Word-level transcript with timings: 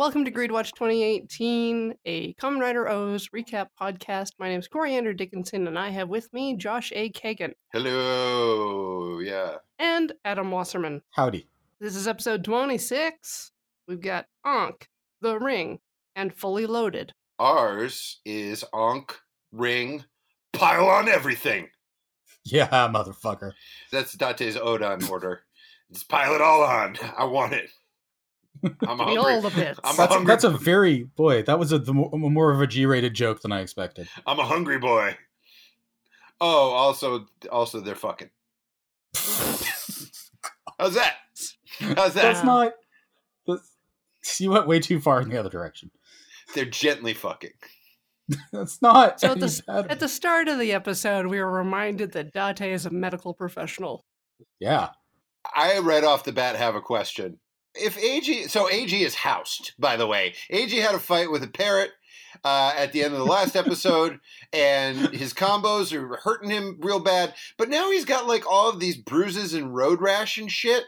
Welcome 0.00 0.24
to 0.24 0.30
Greed 0.30 0.50
Watch 0.50 0.72
2018, 0.72 1.94
a 2.06 2.32
Kamen 2.32 2.58
Rider 2.58 2.88
O's 2.88 3.28
recap 3.36 3.66
podcast. 3.78 4.30
My 4.38 4.48
name 4.48 4.58
is 4.58 4.66
Coriander 4.66 5.12
Dickinson, 5.12 5.66
and 5.66 5.78
I 5.78 5.90
have 5.90 6.08
with 6.08 6.32
me 6.32 6.56
Josh 6.56 6.90
A. 6.96 7.10
Kagan 7.10 7.52
Hello. 7.70 9.18
Yeah. 9.20 9.56
and 9.78 10.14
Adam 10.24 10.50
Wasserman. 10.50 11.02
Howdy. 11.10 11.48
This 11.80 11.96
is 11.96 12.08
episode 12.08 12.44
26. 12.44 13.52
We've 13.86 14.00
got 14.00 14.24
Ankh, 14.42 14.88
The 15.20 15.38
Ring, 15.38 15.80
and 16.16 16.32
Fully 16.32 16.64
Loaded. 16.64 17.12
Ours 17.38 18.20
is 18.24 18.64
Onk, 18.72 19.10
Ring, 19.52 20.06
Pile 20.54 20.88
on 20.88 21.10
Everything. 21.10 21.68
Yeah, 22.42 22.68
motherfucker. 22.90 23.52
That's 23.92 24.14
Date's 24.14 24.56
Odon 24.56 25.04
order. 25.10 25.42
Just 25.92 26.08
pile 26.08 26.34
it 26.34 26.40
all 26.40 26.62
on. 26.62 26.96
I 27.18 27.24
want 27.24 27.52
it. 27.52 27.68
I'm 28.86 28.98
Give 28.98 29.06
me 29.06 29.16
all 29.16 29.24
hungry. 29.30 29.50
the 29.50 29.56
bits. 29.56 29.80
I'm 29.84 29.96
That's, 29.96 30.12
hungry. 30.12 30.26
that's 30.26 30.44
a 30.44 30.50
very 30.50 31.04
boy. 31.04 31.42
That 31.42 31.58
was 31.58 31.72
a 31.72 31.78
the, 31.78 31.94
mo- 31.94 32.10
more 32.12 32.50
of 32.52 32.60
a 32.60 32.66
G-rated 32.66 33.14
joke 33.14 33.40
than 33.42 33.52
I 33.52 33.60
expected. 33.60 34.08
I'm 34.26 34.38
a 34.38 34.44
hungry 34.44 34.78
boy. 34.78 35.16
Oh, 36.40 36.70
also, 36.70 37.26
also 37.50 37.80
they're 37.80 37.94
fucking. 37.94 38.30
How's 39.14 40.94
that? 40.94 41.16
How's 41.78 42.14
that? 42.14 42.22
That's 42.22 42.44
not. 42.44 42.72
That's, 43.46 44.40
you 44.40 44.50
went 44.50 44.66
way 44.66 44.80
too 44.80 45.00
far 45.00 45.20
in 45.20 45.28
the 45.28 45.38
other 45.38 45.50
direction. 45.50 45.90
They're 46.54 46.64
gently 46.64 47.14
fucking. 47.14 47.52
That's 48.52 48.80
not. 48.80 49.20
So 49.20 49.32
at 49.32 49.40
the, 49.40 49.86
at 49.90 50.00
the 50.00 50.08
start 50.08 50.48
of 50.48 50.58
the 50.58 50.72
episode, 50.72 51.26
we 51.26 51.40
were 51.40 51.50
reminded 51.50 52.12
that 52.12 52.32
Date 52.32 52.72
is 52.72 52.86
a 52.86 52.90
medical 52.90 53.34
professional. 53.34 54.04
yeah. 54.58 54.90
I 55.56 55.78
right 55.78 56.04
off 56.04 56.24
the 56.24 56.32
bat 56.32 56.56
have 56.56 56.74
a 56.74 56.82
question. 56.82 57.38
If 57.74 57.96
AG, 57.98 58.48
so 58.48 58.68
AG 58.68 59.02
is 59.02 59.14
housed, 59.14 59.72
by 59.78 59.96
the 59.96 60.06
way. 60.06 60.34
AG 60.50 60.76
had 60.76 60.94
a 60.94 60.98
fight 60.98 61.30
with 61.30 61.42
a 61.42 61.48
parrot 61.48 61.90
uh, 62.44 62.72
at 62.76 62.92
the 62.92 63.02
end 63.02 63.12
of 63.12 63.18
the 63.18 63.26
last 63.26 63.56
episode, 63.56 64.20
and 64.52 65.08
his 65.14 65.32
combos 65.32 65.92
are 65.92 66.16
hurting 66.22 66.50
him 66.50 66.78
real 66.80 67.00
bad. 67.00 67.34
But 67.56 67.68
now 67.68 67.90
he's 67.90 68.04
got 68.04 68.26
like 68.26 68.50
all 68.50 68.68
of 68.68 68.80
these 68.80 68.96
bruises 68.96 69.54
and 69.54 69.74
road 69.74 70.00
rash 70.00 70.38
and 70.38 70.50
shit. 70.50 70.84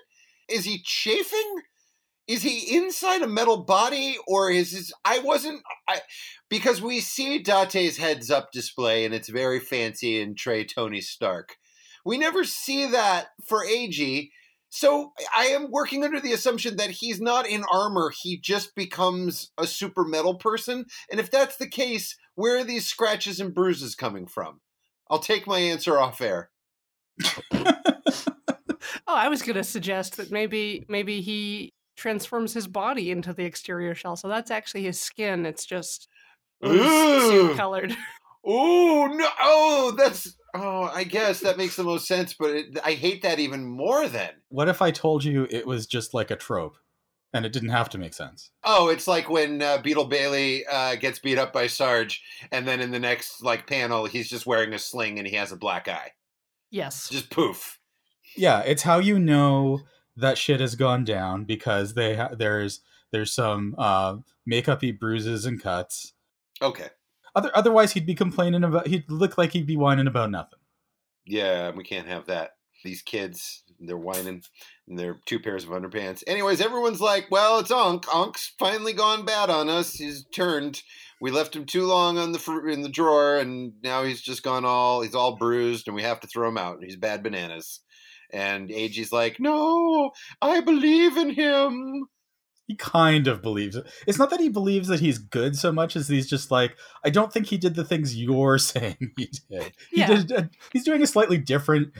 Is 0.49 0.65
he 0.65 0.81
chafing? 0.83 1.63
Is 2.29 2.43
he 2.43 2.77
inside 2.77 3.23
a 3.23 3.27
metal 3.27 3.65
body, 3.65 4.17
or 4.27 4.51
is 4.51 4.73
his? 4.73 4.93
I 5.05 5.19
wasn't. 5.19 5.63
I 5.89 6.01
because 6.49 6.81
we 6.81 7.01
see 7.01 7.39
Date's 7.39 7.97
heads 7.97 8.31
up 8.31 8.53
display, 8.53 9.05
and 9.05 9.15
it's 9.15 9.29
very 9.29 9.59
fancy 9.59 10.21
and 10.21 10.37
Trey 10.37 10.65
Tony 10.65 11.01
Stark. 11.01 11.57
We 12.05 12.19
never 12.19 12.45
see 12.45 12.87
that 12.87 13.29
for 13.47 13.65
AG. 13.65 14.31
So 14.75 15.13
I 15.37 15.49
am 15.49 15.71
working 15.71 16.03
under 16.03 16.19
the 16.19 16.33
assumption 16.33 16.79
that 16.79 16.89
he's 16.89 17.21
not 17.21 17.47
in 17.47 17.63
armor. 17.71 18.11
He 18.23 18.39
just 18.39 18.75
becomes 18.75 19.53
a 19.59 19.67
super 19.67 20.03
metal 20.03 20.37
person. 20.37 20.87
And 21.11 21.21
if 21.21 21.31
that's 21.31 21.59
the 21.59 21.69
case, 21.69 22.17
where 22.37 22.57
are 22.57 22.65
these 22.65 22.87
scratches 22.87 23.39
and 23.39 23.55
bruises 23.55 23.95
coming 23.95 24.27
from? 24.27 24.63
I'll 25.11 25.19
take 25.19 25.47
my 25.47 25.59
answer 25.59 25.99
off 25.99 26.23
air. 26.23 26.51
Oh, 27.53 29.15
I 29.15 29.29
was 29.29 29.43
going 29.43 29.57
to 29.57 29.65
suggest 29.65 30.17
that 30.17 30.31
maybe 30.31 30.87
maybe 30.89 31.21
he 31.21 31.75
transforms 31.95 32.55
his 32.55 32.67
body 32.67 33.11
into 33.11 33.35
the 33.35 33.45
exterior 33.45 33.95
shell. 33.95 34.17
So 34.17 34.27
that's 34.27 34.51
actually 34.51 34.85
his 34.85 34.99
skin. 34.99 35.45
It's 35.45 35.67
just 35.67 36.09
suit 36.65 37.57
colored. 37.57 37.95
Oh 38.43 39.07
no! 39.13 39.29
Oh, 39.39 39.95
that's 39.99 40.35
oh. 40.55 40.91
I 40.93 41.05
guess 41.05 41.41
that 41.41 41.59
makes 41.59 41.77
the 41.77 41.85
most 41.85 42.07
sense. 42.07 42.35
But 42.35 42.51
it, 42.51 42.79
I 42.85 42.93
hate 42.93 43.23
that 43.23 43.39
even 43.39 43.65
more. 43.65 44.09
Then 44.09 44.31
What 44.49 44.69
if 44.69 44.83
I 44.83 44.91
told 44.91 45.25
you 45.25 45.47
it 45.51 45.67
was 45.67 45.87
just 45.87 46.15
like 46.15 46.31
a 46.31 46.37
trope, 46.37 46.77
and 47.33 47.47
it 47.47 47.53
didn't 47.53 47.71
have 47.71 47.89
to 47.91 47.99
make 47.99 48.15
sense? 48.15 48.51
oh, 48.65 48.89
it's 48.89 49.09
like 49.09 49.29
when 49.31 49.63
uh, 49.63 49.79
Beetle 49.79 50.05
Bailey 50.07 50.65
uh, 50.67 50.97
gets 50.97 51.19
beat 51.19 51.39
up 51.39 51.53
by 51.53 51.67
Sarge, 51.67 52.23
and 52.51 52.67
then 52.67 52.81
in 52.81 52.91
the 52.91 52.99
next 53.01 53.43
like 53.43 53.67
panel, 53.67 54.07
he's 54.07 54.29
just 54.29 54.47
wearing 54.47 54.73
a 54.73 54.79
sling 54.79 55.19
and 55.19 55.27
he 55.27 55.37
has 55.37 55.53
a 55.53 55.57
black 55.57 55.89
eye. 55.89 56.13
Yes. 56.71 57.09
Just 57.11 57.31
poof. 57.31 57.79
Yeah, 58.37 58.61
it's 58.61 58.83
how 58.83 58.99
you 58.99 59.19
know 59.19 59.81
that 60.17 60.39
shit 60.39 60.61
has 60.61 60.75
gone 60.75 61.05
down 61.05 61.45
because 61.45 61.95
they 61.95 62.17
ha- 62.17 62.31
there's 62.37 62.81
there's 63.11 63.33
some 63.35 63.75
uh, 63.77 64.17
makeupy 64.51 64.99
bruises 64.99 65.45
and 65.45 65.63
cuts. 65.63 66.15
Okay. 66.63 66.89
Other 67.35 67.51
otherwise, 67.55 67.93
he'd 67.93 68.07
be 68.07 68.15
complaining 68.15 68.65
about. 68.65 68.87
He'd 68.87 69.11
look 69.11 69.39
like 69.39 69.53
he'd 69.53 69.67
be 69.67 69.77
whining 69.77 70.07
about 70.07 70.31
nothing. 70.31 70.59
Yeah, 71.25 71.71
we 71.71 71.85
can't 71.85 72.09
have 72.09 72.27
that. 72.27 72.51
These 72.85 73.03
kids, 73.03 73.63
they're 73.79 73.97
whining 73.97 74.43
and 74.89 74.99
they're 74.99 75.21
two 75.25 75.39
pairs 75.39 75.65
of 75.65 75.71
underpants. 75.71 76.25
Anyways, 76.27 76.61
everyone's 76.61 77.01
like, 77.01 77.27
well, 77.31 77.61
it's 77.61 77.71
Unk. 77.71 78.05
Unk's 78.13 78.53
finally 78.59 78.93
gone 78.93 79.25
bad 79.25 79.51
on 79.51 79.69
us. 79.69 79.95
He's 79.95 80.25
turned. 80.35 80.83
We 81.21 81.31
left 81.31 81.55
him 81.55 81.65
too 81.65 81.87
long 81.87 82.19
on 82.19 82.33
the 82.33 82.41
fr- 82.41 82.69
in 82.69 82.83
the 82.83 82.89
drawer, 82.89 83.39
and 83.39 83.75
now 83.83 84.03
he's 84.03 84.21
just 84.21 84.43
gone 84.43 84.65
all, 84.65 85.03
he's 85.03 85.15
all 85.15 85.37
bruised, 85.37 85.87
and 85.87 85.95
we 85.95 86.03
have 86.03 86.19
to 86.21 86.27
throw 86.27 86.49
him 86.49 86.59
out. 86.59 86.79
He's 86.83 86.97
bad 86.97 87.23
bananas. 87.23 87.81
And 88.33 88.71
AG's 88.71 89.13
like, 89.13 89.39
no, 89.39 90.11
I 90.41 90.61
believe 90.61 91.17
in 91.17 91.31
him. 91.31 92.07
He 92.73 92.77
kind 92.77 93.29
of 93.29 93.43
believes 93.43 93.77
it. 93.77 93.87
It's 94.07 94.19
not 94.19 94.31
that 94.31 94.41
he 94.41 94.49
believes 94.49 94.89
that 94.89 95.01
he's 95.01 95.19
good 95.19 95.57
so 95.57 95.73
much 95.73 95.95
as 95.95 96.09
he's 96.09 96.27
just 96.27 96.51
like, 96.51 96.75
I 97.05 97.11
don't 97.11 97.31
think 97.31 97.49
he 97.49 97.59
did 97.59 97.75
the 97.75 97.85
things 97.85 98.17
you're 98.17 98.57
saying 98.59 98.97
he 99.19 99.31
did. 99.51 99.73
He 99.91 100.01
Yeah. 100.01 100.07
did. 100.07 100.31
A, 100.33 100.39
uh, 100.39 100.45
he's 100.73 100.85
doing 100.85 101.03
a 101.03 101.07
slightly 101.07 101.37
different, 101.37 101.93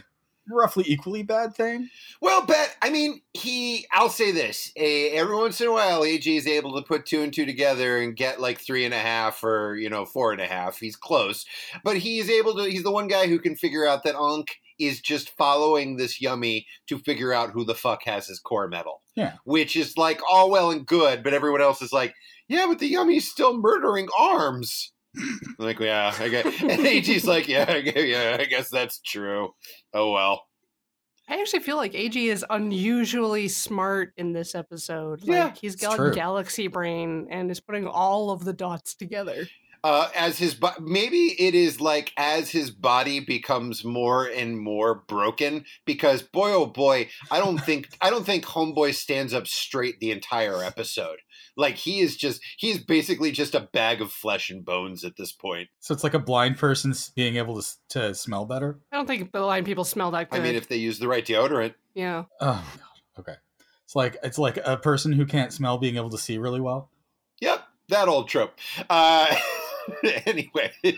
roughly 0.51 0.85
equally 0.87 1.23
bad 1.25 1.55
thing. 1.55 1.91
Well, 2.23 2.47
bet 2.47 2.75
I 2.81 2.89
mean 2.89 3.21
he. 3.35 3.87
I'll 3.93 4.09
say 4.09 4.33
this: 4.33 4.73
a, 4.77 5.11
every 5.11 5.37
once 5.37 5.61
in 5.61 5.69
a 5.69 5.73
while, 5.73 6.05
AG 6.05 6.35
is 6.35 6.47
able 6.47 6.75
to 6.81 6.83
put 6.87 7.05
two 7.05 7.21
and 7.23 7.33
two 7.35 7.45
together 7.45 7.99
and 7.99 8.17
get 8.17 8.41
like 8.41 8.59
three 8.59 8.87
and 8.87 8.95
a 8.95 8.99
half 8.99 9.45
or 9.45 9.77
you 9.77 9.91
know 9.91 10.07
four 10.07 10.33
and 10.33 10.41
a 10.41 10.47
half. 10.47 10.79
He's 10.79 10.97
close, 10.97 11.45
but 11.85 11.99
he's 11.99 12.31
able 12.31 12.55
to. 12.57 12.63
He's 12.65 12.83
the 12.83 12.91
one 12.91 13.09
guy 13.09 13.27
who 13.27 13.39
can 13.39 13.57
figure 13.57 13.87
out 13.87 14.05
that 14.05 14.17
Unk 14.17 14.57
is 14.87 15.01
just 15.01 15.31
following 15.37 15.97
this 15.97 16.21
yummy 16.21 16.67
to 16.89 16.99
figure 16.99 17.33
out 17.33 17.51
who 17.51 17.65
the 17.65 17.75
fuck 17.75 18.03
has 18.05 18.27
his 18.27 18.39
core 18.41 18.69
medal. 18.69 19.01
Yeah. 19.15 19.35
which 19.45 19.77
is 19.77 19.99
like 19.99 20.21
all 20.31 20.51
well 20.51 20.71
and 20.71 20.87
good, 20.87 21.23
but 21.23 21.35
everyone 21.35 21.61
else 21.61 21.83
is 21.83 21.93
like, 21.93 22.15
yeah, 22.49 22.65
but 22.67 22.79
the 22.79 22.89
yummy's 22.89 23.31
still 23.31 23.59
murdering 23.59 24.09
arms. 24.19 24.93
I'm 25.19 25.39
like, 25.59 25.79
yeah, 25.81 26.15
I 26.19 26.29
guess. 26.29 26.47
And 26.63 26.87
AG's 26.87 27.25
like, 27.27 27.47
yeah, 27.47 27.67
I 27.69 27.81
guess, 27.83 28.05
yeah, 28.05 28.37
I 28.41 28.45
guess 28.47 28.71
that's 28.71 29.01
true. 29.01 29.51
Oh 29.93 30.13
well. 30.13 30.45
I 31.29 31.41
actually 31.41 31.61
feel 31.61 31.77
like 31.77 31.95
AG 31.95 32.29
is 32.29 32.45
unusually 32.51 33.49
smart 33.49 34.13
in 34.17 34.33
this 34.33 34.55
episode. 34.55 35.21
Yeah, 35.23 35.45
like 35.45 35.57
he's 35.59 35.75
it's 35.75 35.83
got 35.83 35.97
true. 35.97 36.13
galaxy 36.13 36.67
brain 36.67 37.29
and 37.31 37.51
is 37.51 37.61
putting 37.61 37.87
all 37.87 38.31
of 38.31 38.45
the 38.45 38.53
dots 38.53 38.95
together. 38.95 39.47
Uh, 39.85 40.09
as 40.15 40.39
his 40.39 40.55
bo- 40.55 40.71
maybe 40.81 41.35
it 41.39 41.55
is 41.55 41.81
like 41.81 42.13
as 42.17 42.51
his 42.51 42.71
body 42.71 43.21
becomes 43.21 43.85
more 43.85 44.27
and 44.27 44.59
more 44.59 44.95
broken 44.95 45.65
because 45.85 46.23
boy 46.23 46.53
oh 46.53 46.67
boy 46.67 47.09
I 47.31 47.39
don't 47.39 47.59
think 47.65 47.89
I 48.01 48.11
don't 48.11 48.25
think 48.25 48.45
Homeboy 48.45 48.95
stands 48.95 49.35
up 49.35 49.47
straight 49.47 49.99
the 50.01 50.11
entire 50.11 50.63
episode. 50.63 51.19
Like 51.57 51.77
he 51.77 52.01
is 52.01 52.17
just 52.17 52.41
he's 52.57 52.79
basically 52.79 53.33
just 53.33 53.55
a 53.55 53.61
bag 53.61 54.01
of 54.01 54.13
flesh 54.13 54.51
and 54.51 54.65
bones 54.65 55.05
at 55.05 55.17
this 55.17 55.33
point. 55.33 55.69
So 55.81 55.93
it's 55.93 56.05
like 56.05 56.15
a 56.15 56.19
blind 56.19 56.59
person 56.59 56.95
being 57.15 57.37
able 57.37 57.61
to, 57.61 57.69
to 57.91 58.15
smell 58.15 58.45
better. 58.45 58.79
I 58.91 58.97
don't 58.97 59.07
think 59.07 59.33
blind 59.33 59.67
people 59.67 59.85
smell 59.85 60.13
that 60.13 60.31
good. 60.31 60.41
I 60.41 60.43
mean, 60.43 60.55
if 60.55 60.69
they 60.69 60.77
use 60.77 60.99
the 60.99 61.09
right 61.09 61.25
deodorant, 61.25 61.75
yeah. 61.95 62.25
Oh 62.41 62.65
god. 62.77 63.21
Okay. 63.21 63.35
It's 63.85 63.97
like 63.97 64.17
it's 64.23 64.39
like 64.39 64.59
a 64.65 64.77
person 64.77 65.13
who 65.13 65.27
can't 65.27 65.53
smell 65.53 65.77
being 65.77 65.97
able 65.97 66.11
to 66.11 66.19
see 66.19 66.39
really 66.39 66.61
well. 66.61 66.89
Yep, 67.41 67.63
that 67.89 68.09
old 68.09 68.29
trope. 68.29 68.55
Uh, 68.89 69.35
anyway, 70.27 70.73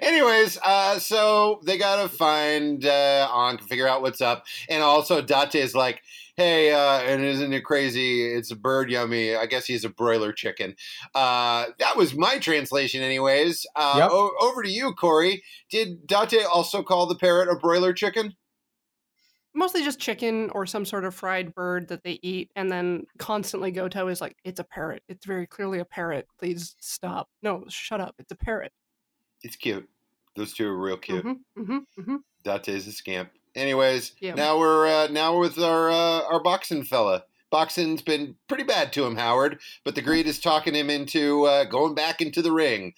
anyways, 0.00 0.58
uh, 0.64 0.98
so 0.98 1.60
they 1.64 1.78
gotta 1.78 2.08
find 2.08 2.84
uh, 2.84 3.28
Ankh, 3.34 3.62
figure 3.62 3.88
out 3.88 4.02
what's 4.02 4.20
up, 4.20 4.44
and 4.68 4.82
also 4.82 5.20
Date 5.22 5.54
is 5.56 5.74
like, 5.74 6.02
"Hey, 6.36 6.72
uh, 6.72 7.00
and 7.00 7.22
isn't 7.24 7.52
it 7.52 7.62
crazy? 7.64 8.32
It's 8.32 8.50
a 8.50 8.56
bird 8.56 8.90
yummy. 8.90 9.34
I 9.34 9.46
guess 9.46 9.66
he's 9.66 9.84
a 9.84 9.88
broiler 9.88 10.32
chicken." 10.32 10.76
Uh, 11.14 11.66
that 11.78 11.96
was 11.96 12.14
my 12.14 12.38
translation, 12.38 13.02
anyways. 13.02 13.66
Uh, 13.76 13.96
Yep. 13.98 14.10
o- 14.12 14.32
over 14.42 14.62
to 14.62 14.70
you, 14.70 14.92
Corey. 14.94 15.42
Did 15.70 16.06
Date 16.06 16.44
also 16.52 16.82
call 16.82 17.06
the 17.06 17.16
parrot 17.16 17.48
a 17.48 17.56
broiler 17.58 17.92
chicken? 17.92 18.34
Mostly 19.54 19.84
just 19.84 20.00
chicken 20.00 20.50
or 20.50 20.66
some 20.66 20.84
sort 20.84 21.04
of 21.04 21.14
fried 21.14 21.54
bird 21.54 21.88
that 21.88 22.02
they 22.02 22.18
eat, 22.22 22.50
and 22.56 22.70
then 22.70 23.04
constantly 23.18 23.70
Goto 23.70 24.08
is 24.08 24.20
like, 24.20 24.36
"It's 24.44 24.58
a 24.60 24.64
parrot. 24.64 25.02
It's 25.08 25.24
very 25.24 25.46
clearly 25.46 25.78
a 25.78 25.84
parrot. 25.84 26.26
Please 26.38 26.74
stop. 26.80 27.28
No, 27.42 27.64
shut 27.68 28.00
up. 28.00 28.14
It's 28.18 28.32
a 28.32 28.36
parrot." 28.36 28.72
It's 29.42 29.56
cute. 29.56 29.88
Those 30.36 30.52
two 30.54 30.66
are 30.66 30.76
real 30.76 30.96
cute. 30.96 31.24
Mm-hmm, 31.24 31.62
mm-hmm, 31.62 32.00
mm-hmm. 32.00 32.16
Date's 32.42 32.86
a 32.86 32.92
scamp. 32.92 33.30
Anyways, 33.54 34.12
Yeah. 34.20 34.34
now 34.34 34.58
we're 34.58 34.86
uh, 34.88 35.06
now 35.08 35.34
we're 35.34 35.40
with 35.40 35.58
our 35.58 35.90
uh, 35.90 36.22
our 36.28 36.42
boxing 36.42 36.82
fella. 36.84 37.24
Boxing's 37.50 38.02
been 38.02 38.34
pretty 38.48 38.64
bad 38.64 38.92
to 38.94 39.04
him, 39.04 39.14
Howard, 39.14 39.60
but 39.84 39.94
the 39.94 40.02
greed 40.02 40.26
is 40.26 40.40
talking 40.40 40.74
him 40.74 40.90
into 40.90 41.44
uh, 41.44 41.62
going 41.64 41.94
back 41.94 42.20
into 42.20 42.42
the 42.42 42.50
ring. 42.50 42.94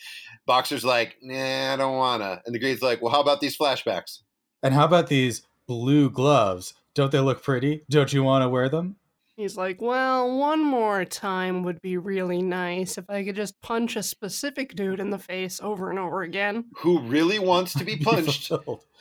Boxer's 0.46 0.82
like, 0.82 1.16
nah, 1.20 1.74
I 1.74 1.76
don't 1.76 1.96
wanna. 1.98 2.40
And 2.46 2.54
the 2.54 2.58
greed's 2.58 2.80
like, 2.80 3.02
well, 3.02 3.12
how 3.12 3.20
about 3.20 3.42
these 3.42 3.58
flashbacks? 3.58 4.20
And 4.62 4.72
how 4.72 4.86
about 4.86 5.08
these 5.08 5.42
blue 5.66 6.10
gloves? 6.10 6.74
Don't 6.94 7.12
they 7.12 7.20
look 7.20 7.42
pretty? 7.42 7.82
Don't 7.90 8.12
you 8.12 8.22
want 8.22 8.42
to 8.42 8.48
wear 8.48 8.68
them? 8.68 8.96
He's 9.36 9.54
like, 9.54 9.82
well, 9.82 10.38
one 10.38 10.64
more 10.64 11.04
time 11.04 11.62
would 11.64 11.82
be 11.82 11.98
really 11.98 12.40
nice 12.40 12.96
if 12.96 13.04
I 13.10 13.22
could 13.22 13.36
just 13.36 13.60
punch 13.60 13.94
a 13.94 14.02
specific 14.02 14.74
dude 14.74 14.98
in 14.98 15.10
the 15.10 15.18
face 15.18 15.60
over 15.62 15.90
and 15.90 15.98
over 15.98 16.22
again. 16.22 16.64
Who 16.78 17.00
really 17.00 17.38
wants 17.38 17.74
to 17.74 17.84
be 17.84 17.96
punched? 18.02 18.50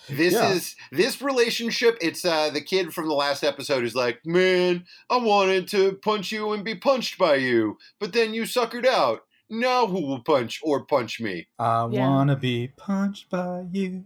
This 0.10 0.34
Yeah. 0.34 0.52
is 0.52 0.76
this 0.92 1.22
relationship. 1.22 1.98
It's 2.02 2.26
uh, 2.26 2.50
the 2.50 2.60
kid 2.60 2.94
from 2.94 3.08
the 3.08 3.14
last 3.14 3.46
episode 3.46 3.80
who's 3.84 3.96
like, 3.96 4.20
"Man, 4.26 4.84
I 5.10 5.16
wanted 5.18 5.70
to 5.70 5.94
punch 6.04 6.34
you 6.34 6.52
and 6.52 6.66
be 6.66 6.76
punched 6.76 7.18
by 7.18 7.36
you, 7.36 7.78
but 7.98 8.12
then 8.12 8.34
you 8.34 8.44
suckered 8.44 8.86
out. 8.86 9.22
Now 9.50 9.88
who 9.88 10.02
will 10.06 10.22
punch 10.22 10.60
or 10.62 10.84
punch 10.86 11.22
me?" 11.22 11.48
I 11.58 11.88
Yeah. 11.90 12.10
wanna 12.10 12.36
be 12.36 12.74
punched 12.76 13.30
by 13.30 13.68
you. 13.72 14.06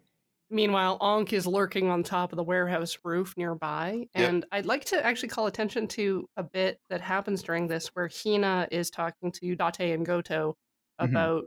Meanwhile, 0.52 0.98
Ankh 1.02 1.34
is 1.34 1.46
lurking 1.46 1.90
on 1.90 2.02
top 2.02 2.32
of 2.32 2.38
the 2.38 2.44
warehouse 2.44 2.98
roof 3.04 3.36
nearby. 3.38 4.08
Yep. 4.16 4.30
And 4.30 4.46
I'd 4.52 4.66
like 4.66 4.84
to 4.86 5.06
actually 5.06 5.30
call 5.30 5.46
attention 5.46 5.88
to 5.90 6.28
a 6.38 6.44
bit 6.44 6.80
that 6.90 7.02
happens 7.02 7.44
during 7.44 7.68
this 7.68 7.88
where 7.90 8.10
Hina 8.10 8.68
is 8.72 8.90
talking 8.90 9.32
to 9.34 9.56
Date 9.56 9.94
and 9.94 10.06
Goto 10.06 10.58
Mhm. 11.00 11.10
about 11.10 11.44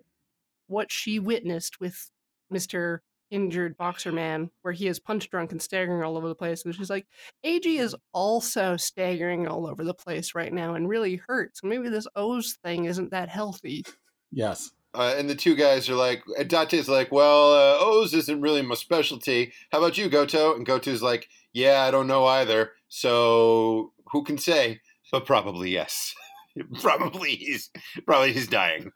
what 0.69 0.93
she 0.93 1.19
witnessed 1.19 1.81
with 1.81 2.11
Mr. 2.53 3.01
Injured 3.31 3.77
Boxer 3.79 4.13
Man, 4.13 4.51
where 4.61 4.75
he 4.75 4.87
is 4.87 5.01
punch 5.01 5.31
drunk 5.31 5.53
and 5.53 5.61
staggering 5.61 6.03
all 6.03 6.17
over 6.19 6.29
the 6.29 6.35
place. 6.35 6.65
And 6.65 6.75
she's 6.75 6.91
like, 6.91 7.07
AG 7.43 7.79
is 7.79 7.97
also 8.13 8.77
staggering 8.77 9.49
all 9.49 9.67
over 9.67 9.85
the 9.85 9.95
place 9.95 10.35
right 10.35 10.53
now 10.53 10.75
and 10.75 10.89
really 10.89 11.17
hurt. 11.17 11.57
So 11.57 11.67
maybe 11.67 11.89
this 11.89 12.07
O's 12.15 12.59
thing 12.63 12.85
isn't 12.85 13.11
that 13.11 13.29
healthy. 13.31 13.85
Yes. 14.31 14.71
Uh, 14.95 15.15
and 15.17 15.29
the 15.29 15.35
two 15.35 15.55
guys 15.55 15.89
are 15.89 15.95
like, 15.95 16.23
Date's 16.49 16.89
like, 16.89 17.11
"Well, 17.11 17.55
uh, 17.55 17.79
O's 17.81 18.13
isn't 18.13 18.41
really 18.41 18.63
my 18.63 18.75
specialty. 18.75 19.53
How 19.71 19.79
about 19.79 19.97
you, 19.97 20.09
Goto?" 20.09 20.55
And 20.55 20.67
Goto's 20.67 21.03
like, 21.03 21.29
"Yeah, 21.53 21.83
I 21.83 21.91
don't 21.91 22.07
know 22.07 22.27
either. 22.27 22.73
So 22.89 23.93
who 24.13 24.23
can 24.23 24.37
say? 24.37 24.81
But 25.11 25.27
probably 25.27 25.71
yes. 25.71 26.15
probably 26.81 27.37
he's 27.37 27.71
probably 28.07 28.33
he's 28.33 28.49
dying." 28.49 28.93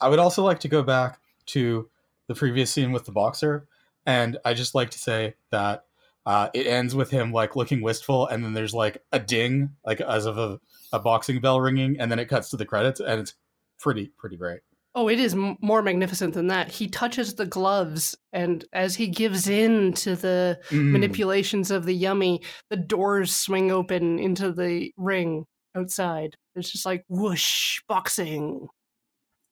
I 0.00 0.08
would 0.08 0.18
also 0.18 0.44
like 0.44 0.60
to 0.60 0.68
go 0.68 0.82
back 0.82 1.18
to 1.46 1.88
the 2.28 2.34
previous 2.34 2.70
scene 2.70 2.92
with 2.92 3.04
the 3.04 3.12
boxer, 3.12 3.66
and 4.04 4.38
I 4.44 4.54
just 4.54 4.74
like 4.74 4.90
to 4.90 4.98
say 4.98 5.34
that 5.50 5.84
uh, 6.24 6.50
it 6.54 6.66
ends 6.66 6.94
with 6.94 7.10
him 7.10 7.32
like 7.32 7.56
looking 7.56 7.82
wistful, 7.82 8.26
and 8.28 8.44
then 8.44 8.54
there's 8.54 8.74
like 8.74 9.02
a 9.10 9.18
ding, 9.18 9.70
like 9.84 10.00
as 10.00 10.26
of 10.26 10.38
a, 10.38 10.60
a 10.92 11.00
boxing 11.00 11.40
bell 11.40 11.60
ringing, 11.60 11.98
and 11.98 12.12
then 12.12 12.18
it 12.18 12.28
cuts 12.28 12.50
to 12.50 12.56
the 12.56 12.66
credits, 12.66 13.00
and 13.00 13.20
it's 13.20 13.34
pretty 13.80 14.12
pretty 14.18 14.36
great. 14.36 14.60
Oh, 14.98 15.08
it 15.08 15.20
is 15.20 15.34
m- 15.34 15.58
more 15.60 15.82
magnificent 15.82 16.32
than 16.34 16.46
that. 16.46 16.70
He 16.72 16.88
touches 16.88 17.34
the 17.34 17.44
gloves, 17.46 18.16
and 18.32 18.64
as 18.72 18.96
he 18.96 19.08
gives 19.08 19.46
in 19.46 19.92
to 19.92 20.16
the 20.16 20.58
Mm. 20.70 20.90
manipulations 20.92 21.70
of 21.70 21.84
the 21.84 21.92
yummy, 21.92 22.40
the 22.70 22.78
doors 22.78 23.32
swing 23.36 23.70
open 23.70 24.18
into 24.18 24.50
the 24.52 24.92
ring 24.96 25.44
outside. 25.76 26.36
It's 26.54 26.72
just 26.72 26.86
like 26.86 27.04
whoosh, 27.08 27.80
boxing. 27.86 28.68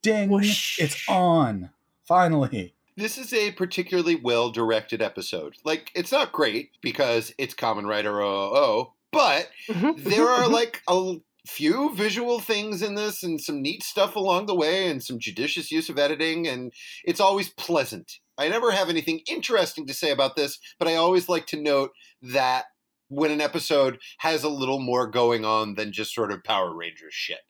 Ding! 0.02 0.30
Whoosh. 0.30 0.80
It's 0.80 0.96
on 1.08 1.70
finally. 2.08 2.74
This 2.96 3.18
is 3.18 3.32
a 3.34 3.50
particularly 3.52 4.14
well 4.16 4.50
directed 4.50 5.02
episode. 5.02 5.56
Like, 5.64 5.90
it's 5.94 6.12
not 6.12 6.32
great 6.32 6.70
because 6.80 7.34
it's 7.36 7.52
Kamen 7.54 7.86
Rider 7.86 8.20
OOO, 8.22 8.92
but 9.12 9.50
there 9.98 10.26
are 10.28 10.48
like 10.48 10.80
a 10.88 11.16
few 11.46 11.94
visual 11.94 12.40
things 12.40 12.82
in 12.82 12.94
this 12.94 13.22
and 13.22 13.40
some 13.40 13.60
neat 13.62 13.82
stuff 13.82 14.16
along 14.16 14.46
the 14.46 14.54
way 14.54 14.88
and 14.88 15.02
some 15.02 15.18
judicious 15.18 15.70
use 15.70 15.88
of 15.88 15.98
editing, 15.98 16.46
and 16.48 16.72
it's 17.04 17.20
always 17.20 17.50
pleasant. 17.50 18.12
I 18.38 18.48
never 18.48 18.70
have 18.72 18.88
anything 18.88 19.20
interesting 19.28 19.86
to 19.86 19.94
say 19.94 20.10
about 20.10 20.36
this, 20.36 20.58
but 20.78 20.88
I 20.88 20.94
always 20.96 21.28
like 21.28 21.46
to 21.48 21.60
note 21.60 21.90
that 22.22 22.64
when 23.08 23.30
an 23.30 23.40
episode 23.40 23.98
has 24.18 24.42
a 24.42 24.48
little 24.48 24.80
more 24.80 25.06
going 25.06 25.44
on 25.44 25.74
than 25.74 25.92
just 25.92 26.14
sort 26.14 26.32
of 26.32 26.42
Power 26.42 26.74
Rangers 26.74 27.12
shit. 27.14 27.40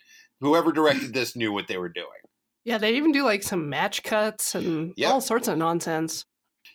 Whoever 0.41 0.73
directed 0.73 1.14
this 1.14 1.37
knew 1.37 1.52
what 1.52 1.69
they 1.69 1.79
were 1.79 1.88
doing. 1.88 2.08
yeah, 2.64 2.76
they 2.79 2.94
even 2.96 3.12
do 3.12 3.23
like 3.23 3.43
some 3.43 3.69
match 3.69 4.02
cuts 4.02 4.55
and 4.55 4.93
Yep. 4.96 5.11
all 5.11 5.20
sorts 5.20 5.49
of 5.49 5.56
nonsense. 5.56 6.25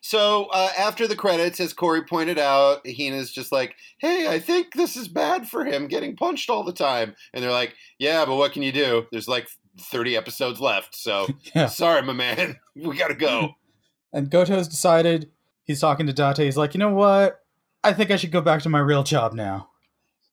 So 0.01 0.45
uh, 0.45 0.69
after 0.77 1.07
the 1.07 1.15
credits, 1.15 1.59
as 1.59 1.73
Corey 1.73 2.03
pointed 2.03 2.39
out, 2.39 2.85
Hina's 2.85 3.31
just 3.31 3.51
like, 3.51 3.75
"Hey, 3.99 4.27
I 4.27 4.39
think 4.39 4.73
this 4.73 4.95
is 4.95 5.07
bad 5.07 5.47
for 5.47 5.65
him 5.65 5.87
getting 5.87 6.15
punched 6.15 6.49
all 6.49 6.63
the 6.63 6.73
time." 6.73 7.15
And 7.33 7.43
they're 7.43 7.51
like, 7.51 7.75
"Yeah, 7.97 8.25
but 8.25 8.35
what 8.35 8.53
can 8.53 8.63
you 8.63 8.71
do? 8.71 9.05
There's 9.11 9.27
like 9.27 9.47
30 9.79 10.15
episodes 10.17 10.59
left, 10.59 10.95
so 10.95 11.27
Yeah. 11.55 11.67
sorry, 11.67 12.01
my 12.01 12.13
man, 12.13 12.57
we 12.75 12.97
gotta 12.97 13.15
go." 13.15 13.55
And 14.11 14.31
Goto's 14.31 14.67
decided 14.67 15.29
he's 15.65 15.79
talking 15.81 16.07
to 16.07 16.13
Date. 16.13 16.39
He's 16.39 16.57
like, 16.57 16.73
you 16.73 16.79
know 16.79 16.91
what? 16.91 17.41
I 17.83 17.93
think 17.93 18.09
I 18.09 18.15
should 18.15 18.31
go 18.31 18.41
back 18.41 18.63
to 18.63 18.69
my 18.69 18.79
real 18.79 19.03
job 19.03 19.33
now. 19.33 19.69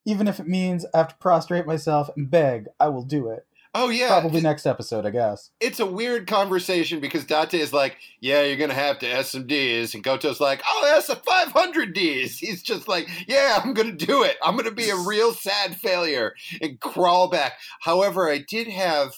Even 0.06 0.28
if 0.28 0.40
it 0.40 0.48
means 0.48 0.86
I 0.94 0.96
have 0.96 1.08
to 1.08 1.14
prostrate 1.16 1.66
myself 1.66 2.08
and 2.16 2.30
beg, 2.30 2.68
I 2.80 2.88
will 2.88 3.02
do 3.02 3.28
it. 3.28 3.44
Oh 3.78 3.90
yeah, 3.90 4.08
Probably 4.08 4.40
next 4.40 4.64
episode, 4.64 5.04
I 5.04 5.10
guess. 5.10 5.50
it's 5.60 5.80
a 5.80 5.86
weird 5.86 6.26
conversation 6.26 6.98
because 6.98 7.26
Date 7.26 7.52
is 7.52 7.74
like, 7.74 7.98
"Yeah, 8.20 8.40
you're 8.42 8.56
gonna 8.56 8.72
have 8.72 8.98
to 9.00 9.06
S 9.06 9.32
some 9.32 9.46
D's," 9.46 9.94
and 9.94 10.02
Goto's 10.02 10.40
like, 10.40 10.62
"Oh, 10.66 10.80
that's 10.82 11.10
a 11.10 11.16
500 11.16 11.92
D's." 11.92 12.38
He's 12.38 12.62
just 12.62 12.88
like, 12.88 13.06
"Yeah, 13.28 13.60
I'm 13.62 13.74
gonna 13.74 13.92
do 13.92 14.22
it. 14.22 14.38
I'm 14.42 14.56
gonna 14.56 14.70
be 14.70 14.88
a 14.88 14.96
real 15.06 15.34
sad 15.34 15.76
failure 15.76 16.34
and 16.62 16.80
crawl 16.80 17.28
back." 17.28 17.58
However, 17.80 18.30
I 18.30 18.38
did 18.38 18.66
have 18.66 19.12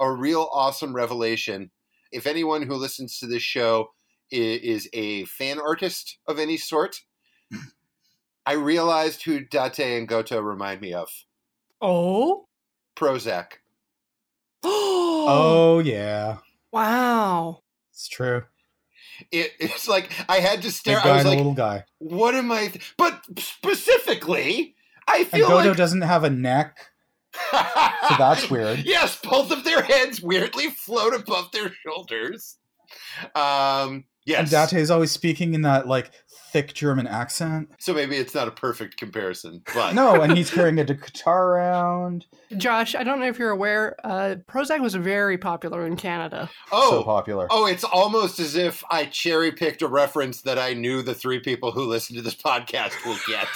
a 0.00 0.10
real 0.10 0.48
awesome 0.52 0.92
revelation. 0.94 1.70
If 2.10 2.26
anyone 2.26 2.62
who 2.62 2.74
listens 2.74 3.20
to 3.20 3.28
this 3.28 3.42
show 3.44 3.92
is 4.32 4.88
a 4.94 5.26
fan 5.26 5.60
artist 5.60 6.18
of 6.26 6.40
any 6.40 6.56
sort, 6.56 7.02
I 8.46 8.54
realized 8.54 9.22
who 9.22 9.38
Date 9.40 9.78
and 9.78 10.08
Goto 10.08 10.40
remind 10.40 10.80
me 10.80 10.92
of. 10.92 11.08
Oh? 11.80 12.48
Prozzäk. 12.96 13.58
Oh! 14.62 15.02
Oh, 15.28 15.78
yeah. 15.80 16.38
Wow. 16.72 17.62
It's 17.90 18.06
true. 18.08 18.44
It, 19.32 19.52
it's 19.58 19.88
like 19.88 20.10
I 20.28 20.36
had 20.36 20.62
to 20.62 20.70
stare. 20.70 20.96
Big 20.98 21.04
guy 21.04 21.10
I 21.10 21.12
was 21.14 21.20
and 21.22 21.26
a 21.26 21.30
like, 21.30 21.38
little 21.38 21.54
guy. 21.54 21.84
What 21.98 22.34
am 22.34 22.52
I? 22.52 22.68
Th- 22.68 22.94
but 22.96 23.24
specifically, 23.38 24.76
I 25.08 25.18
And 25.18 25.26
feel 25.28 25.48
Goto 25.48 25.68
like 25.70 25.76
doesn't 25.76 26.02
have 26.02 26.22
a 26.22 26.30
neck, 26.30 26.78
so 27.50 28.14
that's 28.18 28.48
weird. 28.50 28.80
Yes, 28.84 29.18
both 29.22 29.50
of 29.50 29.64
their 29.64 29.82
heads 29.82 30.20
weirdly 30.22 30.68
float 30.68 31.14
above 31.14 31.50
their 31.52 31.72
shoulders. 31.72 32.58
Um, 33.34 34.04
yes. 34.26 34.52
And 34.52 34.70
Date 34.70 34.78
is 34.80 34.90
always 34.90 35.10
speaking 35.10 35.54
in 35.54 35.62
that, 35.62 35.86
like, 35.88 36.10
thick 36.52 36.72
German 36.74 37.06
accent. 37.06 37.68
so 37.78 37.92
maybe 37.92 38.16
it's 38.16 38.34
not 38.34 38.48
a 38.48 38.50
perfect 38.50 38.96
comparison, 38.96 39.62
but 39.74 39.94
No, 39.94 40.20
and 40.22 40.36
he's 40.36 40.50
carrying 40.50 40.78
a 40.78 40.84
guitar 40.84 41.48
around. 41.52 42.24
Josh, 42.56 42.94
I 42.94 43.02
don't 43.02 43.20
know 43.20 43.26
if 43.26 43.38
you're 43.38 43.50
aware, 43.50 43.96
uh, 44.04 44.36
Prozzäk 44.48 44.80
was 44.80 44.94
very 44.94 45.36
popular 45.38 45.84
in 45.86 45.96
Canada. 45.96 46.48
oh, 46.72 46.90
So 46.90 47.02
popular. 47.02 47.46
oh, 47.50 47.66
it's 47.66 47.84
almost 47.84 48.38
as 48.38 48.54
if 48.54 48.82
I 48.90 49.04
cherry 49.06 49.52
picked 49.52 49.82
a 49.82 49.88
reference 49.88 50.42
that 50.42 50.58
I 50.58 50.72
knew 50.72 51.02
the 51.02 51.14
three 51.14 51.40
people 51.40 51.72
who 51.72 51.84
listen 51.84 52.16
to 52.16 52.22
this 52.22 52.34
podcast 52.50 52.92
will 53.04 53.18
get. 53.26 53.48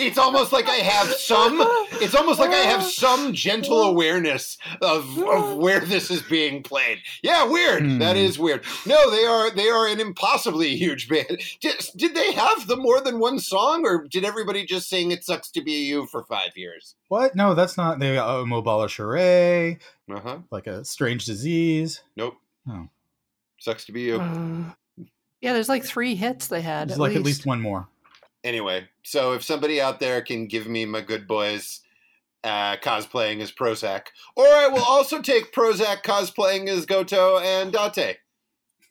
It's 0.00 0.18
almost 0.18 0.52
like 0.52 0.68
I 0.68 0.76
have 0.76 1.08
some 1.14 1.60
it's 2.00 2.14
almost 2.14 2.38
like 2.40 2.50
I 2.50 2.56
have 2.56 2.82
some 2.82 3.32
gentle 3.32 3.82
awareness 3.82 4.56
of, 4.80 5.18
of 5.22 5.56
where 5.56 5.80
this 5.80 6.10
is 6.10 6.22
being 6.22 6.62
played. 6.62 6.98
Yeah, 7.22 7.46
weird. 7.46 7.82
Hmm. 7.82 7.98
That 7.98 8.16
is 8.16 8.38
weird. 8.38 8.64
No, 8.86 9.10
they 9.10 9.24
are 9.24 9.50
they 9.50 9.68
are 9.68 9.86
an 9.86 10.00
impossibly 10.00 10.76
huge 10.76 11.08
band. 11.08 11.40
Did, 11.60 11.74
did 11.96 12.14
they 12.14 12.32
have 12.32 12.66
the 12.66 12.76
more 12.76 13.00
than 13.00 13.18
one 13.18 13.38
song, 13.38 13.84
or 13.84 14.06
did 14.08 14.24
everybody 14.24 14.64
just 14.64 14.88
sing 14.88 15.10
"It 15.10 15.24
Sucks 15.24 15.50
to 15.52 15.62
Be 15.62 15.86
You" 15.86 16.06
for 16.06 16.24
five 16.24 16.56
years? 16.56 16.96
What? 17.08 17.34
No, 17.36 17.54
that's 17.54 17.76
not. 17.76 17.98
They 17.98 18.14
got 18.14 18.40
uh, 18.40 18.46
Mobile 18.46 18.86
Charade, 18.88 19.78
Uh 20.10 20.20
huh. 20.20 20.38
like 20.50 20.66
a 20.66 20.84
strange 20.84 21.26
disease. 21.26 22.02
Nope. 22.16 22.36
Oh. 22.68 22.88
Sucks 23.58 23.84
to 23.86 23.92
be 23.92 24.02
you. 24.02 24.20
Uh, 24.20 24.64
yeah, 25.40 25.52
there's 25.54 25.68
like 25.68 25.84
three 25.84 26.14
hits 26.14 26.46
they 26.48 26.60
had. 26.62 26.88
There's 26.88 26.98
at 26.98 27.00
like 27.00 27.10
least. 27.10 27.18
at 27.20 27.24
least 27.26 27.46
one 27.46 27.60
more. 27.60 27.88
Anyway, 28.42 28.88
so 29.02 29.32
if 29.32 29.42
somebody 29.42 29.80
out 29.80 30.00
there 30.00 30.22
can 30.22 30.46
give 30.46 30.66
me 30.66 30.86
my 30.86 31.00
good 31.00 31.26
boys 31.28 31.80
uh, 32.42 32.76
cosplaying 32.76 33.40
as 33.40 33.52
Prozzäk, 33.52 34.06
or 34.34 34.46
I 34.46 34.68
will 34.68 34.82
also 34.82 35.20
take 35.20 35.52
Prozzäk 35.52 36.02
cosplaying 36.02 36.68
as 36.68 36.86
Goto 36.86 37.38
and 37.38 37.72
Date. 37.72 38.18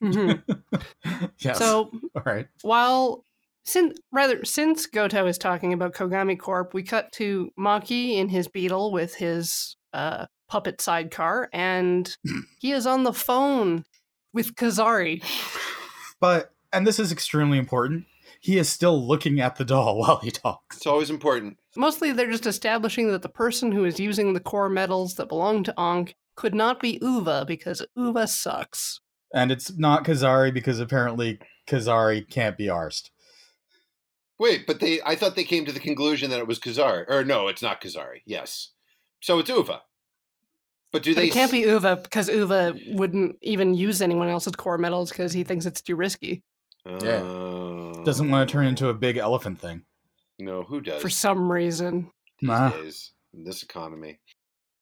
Mhm. 0.02 0.44
yes. 1.40 1.58
So 1.58 1.92
all 2.16 2.24
right. 2.26 2.48
while 2.62 3.26
since 3.66 4.00
rather 4.12 4.46
since 4.46 4.86
Goto 4.86 5.26
is 5.26 5.38
talking 5.38 5.74
about 5.74 5.94
Kogami 5.94 6.40
Corp, 6.40 6.74
we 6.74 6.84
cut 6.84 7.12
to 7.14 7.52
Maki 7.58 8.16
in 8.16 8.30
his 8.30 8.48
beetle 8.48 8.92
with 8.92 9.16
his 9.16 9.76
uh, 9.94 10.28
puppet 10.48 10.80
sidecar, 10.80 11.50
and 11.52 12.16
he 12.60 12.72
is 12.72 12.86
on 12.86 13.04
the 13.04 13.14
phone 13.14 13.84
with 14.34 14.56
Kazari. 14.56 15.24
But 16.20 16.52
and 16.72 16.86
this 16.86 17.00
is 17.00 17.12
extremely 17.12 17.58
important. 17.58 18.06
He 18.40 18.58
is 18.58 18.70
still 18.70 19.06
looking 19.06 19.40
at 19.40 19.58
the 19.58 19.66
doll 19.66 19.98
while 20.00 20.18
he 20.18 20.32
talks. 20.32 20.78
It's 20.78 20.88
always 20.88 21.10
important. 21.10 21.58
Mostly, 21.76 22.12
they're 22.12 22.32
just 22.32 22.46
establishing 22.46 23.12
that 23.12 23.22
the 23.22 23.30
person 23.30 23.72
who 23.72 23.86
is 23.86 24.00
using 24.00 24.34
the 24.34 24.40
core 24.40 24.70
medals 24.70 25.16
that 25.16 25.30
belong 25.30 25.64
to 25.64 25.80
Ankh 25.80 26.16
could 26.36 26.56
not 26.56 26.80
be 26.80 27.00
Uva 27.02 27.46
because 27.48 27.86
Uva 27.96 28.28
sucks. 28.28 29.02
And 29.34 29.52
it's 29.52 29.78
not 29.78 30.06
Kazari 30.06 30.54
because 30.54 30.80
apparently 30.80 31.40
Kazari 31.68 32.28
can't 32.28 32.58
be 32.58 32.68
arsed. 32.68 33.10
Wait, 34.40 34.66
but 34.66 34.80
they 34.80 35.02
I 35.06 35.16
thought 35.16 35.36
they 35.36 35.44
came 35.44 35.66
to 35.66 35.72
the 35.72 35.82
conclusion 35.82 36.30
that 36.32 36.40
it 36.40 36.48
was 36.48 36.60
Kazari. 36.60 37.06
Or 37.10 37.26
no, 37.26 37.50
it's 37.50 37.62
not 37.62 37.82
Kazari. 37.82 38.22
Yes. 38.26 38.72
So 39.20 39.38
it's 39.40 39.50
Uva. 39.50 39.82
But 40.92 41.04
do 41.04 41.14
But 41.14 41.22
they 41.22 41.28
it 41.28 41.34
can't 41.34 41.52
be 41.52 41.60
Uva 41.60 41.98
because 41.98 42.30
Uva 42.30 42.74
wouldn't 42.88 43.36
even 43.42 43.74
use 43.76 44.02
anyone 44.02 44.30
else's 44.30 44.56
core 44.56 44.78
medals 44.78 45.10
because 45.12 45.34
he 45.34 45.44
thinks 45.44 45.66
it's 45.66 45.82
too 45.82 45.96
risky 45.96 46.42
oh. 46.86 47.00
Yeah. 47.04 47.69
Doesn't 48.06 48.30
want 48.30 48.48
to 48.48 48.52
turn 48.52 48.66
into 48.68 48.90
a 48.90 48.94
big 48.94 49.18
elephant 49.18 49.60
thing. 49.60 49.84
No, 50.38 50.64
who 50.64 50.80
does? 50.82 51.02
for 51.02 51.10
some 51.10 51.52
reason. 51.52 52.12
these 52.40 52.48
Nah. 52.50 52.70
days 52.70 53.12
in 53.34 53.44
this 53.44 53.62
economy. 53.64 54.20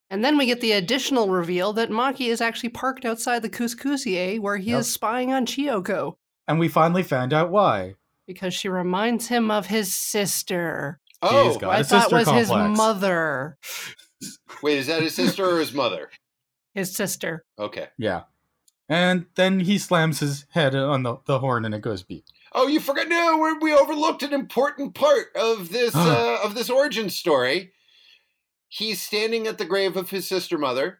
And 0.09 0.23
then 0.23 0.37
we 0.37 0.45
get 0.45 0.61
the 0.61 0.71
additional 0.73 1.29
reveal 1.29 1.73
that 1.73 1.89
Maki 1.89 2.27
is 2.29 2.39
actually 2.39 2.69
parked 2.69 3.03
outside 3.05 3.41
the 3.41 3.49
Cous 3.49 3.75
Coussier 3.75 4.39
where 4.39 4.57
he 4.57 4.69
Yep. 4.71 4.79
is 4.81 4.91
spying 4.91 5.33
on 5.33 5.45
Chiyoko 5.45 6.15
And 6.47 6.59
we 6.59 6.67
finally 6.69 7.03
found 7.03 7.33
out 7.33 7.49
why. 7.49 7.95
because 8.27 8.53
she 8.53 8.69
reminds 8.69 9.27
him 9.27 9.49
of 9.51 9.65
his 9.67 9.93
sister. 9.93 10.99
Oh, 11.21 11.57
got 11.57 11.61
who 11.61 11.67
I 11.69 11.79
a 11.79 11.83
thought 11.83 12.01
sister 12.03 12.15
was 12.17 12.27
his 12.29 12.49
mother. 12.49 13.57
wait, 14.63 14.77
is 14.77 14.87
that 14.87 15.01
his 15.01 15.15
sister 15.15 15.45
or 15.49 15.59
his 15.59 15.73
mother? 15.73 16.09
His 16.73 16.95
sister. 16.95 17.43
Okay. 17.57 17.87
Yeah. 17.97 18.23
And 18.89 19.25
then 19.35 19.61
he 19.61 19.77
slams 19.77 20.19
his 20.19 20.45
head 20.51 20.75
on 20.75 21.03
the, 21.03 21.17
the 21.25 21.39
horn 21.39 21.65
and 21.65 21.73
it 21.75 21.81
goes 21.81 22.03
beep. 22.03 22.25
Oh, 22.53 22.67
you 22.67 22.79
forgot? 22.79 23.07
No, 23.07 23.37
we 23.37 23.71
we 23.71 23.73
overlooked 23.77 24.23
an 24.23 24.33
important 24.33 24.93
part 24.95 25.27
of 25.35 25.69
this 25.69 25.95
uh, 25.95 26.39
of 26.43 26.55
this 26.55 26.69
origin 26.69 27.09
story. 27.09 27.71
He's 28.69 29.01
standing 29.01 29.47
at 29.47 29.57
the 29.57 29.65
grave 29.65 29.95
of 29.95 30.09
his 30.09 30.27
sister 30.27 30.57
mother, 30.57 30.99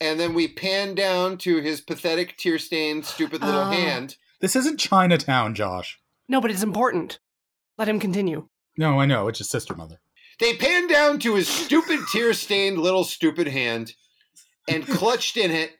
and 0.00 0.18
then 0.20 0.34
we 0.34 0.48
pan 0.48 0.94
down 0.94 1.38
to 1.38 1.58
his 1.60 1.80
pathetic, 1.80 2.36
tear-stained, 2.36 3.06
stupid 3.06 3.42
little 3.42 3.62
Oh. 3.62 3.70
hand. 3.70 4.16
This 4.40 4.56
isn't 4.56 4.78
Chinatown, 4.78 5.54
Josh. 5.54 5.98
No, 6.28 6.40
but 6.40 6.50
it's 6.50 6.62
important. 6.62 7.18
Let 7.78 7.88
him 7.88 7.98
continue. 7.98 8.48
No, 8.76 9.00
I 9.00 9.06
know. 9.06 9.28
It's 9.28 9.38
his 9.38 9.48
sister 9.50 9.74
mother. 9.74 10.00
They 10.40 10.54
pan 10.56 10.86
down 10.88 11.18
to 11.20 11.34
his 11.36 11.48
stupid, 11.48 12.00
tear-stained 12.12 12.76
little 12.78 13.04
stupid 13.04 13.46
hand, 13.48 13.94
and 14.68 14.86
clutched 14.86 15.36
in 15.36 15.50
it 15.50 15.78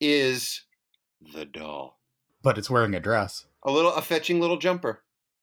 is 0.00 0.62
the 1.32 1.44
doll. 1.44 1.98
But 2.42 2.58
it's 2.58 2.68
wearing 2.68 2.94
a 2.94 3.00
dress. 3.00 3.46
A 3.64 3.70
little, 3.70 3.92
a 3.94 4.02
fetching 4.02 4.40
little 4.40 4.58
jumper. 4.58 5.02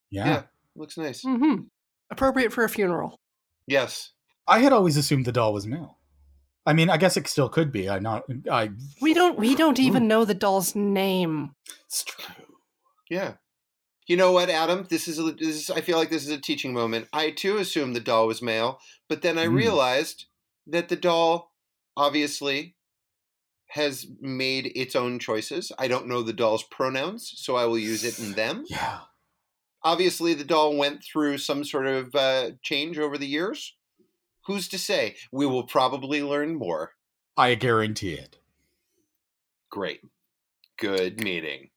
Yeah. 0.09 0.25
Yeah. 0.27 0.43
Looks 0.75 0.97
nice. 0.97 1.23
Mm-hmm. 1.25 1.63
Appropriate 2.11 2.53
for 2.53 2.63
a 2.63 2.69
funeral. 2.69 3.19
Yes. 3.67 4.11
I 4.47 4.59
had 4.59 4.73
always 4.73 4.97
assumed 4.97 5.25
the 5.25 5.31
doll 5.31 5.53
was 5.53 5.65
male. 5.67 5.97
I 6.65 6.73
mean, 6.73 6.89
I 6.89 6.97
guess 6.97 7.17
it 7.17 7.27
still 7.27 7.49
could 7.49 7.71
be. 7.71 7.89
I 7.89 7.99
not. 7.99 8.23
I. 8.51 8.69
We 9.01 9.13
don't. 9.13 9.39
We 9.39 9.55
don't 9.55 9.79
even 9.79 10.07
know 10.07 10.25
the 10.25 10.35
doll's 10.35 10.75
name. 10.75 11.51
It's 11.87 12.03
true. 12.03 12.35
Yeah. 13.09 13.33
You 14.07 14.17
know 14.17 14.31
what, 14.31 14.49
Adam? 14.49 14.85
This 14.89 15.07
is, 15.07 15.17
a, 15.19 15.31
this 15.31 15.55
is 15.55 15.69
I 15.69 15.81
feel 15.81 15.97
like 15.97 16.09
this 16.09 16.23
is 16.23 16.29
a 16.31 16.37
teaching 16.37 16.73
moment. 16.73 17.07
I 17.13 17.31
too 17.31 17.57
assumed 17.57 17.95
the 17.95 17.99
doll 17.99 18.27
was 18.27 18.41
male, 18.41 18.79
but 19.09 19.21
then 19.21 19.37
I 19.37 19.45
Mm. 19.47 19.55
realized 19.55 20.25
that 20.67 20.89
the 20.89 20.95
doll 20.95 21.51
obviously 21.95 22.75
has 23.71 24.05
made 24.19 24.71
its 24.75 24.97
own 24.97 25.17
choices. 25.17 25.71
I 25.79 25.87
don't 25.87 26.07
know 26.07 26.21
the 26.21 26.33
doll's 26.33 26.63
pronouns, 26.63 27.31
so 27.37 27.55
I 27.55 27.65
will 27.65 27.77
use 27.79 28.03
it 28.03 28.19
in 28.19 28.33
them. 28.33 28.65
Yeah. 28.67 28.99
Obviously, 29.83 30.33
the 30.33 30.43
doll 30.43 30.75
went 30.75 31.03
through 31.03 31.37
some 31.37 31.63
sort 31.63 31.87
of 31.87 32.13
uh, 32.13 32.51
change 32.61 32.99
over 32.99 33.17
the 33.17 33.27
years. 33.27 33.75
Who's 34.45 34.67
to 34.69 34.77
say? 34.77 35.15
We 35.31 35.45
will 35.45 35.63
probably 35.63 36.21
learn 36.21 36.55
more. 36.55 36.91
I 37.37 37.55
guarantee 37.55 38.13
it. 38.13 38.39
Great. 39.69 40.01
Good 40.77 41.23
meeting. 41.23 41.69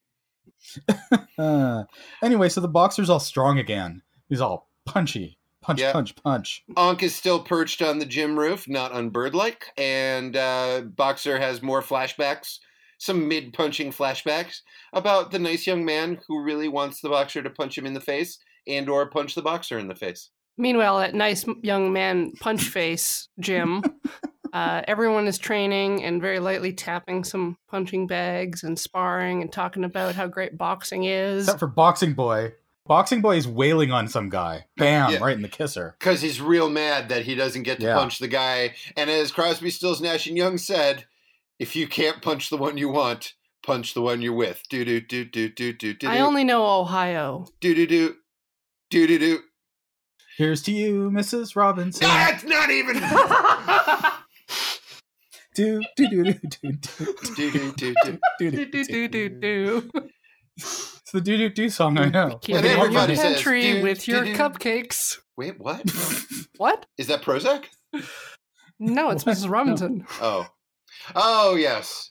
Uh, 1.38 1.84
anyway, 2.22 2.48
so 2.48 2.60
the 2.60 2.68
boxer's 2.68 3.08
all 3.08 3.20
strong 3.20 3.58
again. 3.58 4.02
He's 4.28 4.40
all 4.40 4.68
punchy. 4.84 5.38
Punch, 5.64 5.80
Yeah. 5.80 5.92
punch, 5.92 6.14
punch. 6.16 6.62
Ankh 6.76 7.02
is 7.02 7.14
still 7.14 7.40
perched 7.42 7.80
on 7.80 7.98
the 7.98 8.04
gym 8.04 8.38
roof, 8.38 8.68
not 8.68 8.92
unbirdlike, 8.92 9.62
and 9.78 10.36
uh, 10.36 10.82
Boxer 10.84 11.38
has 11.38 11.62
more 11.62 11.80
flashbacks, 11.80 12.58
some 12.98 13.26
mid 13.28 13.54
punching 13.54 13.90
flashbacks 13.90 14.58
about 14.92 15.30
the 15.30 15.38
nice 15.38 15.66
young 15.66 15.82
man 15.82 16.18
who 16.28 16.42
really 16.42 16.68
wants 16.68 17.00
the 17.00 17.08
boxer 17.08 17.42
to 17.42 17.48
punch 17.48 17.78
him 17.78 17.86
in 17.86 17.94
the 17.94 18.00
face 18.00 18.38
and 18.66 18.90
or 18.90 19.08
punch 19.08 19.34
the 19.34 19.40
boxer 19.42 19.78
in 19.78 19.88
the 19.88 19.94
face. 19.94 20.28
Meanwhile, 20.58 21.00
at 21.00 21.14
nice 21.14 21.46
young 21.62 21.94
man 21.94 22.32
punch 22.40 22.62
face 22.68 23.28
gym, 23.40 23.82
uh, 24.52 24.82
everyone 24.86 25.26
is 25.26 25.38
training 25.38 26.04
and 26.04 26.20
very 26.20 26.40
lightly 26.40 26.74
tapping 26.74 27.24
some 27.24 27.56
punching 27.70 28.06
bags 28.06 28.62
and 28.62 28.78
sparring 28.78 29.40
and 29.40 29.50
talking 29.50 29.82
about 29.84 30.14
how 30.14 30.26
great 30.26 30.58
boxing 30.58 31.04
is. 31.04 31.44
Except 31.44 31.58
for 31.58 31.66
Boxing 31.68 32.12
Boy. 32.12 32.52
Boxing 32.86 33.22
Boy 33.22 33.36
is 33.36 33.48
wailing 33.48 33.92
on 33.92 34.08
some 34.08 34.28
guy. 34.28 34.66
Bam! 34.76 35.10
Yeah. 35.12 35.18
Right 35.20 35.34
in 35.36 35.40
the 35.42 35.48
kisser. 35.48 35.96
Because 35.98 36.20
he's 36.20 36.40
real 36.40 36.68
mad 36.68 37.08
that 37.08 37.24
he 37.24 37.34
doesn't 37.34 37.62
get 37.62 37.80
to 37.80 37.86
Yeah. 37.86 37.94
punch 37.94 38.18
the 38.18 38.28
guy. 38.28 38.74
And 38.96 39.08
as 39.08 39.32
Crosby, 39.32 39.70
Stills, 39.70 40.02
Nash, 40.02 40.26
and 40.26 40.36
Young 40.36 40.58
said, 40.58 41.06
if 41.58 41.74
you 41.74 41.88
can't 41.88 42.20
punch 42.20 42.50
the 42.50 42.58
one 42.58 42.76
you 42.76 42.90
want, 42.90 43.32
punch 43.64 43.94
the 43.94 44.02
one 44.02 44.20
you're 44.20 44.34
with. 44.34 44.62
Do 44.68 44.84
do 44.84 45.00
do 45.00 45.24
do 45.24 45.48
do 45.48 45.72
do 45.72 45.94
do 45.94 46.08
I 46.08 46.18
only 46.20 46.44
know 46.44 46.66
Ohio. 46.66 47.46
do 47.60 47.74
do 47.74 47.86
do 47.86 48.16
do 48.90 49.06
do 49.06 49.18
do. 49.18 49.38
Here's 50.36 50.60
to 50.64 50.72
you, 50.72 51.10
Mrs. 51.10 51.56
Robinson. 51.56 52.02
That's 52.02 52.44
not 52.44 52.68
even. 52.70 53.00
Do 55.54 55.80
do 55.96 56.08
do 56.08 56.24
do 56.24 56.34
do 56.50 56.72
do 56.72 57.14
do 57.36 57.70
do 57.70 57.72
do 57.72 57.94
do. 57.94 58.18
do 58.40 58.50
do 58.50 58.66
do 58.66 58.84
do 58.84 59.08
do 59.08 59.28
do. 59.28 59.90
It's 61.04 61.12
the 61.12 61.20
do 61.20 61.36
do 61.36 61.48
do 61.50 61.68
song 61.68 61.98
I 61.98 62.06
know. 62.08 62.38
Keep 62.40 62.56
And 62.56 62.64
it 62.64 62.70
in 62.70 62.76
your 62.78 62.86
everybody 62.86 63.14
says, 63.14 63.34
pantry 63.34 63.62
"Do, 63.74 63.82
with 63.82 64.04
do, 64.04 64.12
your 64.12 64.24
do." 64.24 64.34
cupcakes. 64.34 65.18
Wait, 65.36 65.58
what? 65.60 65.82
What? 66.56 66.86
Is 66.96 67.08
that 67.08 67.22
Prozzäk? 67.22 67.64
No, 68.78 69.10
it's 69.10 69.26
What? 69.26 69.36
Mrs. 69.36 69.50
Robinson. 69.50 70.06
Oh, 70.20 70.46
oh 71.14 71.56
yes. 71.56 72.10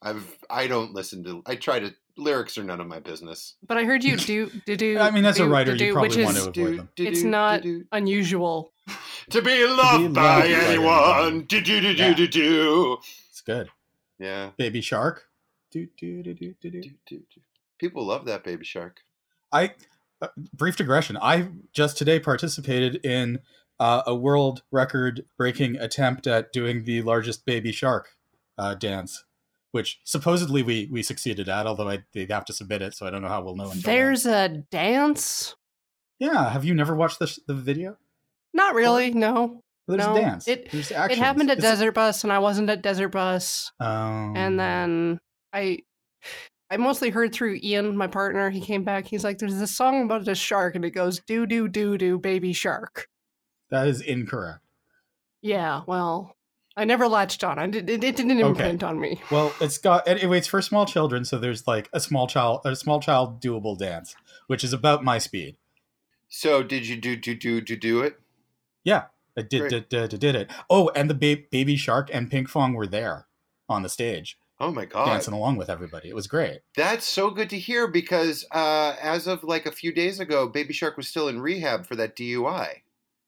I've 0.00 0.36
I 0.48 0.66
don't 0.68 0.94
listen 0.94 1.22
to. 1.24 1.42
I 1.46 1.56
try 1.56 1.80
to. 1.80 1.92
Lyrics 2.16 2.56
are 2.56 2.62
none 2.64 2.80
of 2.80 2.86
my 2.86 3.00
business. 3.00 3.56
But 3.66 3.76
I 3.76 3.84
heard 3.84 4.04
you 4.04 4.16
do 4.16 4.48
do 4.66 4.76
do. 4.76 4.98
I 4.98 5.10
mean, 5.10 5.24
as 5.24 5.36
a 5.40 5.44
do, 5.44 5.48
writer, 5.50 5.76
do, 5.76 5.84
you 5.84 5.90
do, 5.90 5.92
probably 5.94 6.08
which 6.16 6.24
want 6.24 6.36
to 6.36 6.42
avoid 6.62 6.78
them. 6.78 6.88
It's 6.96 7.22
not- 7.24 7.62
do. 7.62 7.84
unusual. 7.92 8.72
to 9.30 9.42
be 9.42 9.66
loved 9.66 10.02
loved 10.04 10.14
by 10.14 10.40
by 10.42 10.46
anyone. 10.48 11.42
Do 11.46 11.60
do 11.60 11.80
do 11.80 11.94
do 11.94 12.02
Yeah. 12.02 12.14
do 12.14 12.26
do. 12.28 12.98
It's 13.30 13.40
good. 13.42 13.68
Yeah. 14.18 14.50
Baby 14.56 14.80
Shark. 14.80 15.24
Do 15.72 15.86
do 15.98 16.22
do 16.22 16.34
do 16.34 16.54
do 16.62 16.70
do. 16.70 16.80
Do, 16.80 16.90
do, 17.06 17.18
do. 17.18 17.40
People 17.78 18.04
love 18.06 18.24
that 18.26 18.44
baby 18.44 18.64
shark. 18.64 19.00
I 19.52 19.74
uh, 20.22 20.28
brief 20.52 20.76
digression. 20.76 21.16
I 21.20 21.48
just 21.72 21.96
today 21.98 22.18
participated 22.20 23.04
in 23.04 23.40
uh, 23.80 24.02
a 24.06 24.14
world 24.14 24.62
record 24.70 25.24
breaking 25.36 25.76
attempt 25.76 26.26
at 26.26 26.52
doing 26.52 26.84
the 26.84 27.02
largest 27.02 27.44
baby 27.44 27.72
shark 27.72 28.10
uh, 28.56 28.74
dance, 28.74 29.24
which 29.72 30.00
supposedly 30.04 30.62
we 30.62 30.88
we 30.90 31.02
succeeded 31.02 31.48
at. 31.48 31.66
Although 31.66 31.88
I, 31.88 32.04
they 32.12 32.26
have 32.30 32.44
to 32.46 32.52
submit 32.52 32.82
it, 32.82 32.94
so 32.94 33.06
I 33.06 33.10
don't 33.10 33.22
know 33.22 33.28
how 33.28 33.42
we'll 33.42 33.56
know. 33.56 33.64
until 33.64 33.82
then. 33.82 33.94
There's 33.96 34.26
a 34.26 34.48
dance. 34.70 35.56
yeah. 36.18 36.50
Have 36.50 36.64
you 36.64 36.74
never 36.74 36.94
watched 36.94 37.18
the 37.18 37.36
the 37.46 37.54
video? 37.54 37.96
Not 38.52 38.74
really. 38.74 39.10
No. 39.12 39.60
There's 39.88 39.98
No, 39.98 40.16
a 40.16 40.20
dance. 40.20 40.48
it- 40.48 40.70
There's 40.70 40.90
It 40.90 41.18
happened 41.18 41.50
at 41.50 41.58
It's- 41.58 41.72
Desert 41.72 41.92
Bus, 41.92 42.24
and 42.24 42.32
I 42.32 42.38
wasn't 42.38 42.70
at 42.70 42.80
Desert 42.80 43.08
Bus. 43.10 43.70
Um, 43.80 44.34
And 44.34 44.58
then 44.58 45.18
I, 45.52 45.80
I 46.74 46.76
mostly 46.76 47.10
heard 47.10 47.32
through 47.32 47.60
Ian, 47.62 47.96
my 47.96 48.08
partner. 48.08 48.50
He 48.50 48.60
came 48.60 48.82
back. 48.82 49.06
He's 49.06 49.22
like, 49.22 49.38
"There's 49.38 49.58
this 49.58 49.76
song 49.76 50.02
about 50.02 50.26
a 50.26 50.34
shark, 50.34 50.74
and 50.74 50.84
it 50.84 50.90
goes 50.90 51.20
do 51.20 51.46
do 51.46 51.68
do 51.68 51.96
do 51.96 52.18
baby 52.18 52.52
shark." 52.52 53.08
that 53.70 53.86
is 53.86 54.00
incorrect. 54.00 54.60
Yeah. 55.40 55.82
Well, 55.86 56.36
I 56.76 56.84
never 56.84 57.06
latched 57.06 57.44
on. 57.44 57.58
I 57.58 57.66
did. 57.68 57.88
It, 57.88 58.02
it 58.02 58.16
didn't 58.16 58.32
Okay. 58.42 58.48
imprint 58.48 58.82
on 58.82 58.98
me. 59.00 59.20
Well, 59.30 59.54
it's 59.60 59.78
got 59.78 60.06
anyway. 60.08 60.38
It's 60.38 60.48
for 60.48 60.60
small 60.60 60.84
children, 60.84 61.24
so 61.24 61.38
there's 61.38 61.66
like 61.66 61.88
a 61.92 62.00
small 62.00 62.26
child, 62.26 62.62
a 62.64 62.74
small 62.74 62.98
child 63.00 63.40
doable 63.40 63.78
dance, 63.78 64.16
which 64.48 64.64
is 64.64 64.72
about 64.72 65.04
my 65.04 65.18
speed. 65.18 65.56
So 66.28 66.64
did 66.64 66.88
you 66.88 66.96
do 66.96 67.14
do 67.14 67.36
do 67.36 67.60
do 67.60 67.76
do 67.76 68.00
it? 68.00 68.18
Yeah, 68.82 69.04
I 69.38 69.42
did 69.42 69.68
did, 69.68 69.88
did, 69.88 70.08
did, 70.10 70.20
did 70.20 70.34
it. 70.34 70.50
Oh, 70.68 70.90
and 70.96 71.08
the 71.08 71.14
ba- 71.14 71.44
baby 71.52 71.76
shark 71.76 72.10
and 72.12 72.28
Pinkfong 72.28 72.74
were 72.74 72.88
there 72.88 73.26
on 73.68 73.82
the 73.84 73.88
stage 73.88 74.36
Oh 74.60 74.70
my 74.70 74.84
god. 74.84 75.06
dancing 75.06 75.34
along 75.34 75.56
with 75.56 75.68
everybody. 75.68 76.08
It 76.08 76.14
was 76.14 76.26
great. 76.26 76.60
That's 76.76 77.06
so 77.06 77.30
good 77.30 77.50
to 77.50 77.58
hear 77.58 77.88
because 77.88 78.46
uh, 78.52 78.94
as 79.00 79.26
of 79.26 79.42
like 79.44 79.66
a 79.66 79.72
few 79.72 79.92
days 79.92 80.20
ago, 80.20 80.48
Baby 80.48 80.72
Shark 80.72 80.96
was 80.96 81.08
still 81.08 81.28
in 81.28 81.40
rehab 81.40 81.86
for 81.86 81.96
that 81.96 82.16
DUI. 82.16 82.68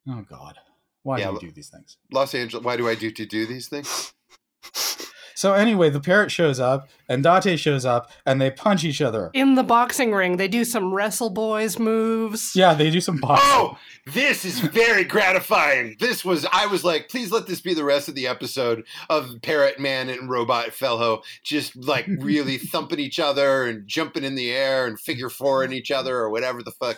Oh 0.08 0.24
God, 0.28 0.54
why 1.02 1.18
Yeah, 1.18 1.28
do 1.28 1.34
you 1.34 1.40
do 1.40 1.50
these 1.52 1.68
things? 1.68 1.96
Los 2.12 2.34
Angeles. 2.34 2.64
Why 2.64 2.76
do 2.76 2.88
I 2.88 2.94
do 2.94 3.10
to 3.10 3.26
do 3.26 3.46
these 3.46 3.68
things? 3.68 4.12
So 5.36 5.52
anyway, 5.52 5.90
the 5.90 6.00
parrot 6.00 6.30
shows 6.30 6.58
up 6.58 6.88
and 7.08 7.22
Date 7.22 7.58
shows 7.58 7.84
up, 7.84 8.10
and 8.24 8.40
they 8.40 8.50
punch 8.50 8.84
each 8.84 9.02
other. 9.02 9.30
In 9.34 9.54
the 9.54 9.62
boxing 9.62 10.12
ring, 10.12 10.38
they 10.38 10.48
do 10.48 10.64
some 10.64 10.92
Wrestle 10.92 11.30
Boys 11.30 11.78
moves. 11.78 12.56
Yeah, 12.56 12.72
they 12.72 12.90
do 12.90 13.00
some 13.02 13.18
boxing. 13.18 13.46
Oh, 13.48 13.78
this 14.06 14.44
is 14.46 14.60
very 14.60 15.04
gratifying. 15.04 15.96
This 16.00 16.24
was 16.24 16.46
I 16.52 16.66
was 16.66 16.84
like, 16.84 17.10
please 17.10 17.30
let 17.30 17.46
this 17.46 17.60
be 17.60 17.74
the 17.74 17.84
rest 17.84 18.08
of 18.08 18.14
the 18.14 18.26
episode 18.26 18.84
of 19.10 19.30
Parrot 19.42 19.78
Man 19.78 20.08
and 20.08 20.30
Robot 20.30 20.72
Fellow 20.72 21.22
just 21.44 21.76
like 21.76 22.06
really 22.18 22.56
thumping 22.56 22.98
each 22.98 23.20
other 23.20 23.64
and 23.64 23.86
jumping 23.86 24.24
in 24.24 24.36
the 24.36 24.50
air 24.50 24.86
and 24.86 24.98
figure 24.98 25.28
four 25.28 25.62
in 25.62 25.72
each 25.72 25.90
other 25.90 26.16
or 26.16 26.30
whatever 26.30 26.62
the 26.62 26.72
fuck. 26.72 26.96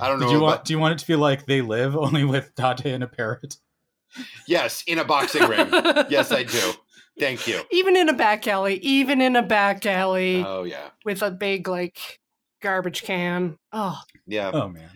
I 0.00 0.08
don't 0.08 0.20
know. 0.20 0.26
Did 0.26 0.32
you 0.34 0.40
want? 0.40 0.64
Do 0.64 0.72
you 0.72 0.78
want 0.78 0.92
it 0.92 0.98
to 0.98 1.06
be 1.08 1.16
like 1.16 1.46
they 1.46 1.60
live 1.60 1.96
only 1.96 2.24
with 2.24 2.54
Date 2.54 2.86
and 2.86 3.02
a 3.02 3.08
parrot? 3.08 3.56
yes, 4.46 4.82
in 4.86 4.98
a 4.98 5.04
boxing 5.04 5.46
ring. 5.48 5.68
Yes, 6.08 6.32
I 6.32 6.42
do. 6.44 6.72
Thank 7.20 7.46
you. 7.46 7.60
Even 7.70 7.96
in 7.96 8.08
a 8.08 8.12
back 8.12 8.48
alley, 8.48 8.76
even 8.78 9.20
in 9.20 9.36
a 9.36 9.42
back 9.42 9.86
alley 9.86 10.42
Oh 10.46 10.64
yeah, 10.64 10.88
with 11.04 11.22
a 11.22 11.30
big 11.30 11.68
like 11.68 12.18
garbage 12.62 13.02
can. 13.02 13.56
Oh, 13.72 14.00
yeah. 14.26 14.50
Oh 14.52 14.68
man, 14.68 14.90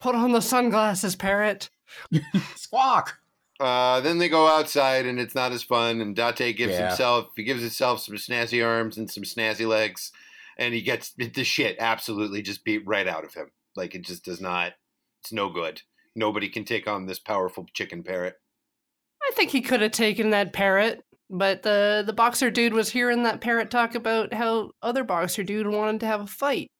put 0.00 0.14
on 0.14 0.32
the 0.32 0.42
sunglasses, 0.42 1.16
parrot. 1.16 1.70
squawk. 2.56 3.18
Uh, 3.58 4.00
then 4.00 4.18
they 4.18 4.28
go 4.28 4.46
outside, 4.46 5.04
and 5.04 5.20
it's 5.20 5.34
not 5.34 5.52
as 5.52 5.62
fun. 5.62 6.00
And 6.00 6.16
Date 6.16 6.56
gives 6.56 6.72
Yeah. 6.74 6.88
himself 6.88 7.28
he 7.36 7.44
gives 7.44 7.60
himself 7.60 8.00
some 8.00 8.16
snazzy 8.16 8.66
arms 8.66 8.96
and 8.96 9.10
some 9.10 9.24
snazzy 9.24 9.66
legs, 9.66 10.12
and 10.56 10.74
he 10.74 10.80
gets 10.82 11.12
the 11.16 11.44
shit 11.44 11.76
absolutely 11.78 12.42
just 12.42 12.64
beat 12.64 12.86
right 12.86 13.06
out 13.06 13.24
of 13.24 13.34
him. 13.34 13.50
Like 13.76 13.94
it 13.94 14.02
just 14.02 14.24
does 14.24 14.40
not. 14.40 14.72
It's 15.22 15.32
no 15.32 15.48
good. 15.50 15.82
Nobody 16.16 16.48
can 16.48 16.64
take 16.64 16.88
on 16.88 17.06
this 17.06 17.18
powerful 17.18 17.66
chicken 17.72 18.02
parrot. 18.02 18.36
I 19.22 19.32
think 19.34 19.50
he 19.50 19.60
could 19.60 19.80
have 19.82 19.92
taken 19.92 20.30
that 20.30 20.52
parrot, 20.52 21.04
but 21.30 21.62
the 21.62 22.02
the 22.04 22.12
boxer 22.12 22.50
dude 22.50 22.74
was 22.74 22.90
hearing 22.90 23.22
that 23.22 23.40
parrot 23.40 23.70
talk 23.70 23.94
about 23.94 24.34
how 24.34 24.72
other 24.82 25.04
boxer 25.04 25.44
dude 25.44 25.68
wanted 25.68 26.00
to 26.00 26.06
have 26.06 26.20
a 26.20 26.26
fight. 26.26 26.70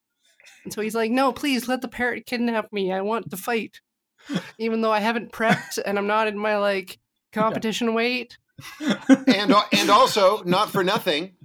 And 0.65 0.73
so 0.73 0.83
he's 0.83 0.95
like, 0.95 1.11
"No, 1.11 1.33
please 1.33 1.69
let 1.69 1.81
the 1.81 1.89
parrot 1.89 2.27
kidnap 2.27 2.73
me. 2.73 2.93
I 2.93 3.01
want 3.01 3.31
to 3.31 3.37
fight." 3.37 3.81
Even 4.59 4.81
though 4.81 4.93
I 4.93 5.01
haven't 5.01 5.33
prepped 5.33 5.79
and 5.85 5.97
I'm 5.97 6.07
not 6.07 6.27
in 6.27 6.37
my 6.37 6.59
like 6.59 6.99
competition 7.33 7.95
weight. 7.95 8.37
and 8.81 9.55
and 9.73 9.91
also 9.91 10.43
not 10.43 10.71
for 10.71 10.83
nothing, 10.83 11.37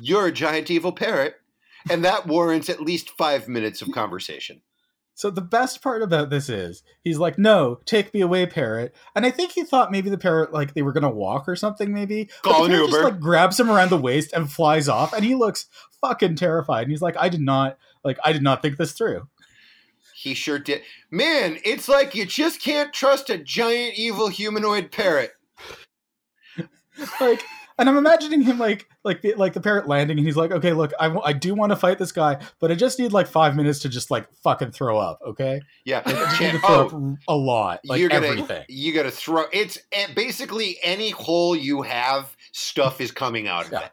you're 0.00 0.26
a 0.26 0.32
giant 0.32 0.70
evil 0.70 0.92
parrot, 0.92 1.34
and 1.90 2.04
that 2.04 2.26
warrants 2.26 2.68
at 2.68 2.80
least 2.80 3.10
five 3.10 3.48
minutes 3.48 3.82
of 3.82 3.90
conversation. 3.92 4.60
So 5.16 5.30
the 5.30 5.40
best 5.40 5.80
part 5.80 6.02
about 6.02 6.28
this 6.28 6.50
is 6.50 6.82
he's 7.02 7.16
like, 7.16 7.38
"No, 7.38 7.80
take 7.86 8.12
me 8.12 8.20
away, 8.20 8.44
parrot." 8.44 8.94
And 9.14 9.24
I 9.24 9.30
think 9.30 9.52
he 9.52 9.64
thought 9.64 9.90
maybe 9.90 10.10
the 10.10 10.18
parrot 10.18 10.52
like 10.52 10.74
they 10.74 10.82
were 10.82 10.92
gonna 10.92 11.10
walk 11.10 11.48
or 11.48 11.56
something, 11.56 11.90
maybe. 11.90 12.28
Call 12.42 12.66
an 12.66 12.70
Uber. 12.70 12.86
Just 12.86 13.02
like 13.02 13.18
grabs 13.18 13.58
him 13.58 13.70
around 13.70 13.88
the 13.88 13.96
waist 13.96 14.34
and 14.34 14.52
flies 14.52 14.90
off, 14.90 15.14
and 15.14 15.24
he 15.24 15.34
looks 15.34 15.68
fucking 16.02 16.36
terrified. 16.36 16.82
And 16.82 16.90
he's 16.90 17.00
like, 17.00 17.16
"I 17.16 17.30
did 17.30 17.40
not 17.40 17.78
like, 18.04 18.18
I 18.26 18.32
did 18.34 18.42
not 18.42 18.60
think 18.60 18.76
this 18.76 18.92
through." 18.92 19.26
He 20.14 20.34
sure 20.34 20.58
did. 20.58 20.82
Man, 21.10 21.60
it's 21.64 21.88
like 21.88 22.14
you 22.14 22.26
just 22.26 22.60
can't 22.60 22.92
trust 22.92 23.30
a 23.30 23.38
giant 23.38 23.94
evil 23.98 24.28
humanoid 24.28 24.92
parrot. 24.92 25.30
like 27.22 27.42
and 27.78 27.88
i'm 27.88 27.96
imagining 27.96 28.40
him 28.42 28.58
like 28.58 28.88
like 29.04 29.22
the, 29.22 29.34
like 29.34 29.52
the 29.52 29.60
parrot 29.60 29.86
landing 29.86 30.18
and 30.18 30.26
he's 30.26 30.36
like 30.36 30.50
okay 30.50 30.72
look 30.72 30.92
I, 30.98 31.04
w- 31.04 31.22
I 31.24 31.32
do 31.32 31.54
want 31.54 31.70
to 31.72 31.76
fight 31.76 31.98
this 31.98 32.12
guy 32.12 32.38
but 32.60 32.70
i 32.70 32.74
just 32.74 32.98
need 32.98 33.12
like 33.12 33.26
five 33.26 33.54
minutes 33.56 33.78
to 33.80 33.88
just 33.88 34.10
like 34.10 34.26
fucking 34.42 34.72
throw 34.72 34.98
up 34.98 35.18
okay 35.26 35.60
Yeah. 35.84 36.02
like, 36.06 36.16
i 36.16 36.24
just 36.24 36.40
need 36.40 36.52
to 36.52 36.58
throw 36.66 36.88
oh, 36.92 37.12
up 37.12 37.18
a 37.28 37.36
lot 37.36 37.80
like 37.84 38.00
you're 38.00 38.08
gonna 38.08 38.26
everything 38.26 38.64
you 38.68 38.92
gotta 38.92 39.10
throw 39.10 39.44
it's 39.52 39.78
eh, 39.92 40.06
basically 40.14 40.78
any 40.82 41.10
hole 41.10 41.54
you 41.56 41.82
have, 41.82 42.36
stuff 42.52 43.00
is 43.00 43.10
coming 43.10 43.48
out 43.48 43.66
of 43.66 43.72
Yeah. 43.72 43.84
it. 43.86 43.92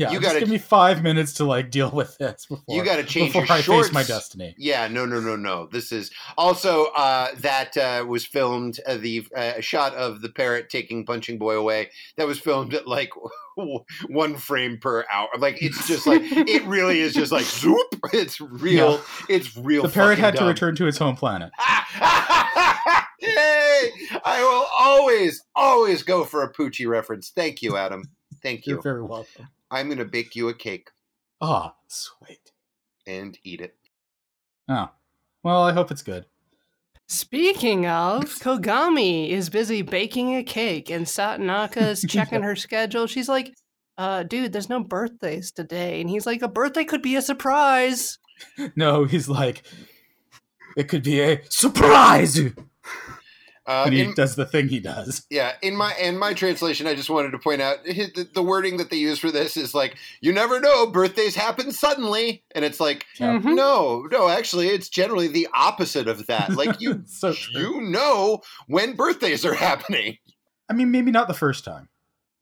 Yeah 0.00 0.10
you 0.10 0.18
gotta- 0.20 0.40
give 0.40 0.48
me 0.48 0.58
five 0.58 1.02
minutes 1.02 1.34
to 1.34 1.44
like 1.44 1.70
deal 1.70 1.90
with 1.90 2.16
this 2.18 2.46
before 2.46 2.74
You 2.74 2.82
gotta 2.82 3.04
change 3.04 3.34
before 3.34 3.44
your 3.46 3.52
i 3.56 3.60
shorts. 3.60 3.88
face 3.88 3.94
my 3.94 4.02
destiny 4.02 4.54
Yeah, 4.58 4.88
no, 4.88 5.04
no, 5.04 5.20
no, 5.20 5.36
no. 5.36 5.66
This 5.66 5.92
is 5.92 6.10
also 6.38 6.86
uh, 6.96 7.28
that 7.38 7.76
uh, 7.76 8.04
was 8.06 8.24
filmed. 8.24 8.80
Uh, 8.86 8.96
the 8.96 9.26
uh, 9.36 9.60
shot 9.60 9.94
of 9.94 10.22
the 10.22 10.28
parrot 10.30 10.70
taking 10.70 11.04
Punching 11.04 11.38
Boy 11.38 11.56
away. 11.56 11.90
That 12.16 12.26
was 12.26 12.38
filmed 12.38 12.72
at 12.74 12.86
like 12.86 13.10
one 14.08 14.36
frame 14.36 14.78
per 14.78 15.04
hour. 15.12 15.28
Like 15.38 15.62
it's 15.62 15.86
just 15.86 16.06
like 16.06 16.22
it 16.24 16.64
really 16.64 17.00
is 17.00 17.12
just 17.14 17.32
like 17.32 17.44
zoop. 17.44 17.78
It's 18.12 18.40
real. 18.40 19.00
It's 19.28 19.56
real. 19.56 19.82
the 19.82 19.88
parrot 19.88 20.18
had 20.18 20.34
to 20.36 20.44
return 20.44 20.74
to 20.76 20.86
its 20.86 20.98
home 20.98 21.16
planet 21.16 21.50
Yay! 23.20 23.90
I 24.24 24.40
will 24.42 24.66
always, 24.80 25.42
always 25.54 26.02
go 26.02 26.24
for 26.24 26.42
a 26.42 26.52
Poochie 26.52 26.88
reference. 26.88 27.30
Thank 27.30 27.60
you, 27.62 27.76
Adam. 27.76 28.04
Thank 28.42 28.66
you. 28.66 28.74
You're 28.74 28.82
very 28.82 29.02
welcome 29.02 29.48
I'm 29.70 29.88
gonna 29.88 30.04
bake 30.04 30.34
you 30.36 30.48
a 30.48 30.54
cake 30.54 30.90
ah 31.40 31.74
sweet 31.88 32.52
and 33.06 33.38
eat 33.44 33.60
it. 33.60 33.76
oh 34.68 34.90
well 35.42 35.62
i 35.62 35.72
hope 35.72 35.90
it's 35.90 36.02
good 36.02 36.26
Speaking 37.12 37.86
of, 37.88 38.22
Kogami 38.38 39.30
is 39.30 39.50
busy 39.50 39.82
baking 39.82 40.36
a 40.36 40.44
cake, 40.44 40.90
and 40.90 41.04
Satonaka 41.06 41.82
is 41.88 42.02
checking 42.08 42.42
her 42.42 42.54
schedule. 42.54 43.08
She's 43.08 43.28
like, 43.28 43.52
uh, 43.98 44.22
dude, 44.22 44.52
there's 44.52 44.68
no 44.68 44.78
birthdays 44.84 45.50
today. 45.50 46.00
And 46.00 46.08
he's 46.08 46.24
like, 46.24 46.40
a 46.40 46.46
birthday 46.46 46.84
could 46.84 47.02
be 47.02 47.16
a 47.16 47.22
surprise. 47.22 48.20
no 48.76 49.04
he's 49.04 49.28
like 49.28 49.62
it 50.76 50.88
could 50.88 51.02
be 51.02 51.20
a 51.20 51.42
surprise 51.50 52.40
Uh, 53.70 53.84
when 53.84 53.92
he 53.92 54.00
in- 54.00 54.14
does 54.14 54.34
the 54.34 54.44
thing 54.44 54.68
he 54.68 54.80
does 54.80 55.24
Yeah, 55.30 55.52
in 55.62 55.76
my 55.76 55.94
in 55.96 56.18
my 56.18 56.34
translation, 56.34 56.86
I 56.88 56.94
just 56.96 57.08
wanted 57.08 57.30
to 57.30 57.38
point 57.38 57.62
out 57.62 57.84
the, 57.84 58.28
the 58.34 58.42
wording 58.42 58.78
that 58.78 58.90
they 58.90 58.96
use 58.96 59.18
for 59.20 59.30
this 59.30 59.56
is 59.56 59.74
like, 59.74 59.96
"You 60.20 60.32
never 60.32 60.58
know, 60.58 60.86
birthdays 60.88 61.36
happen 61.36 61.70
suddenly," 61.70 62.42
and 62.52 62.64
it's 62.64 62.80
like, 62.80 63.06
Yeah. 63.18 63.38
Mhm. 63.38 63.54
no, 63.54 64.08
no, 64.10 64.28
actually, 64.28 64.68
it's 64.68 64.88
generally 64.88 65.28
the 65.28 65.46
opposite 65.54 66.08
of 66.08 66.26
that. 66.26 66.50
Like 66.56 66.80
you, 66.80 67.02
so 67.06 67.32
you 67.52 67.80
know 67.80 68.40
when 68.66 68.94
birthdays 68.96 69.44
are 69.44 69.54
happening. 69.68 70.18
I 70.68 70.72
mean, 70.72 70.90
maybe 70.90 71.10
not 71.12 71.28
the 71.28 71.34
first 71.34 71.64
time. 71.64 71.88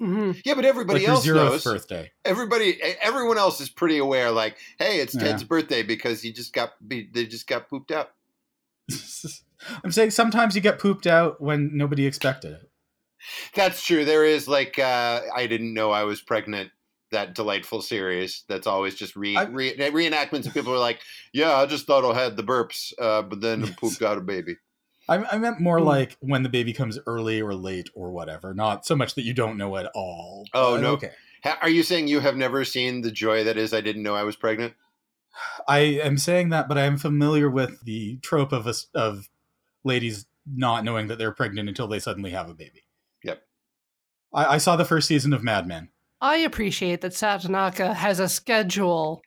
Mhm. 0.00 0.40
Yeah, 0.44 0.54
but 0.54 0.64
everybody 0.64 1.00
like 1.00 1.08
else 1.08 1.26
zeroth 1.26 1.34
knows. 1.34 1.64
birthday. 1.64 2.10
Everybody, 2.24 2.80
everyone 3.02 3.36
else 3.36 3.60
is 3.60 3.68
pretty 3.68 3.98
aware. 3.98 4.30
Like, 4.30 4.56
hey, 4.78 5.00
it's 5.00 5.14
Yeah. 5.14 5.22
Ted's 5.24 5.44
birthday 5.44 5.82
because 5.82 6.22
he 6.22 6.32
just 6.32 6.52
got 6.52 6.74
they 6.80 7.26
just 7.26 7.46
got 7.46 7.68
pooped 7.68 7.90
out. 7.90 8.12
I'm 9.84 9.92
saying 9.92 10.10
sometimes 10.12 10.54
you 10.54 10.60
get 10.60 10.78
pooped 10.78 11.06
out 11.06 11.40
when 11.40 11.76
nobody 11.76 12.06
expected 12.06 12.52
it. 12.52 12.70
That's 13.54 13.84
true. 13.84 14.04
There 14.04 14.24
is 14.24 14.46
like, 14.48 14.78
uh, 14.78 15.22
I 15.34 15.46
didn't 15.46 15.74
know 15.74 15.90
I 15.90 16.04
was 16.04 16.20
pregnant. 16.20 16.70
That 17.10 17.34
delightful 17.34 17.80
series 17.80 18.44
that's 18.50 18.66
always 18.66 18.94
just 18.94 19.16
re, 19.16 19.34
re 19.50 19.74
reenactments 19.74 20.46
of 20.46 20.52
people 20.52 20.74
are 20.74 20.78
like, 20.78 21.00
yeah, 21.32 21.54
I 21.56 21.64
just 21.64 21.86
thought 21.86 22.04
I 22.04 22.12
had 22.22 22.36
the 22.36 22.42
burps, 22.42 22.92
uh, 23.00 23.22
but 23.22 23.40
then 23.40 23.66
pooped 23.80 24.02
out 24.02 24.18
a 24.18 24.20
baby. 24.20 24.56
I, 25.08 25.24
I 25.24 25.38
meant 25.38 25.58
more 25.58 25.78
Hmm. 25.78 25.86
like 25.86 26.18
when 26.20 26.42
the 26.42 26.50
baby 26.50 26.74
comes 26.74 26.98
early 27.06 27.40
or 27.40 27.54
late 27.54 27.88
or 27.94 28.10
whatever, 28.12 28.52
not 28.52 28.84
so 28.84 28.94
much 28.94 29.14
that 29.14 29.22
you 29.22 29.32
don't 29.32 29.56
know 29.56 29.74
at 29.78 29.90
all. 29.94 30.44
Oh, 30.52 30.76
no. 30.76 30.92
Okay. 30.92 31.12
Ha- 31.44 31.58
Are 31.62 31.70
you 31.70 31.82
saying 31.82 32.08
you 32.08 32.20
have 32.20 32.36
never 32.36 32.62
seen 32.62 33.00
the 33.00 33.10
joy 33.10 33.42
that 33.44 33.56
is 33.56 33.72
I 33.72 33.80
didn't 33.80 34.02
know 34.02 34.14
I 34.14 34.24
was 34.24 34.36
pregnant? 34.36 34.74
I 35.66 35.78
am 35.78 36.18
saying 36.18 36.50
that, 36.50 36.68
but 36.68 36.76
I 36.76 36.82
am 36.82 36.98
familiar 36.98 37.48
with 37.48 37.84
the 37.84 38.18
trope 38.18 38.52
of 38.52 38.66
us 38.66 38.88
of 38.94 39.30
ladies 39.84 40.26
not 40.46 40.84
knowing 40.84 41.08
that 41.08 41.18
they're 41.18 41.32
pregnant 41.32 41.68
until 41.68 41.88
they 41.88 41.98
suddenly 41.98 42.30
have 42.30 42.48
a 42.48 42.54
baby. 42.54 42.84
Yep. 43.24 43.42
I, 44.32 44.44
I 44.54 44.58
saw 44.58 44.76
the 44.76 44.84
first 44.84 45.08
season 45.08 45.32
of 45.32 45.42
Mad 45.42 45.66
Men. 45.66 45.90
I 46.20 46.38
appreciate 46.38 47.00
that 47.02 47.12
Satonaka 47.12 47.94
has 47.94 48.18
a 48.18 48.28
schedule 48.28 49.20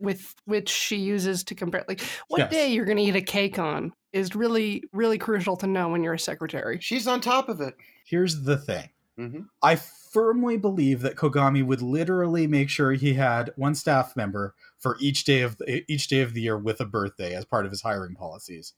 with 0.00 0.34
which 0.44 0.68
she 0.68 0.96
uses 0.96 1.42
to 1.44 1.54
compare. 1.54 1.84
Like, 1.88 2.02
what 2.28 2.38
Yes. 2.38 2.50
day 2.52 2.68
you're 2.72 2.84
going 2.84 2.98
to 2.98 3.02
eat 3.02 3.16
a 3.16 3.22
cake 3.22 3.58
on 3.58 3.92
is 4.12 4.34
really, 4.34 4.82
really 4.92 5.18
crucial 5.18 5.56
to 5.58 5.66
know 5.66 5.88
when 5.88 6.02
you're 6.02 6.14
a 6.14 6.18
secretary. 6.18 6.78
She's 6.80 7.06
on 7.06 7.20
top 7.20 7.48
of 7.48 7.60
it. 7.60 7.74
Here's 8.06 8.42
the 8.44 8.56
thing. 8.56 8.88
hmm 9.18 9.40
I 9.62 9.76
firmly 9.76 10.56
believe 10.56 11.02
that 11.02 11.16
Kogami 11.16 11.64
would 11.64 11.82
literally 11.82 12.46
make 12.46 12.70
sure 12.70 12.92
he 12.92 13.14
had 13.14 13.50
one 13.56 13.74
staff 13.74 14.16
member 14.16 14.54
for 14.78 14.96
each 15.00 15.24
day 15.24 15.42
of 15.42 15.58
the, 15.58 15.84
each 15.92 16.08
day 16.08 16.20
of 16.20 16.32
the 16.32 16.40
year 16.42 16.56
with 16.56 16.80
a 16.80 16.86
birthday 16.86 17.34
as 17.34 17.44
part 17.44 17.64
of 17.66 17.70
his 17.72 17.82
hiring 17.82 18.14
policies. 18.14 18.72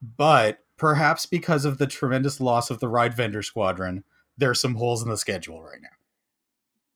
But 0.00 0.58
perhaps 0.76 1.26
because 1.26 1.64
of 1.64 1.78
the 1.78 1.86
tremendous 1.86 2.40
loss 2.40 2.70
of 2.70 2.80
the 2.80 2.88
ride 2.88 3.14
vendor 3.14 3.42
squadron, 3.42 4.04
there's 4.36 4.60
some 4.60 4.74
holes 4.76 5.02
in 5.02 5.08
the 5.08 5.16
schedule 5.16 5.62
right 5.62 5.80
now. 5.82 5.88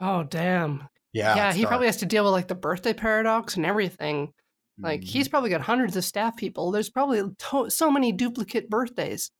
Oh, 0.00 0.22
damn. 0.24 0.88
Yeah, 1.12 1.34
Yeah, 1.36 1.52
he 1.52 1.62
dark. 1.62 1.70
probably 1.70 1.86
has 1.88 1.98
to 1.98 2.06
deal 2.06 2.24
with 2.24 2.32
like 2.32 2.48
the 2.48 2.54
birthday 2.54 2.92
paradox 2.94 3.56
and 3.56 3.66
everything. 3.66 4.32
Like, 4.78 5.02
Mhm. 5.02 5.04
he's 5.04 5.28
probably 5.28 5.50
got 5.50 5.60
hundreds 5.60 5.96
of 5.96 6.04
staff 6.04 6.36
people. 6.36 6.70
There's 6.70 6.88
probably 6.90 7.22
to- 7.38 7.70
so 7.70 7.90
many 7.90 8.12
duplicate 8.12 8.70
birthdays. 8.70 9.30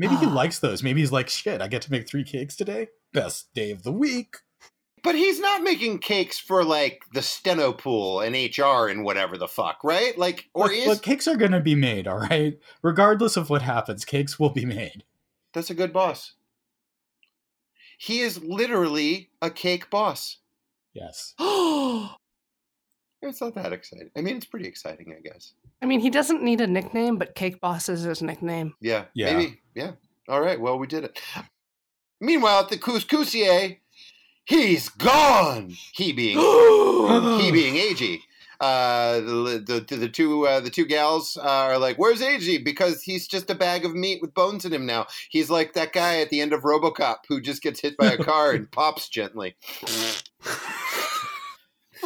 maybe 0.00 0.14
he 0.16 0.26
likes 0.26 0.60
those. 0.60 0.80
Maybe 0.82 1.00
he's 1.00 1.10
like, 1.10 1.28
shit, 1.28 1.60
I 1.60 1.66
get 1.66 1.82
to 1.82 1.90
make 1.90 2.06
three 2.08 2.22
cakes 2.22 2.54
today. 2.54 2.86
Best 3.12 3.52
day 3.52 3.72
of 3.72 3.82
the 3.82 3.90
week. 3.92 4.36
But 5.02 5.14
he's 5.14 5.40
not 5.40 5.62
making 5.62 5.98
cakes 5.98 6.38
for 6.38 6.64
like 6.64 7.02
the 7.12 7.22
steno 7.22 7.72
pool 7.72 8.20
and 8.20 8.34
HR 8.34 8.88
and 8.88 9.04
whatever 9.04 9.36
the 9.38 9.48
fuck, 9.48 9.78
right? 9.84 10.16
Like, 10.18 10.48
or 10.54 10.64
Look, 10.66 10.72
is 10.74 10.86
look, 10.86 11.02
cakes 11.02 11.26
are 11.28 11.36
gonna 11.36 11.60
be 11.60 11.74
made, 11.74 12.06
all 12.08 12.18
right. 12.18 12.58
Regardless 12.82 13.36
of 13.36 13.50
what 13.50 13.62
happens, 13.62 14.04
cakes 14.04 14.38
will 14.38 14.50
be 14.50 14.64
made. 14.64 15.04
that's 15.52 15.70
a 15.70 15.74
good 15.74 15.92
boss. 15.92 16.34
He 17.98 18.20
is 18.20 18.42
literally 18.42 19.30
a 19.42 19.50
cake 19.50 19.90
boss. 19.90 20.38
Yes. 20.94 21.34
I 21.38 22.10
It's 23.22 23.40
not 23.40 23.54
that 23.56 23.72
exciting. 23.72 24.10
I 24.16 24.20
mean, 24.20 24.36
it's 24.36 24.46
pretty 24.46 24.68
exciting, 24.68 25.12
I 25.16 25.20
guess. 25.20 25.54
I 25.82 25.86
mean, 25.86 25.98
he 25.98 26.08
doesn't 26.08 26.42
need 26.42 26.60
a 26.60 26.68
nickname, 26.68 27.16
but 27.16 27.34
Cake 27.34 27.60
Boss 27.60 27.88
is 27.88 28.02
his 28.02 28.22
nickname. 28.22 28.74
Yeah, 28.80 29.06
Yeah. 29.14 29.36
maybe. 29.36 29.60
Yeah. 29.74 29.92
All 30.28 30.40
right. 30.40 30.60
Well, 30.60 30.78
we 30.78 30.86
did 30.86 31.02
it. 31.04 31.20
Meanwhile, 32.20 32.60
at 32.60 32.68
the 32.68 32.78
Cous 32.78 33.04
Coussier, 33.04 33.78
he's 34.48 34.88
gone. 34.88 35.74
He 35.92 36.12
being 36.12 36.38
he 37.40 37.50
being 37.52 37.76
Ag. 37.76 38.20
uh, 38.60 39.20
the, 39.20 39.84
the 39.88 39.96
the 39.96 40.08
two 40.08 40.46
uh, 40.46 40.60
the 40.60 40.70
two 40.70 40.84
gals 40.86 41.36
uh, 41.36 41.42
are 41.42 41.78
like, 41.78 41.96
"Where's 41.96 42.22
AG?" 42.22 42.58
Because 42.58 43.02
he's 43.02 43.28
just 43.28 43.50
a 43.50 43.54
bag 43.54 43.84
of 43.84 43.94
meat 43.94 44.20
with 44.20 44.34
bones 44.34 44.64
in 44.64 44.72
him 44.72 44.86
now. 44.86 45.06
He's 45.30 45.50
like 45.50 45.74
that 45.74 45.92
guy 45.92 46.20
at 46.20 46.30
the 46.30 46.40
end 46.40 46.52
of 46.52 46.62
RoboCop 46.62 47.18
who 47.28 47.40
just 47.40 47.62
gets 47.62 47.80
hit 47.80 47.96
by 47.96 48.12
a 48.12 48.18
car 48.24 48.52
and 48.52 48.70
pops 48.72 49.08
gently. 49.08 49.54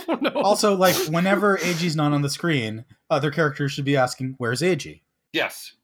Oh, 0.08 0.18
no. 0.20 0.30
Also, 0.30 0.74
like 0.74 0.96
whenever 1.08 1.58
AG's 1.58 1.94
not 1.94 2.12
on 2.12 2.22
the 2.22 2.30
screen, 2.30 2.86
other 3.10 3.30
characters 3.30 3.72
should 3.72 3.84
be 3.84 3.96
asking, 3.96 4.34
"Where's 4.38 4.62
AG?" 4.62 5.02
Yes. 5.34 5.74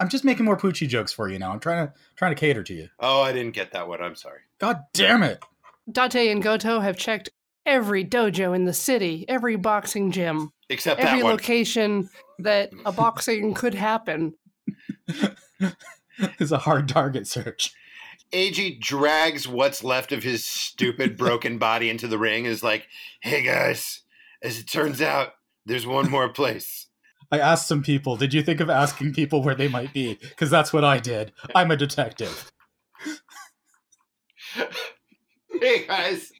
I'm 0.00 0.08
just 0.08 0.24
making 0.24 0.44
more 0.44 0.56
Poochie 0.56 0.86
jokes 0.88 1.12
for 1.12 1.28
you 1.28 1.40
now. 1.40 1.50
I'm 1.52 1.58
trying 1.58 1.88
to 1.88 1.92
trying 2.14 2.30
to 2.34 2.38
cater 2.40 2.62
to 2.62 2.72
you. 2.72 2.88
Oh, 3.00 3.20
I 3.20 3.32
didn't 3.32 3.54
get 3.56 3.72
that 3.72 3.88
one. 3.88 4.00
I'm 4.00 4.14
sorry. 4.14 4.40
God 4.60 4.84
damn 4.94 5.24
it! 5.24 5.42
Date 5.90 6.30
and 6.30 6.42
Goto 6.42 6.80
have 6.80 6.96
checked 6.96 7.30
every 7.66 8.04
dojo 8.04 8.54
in 8.54 8.64
the 8.64 8.72
city, 8.72 9.24
every 9.28 9.56
boxing 9.56 10.10
gym, 10.10 10.50
Except 10.68 11.00
every 11.00 11.20
that 11.20 11.24
one. 11.24 11.32
location 11.32 12.08
that 12.38 12.70
a 12.84 12.92
boxing 12.92 13.54
could 13.54 13.74
happen. 13.74 14.34
it's 16.38 16.50
a 16.52 16.58
hard 16.58 16.88
target 16.88 17.26
search. 17.26 17.72
AG 18.32 18.78
drags 18.80 19.48
what's 19.48 19.82
left 19.82 20.12
of 20.12 20.22
his 20.22 20.44
stupid 20.44 21.16
broken 21.16 21.58
body 21.58 21.88
into 21.88 22.06
the 22.06 22.18
ring 22.18 22.44
and 22.44 22.52
is 22.52 22.62
like, 22.62 22.86
hey 23.20 23.42
guys, 23.42 24.02
as 24.42 24.58
it 24.58 24.64
turns 24.70 25.00
out, 25.00 25.32
there's 25.64 25.86
one 25.86 26.10
more 26.10 26.28
place. 26.28 26.86
I 27.30 27.38
asked 27.38 27.68
some 27.68 27.82
people, 27.82 28.16
did 28.16 28.32
you 28.32 28.42
think 28.42 28.60
of 28.60 28.70
asking 28.70 29.12
people 29.12 29.42
where 29.42 29.54
they 29.54 29.68
might 29.68 29.92
be? 29.92 30.14
Because 30.14 30.50
that's 30.50 30.72
what 30.72 30.84
I 30.84 30.98
did. 30.98 31.32
I'm 31.54 31.70
a 31.70 31.76
detective. 31.76 32.50
hey 35.62 35.86
guys, 35.86 36.32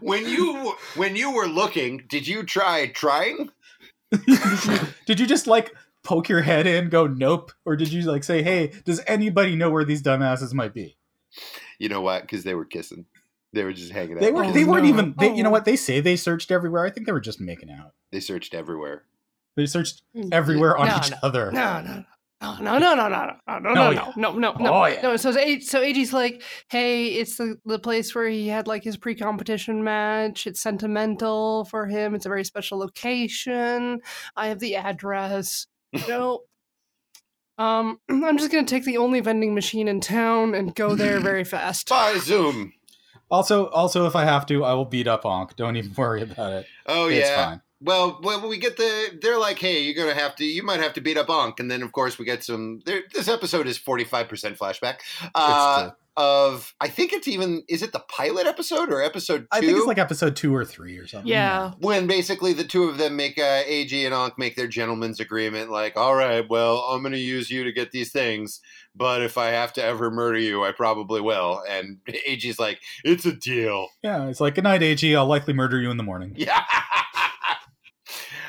when 0.00 0.28
you 0.28 0.74
when 0.96 1.16
you 1.16 1.32
were 1.32 1.46
looking, 1.46 2.04
did 2.08 2.26
you 2.26 2.42
try 2.42 2.86
trying? 2.88 3.50
did, 4.10 4.22
you, 4.64 4.78
did 5.06 5.20
you 5.20 5.26
just 5.26 5.46
like 5.46 5.74
poke 6.02 6.28
your 6.28 6.42
head 6.42 6.66
in, 6.66 6.88
go 6.88 7.06
nope? 7.06 7.52
Or 7.64 7.76
did 7.76 7.92
you 7.92 8.02
like 8.02 8.24
say, 8.24 8.42
hey, 8.42 8.72
does 8.84 9.02
anybody 9.06 9.56
know 9.56 9.70
where 9.70 9.84
these 9.84 10.02
dumbasses 10.02 10.52
might 10.54 10.74
be? 10.74 10.96
You 11.78 11.88
know 11.88 12.00
what? 12.00 12.22
Because 12.22 12.44
they 12.44 12.54
were 12.54 12.64
kissing. 12.64 13.06
They 13.52 13.64
were 13.64 13.72
just 13.72 13.92
hanging 13.92 14.16
out. 14.16 14.20
They 14.20 14.32
were 14.32 14.44
Oh, 14.44 14.52
they 14.52 14.64
weren't 14.64 14.84
no. 14.84 14.90
even 14.90 15.14
they, 15.18 15.34
you 15.34 15.42
know 15.42 15.48
Oh. 15.48 15.52
what 15.52 15.64
they 15.64 15.76
say 15.76 16.00
they 16.00 16.16
searched 16.16 16.50
everywhere. 16.50 16.84
I 16.84 16.90
think 16.90 17.06
they 17.06 17.12
were 17.12 17.20
just 17.20 17.40
making 17.40 17.70
out. 17.70 17.92
They 18.10 18.20
searched 18.20 18.54
everywhere. 18.54 19.04
They 19.56 19.66
searched 19.66 20.02
hmm. 20.14 20.28
everywhere 20.32 20.76
on 20.76 20.88
No, 20.88 20.96
each 20.96 21.10
no, 21.10 21.16
other. 21.22 21.50
No, 21.50 21.80
no, 21.82 22.04
No, 22.60 22.78
no, 22.78 22.78
no, 22.78 22.94
no, 22.94 23.08
no, 23.08 23.36
no, 23.48 23.58
no, 23.58 23.90
no, 23.90 24.12
no, 24.16 24.32
no, 24.32 24.52
no, 24.52 24.74
oh, 24.74 24.86
yeah. 24.86 25.00
no. 25.02 25.16
So, 25.16 25.32
so 25.32 25.82
Ad's 25.82 26.12
like, 26.12 26.42
hey, 26.68 27.06
it's 27.06 27.36
the, 27.36 27.56
the 27.64 27.80
place 27.80 28.14
where 28.14 28.28
he 28.28 28.46
had 28.46 28.68
like 28.68 28.84
his 28.84 28.96
pre-competition 28.96 29.82
match. 29.82 30.46
It's 30.46 30.60
sentimental 30.60 31.64
for 31.64 31.86
him. 31.86 32.14
It's 32.14 32.26
a 32.26 32.28
very 32.28 32.44
special 32.44 32.78
location. 32.78 34.00
I 34.36 34.48
have 34.48 34.60
the 34.60 34.76
address. 34.76 35.66
No. 36.06 36.40
um, 37.56 37.98
I'm 38.10 38.36
just 38.36 38.52
gonna 38.52 38.66
take 38.66 38.84
the 38.84 38.98
only 38.98 39.20
vending 39.20 39.54
machine 39.54 39.88
in 39.88 40.00
town 40.02 40.54
and 40.54 40.74
go 40.74 40.94
there 40.94 41.18
very 41.20 41.44
fast. 41.44 41.88
By 41.88 42.18
Zoom. 42.18 42.74
Also, 43.30 43.68
also, 43.68 44.06
if 44.06 44.14
I 44.14 44.24
have 44.24 44.44
to, 44.46 44.64
I 44.64 44.74
will 44.74 44.84
beat 44.84 45.08
up 45.08 45.22
Onk. 45.22 45.56
Don't 45.56 45.76
even 45.76 45.94
worry 45.94 46.22
about 46.22 46.52
it. 46.52 46.66
Oh 46.86 47.08
it's 47.08 47.28
yeah, 47.28 47.48
fine. 47.48 47.62
Well, 47.80 48.18
when 48.22 48.48
we 48.48 48.58
get 48.58 48.76
the, 48.76 49.18
they're 49.22 49.38
like, 49.38 49.58
"Hey, 49.58 49.82
you're 49.82 49.94
gonna 49.94 50.18
have 50.18 50.34
to, 50.36 50.44
you 50.44 50.64
might 50.64 50.80
have 50.80 50.94
to 50.94 51.00
beat 51.00 51.16
up 51.16 51.28
Onk," 51.28 51.60
and 51.60 51.70
then 51.70 51.82
of 51.82 51.92
course 51.92 52.18
we 52.18 52.24
get 52.24 52.42
some. 52.42 52.80
This 52.84 53.28
episode 53.28 53.68
is 53.68 53.78
45 53.78 54.28
percent 54.28 54.58
flashback 54.58 54.96
uh, 55.34 55.82
true. 55.82 55.92
of. 56.16 56.74
I 56.80 56.88
think 56.88 57.12
it's 57.12 57.28
even. 57.28 57.62
Is 57.68 57.82
it 57.82 57.92
the 57.92 58.00
pilot 58.00 58.48
episode 58.48 58.92
or 58.92 59.00
episode 59.00 59.42
two? 59.42 59.46
I 59.52 59.60
think 59.60 59.76
it's 59.76 59.86
like 59.86 59.98
episode 59.98 60.34
two 60.34 60.52
or 60.52 60.64
three 60.64 60.98
or 60.98 61.06
something. 61.06 61.30
Yeah. 61.30 61.70
when 61.78 62.08
basically 62.08 62.52
the 62.52 62.64
two 62.64 62.84
of 62.84 62.98
them 62.98 63.14
make 63.14 63.38
uh, 63.38 63.62
AG 63.64 64.04
and 64.04 64.12
Onk 64.12 64.32
make 64.38 64.56
their 64.56 64.66
gentleman's 64.66 65.20
agreement, 65.20 65.70
like, 65.70 65.96
all 65.96 66.16
right, 66.16 66.44
well, 66.50 66.78
I'm 66.78 67.02
going 67.02 67.12
to 67.12 67.18
use 67.18 67.48
you 67.48 67.62
to 67.62 67.70
get 67.70 67.92
these 67.92 68.10
things, 68.10 68.60
but 68.96 69.22
if 69.22 69.38
I 69.38 69.50
have 69.50 69.72
to 69.74 69.84
ever 69.84 70.10
murder 70.10 70.38
you, 70.38 70.64
I 70.64 70.72
probably 70.72 71.20
will. 71.20 71.62
And 71.68 71.98
AG's 72.26 72.58
like, 72.58 72.80
it's 73.04 73.24
a 73.24 73.32
deal. 73.32 73.86
Yeah, 74.02 74.26
it's 74.26 74.40
like, 74.40 74.56
good 74.56 74.64
night, 74.64 74.82
AG. 74.82 75.14
I'll 75.14 75.26
likely 75.26 75.54
murder 75.54 75.80
you 75.80 75.92
in 75.92 75.96
the 75.96 76.02
morning. 76.02 76.34
Yeah. 76.36 76.64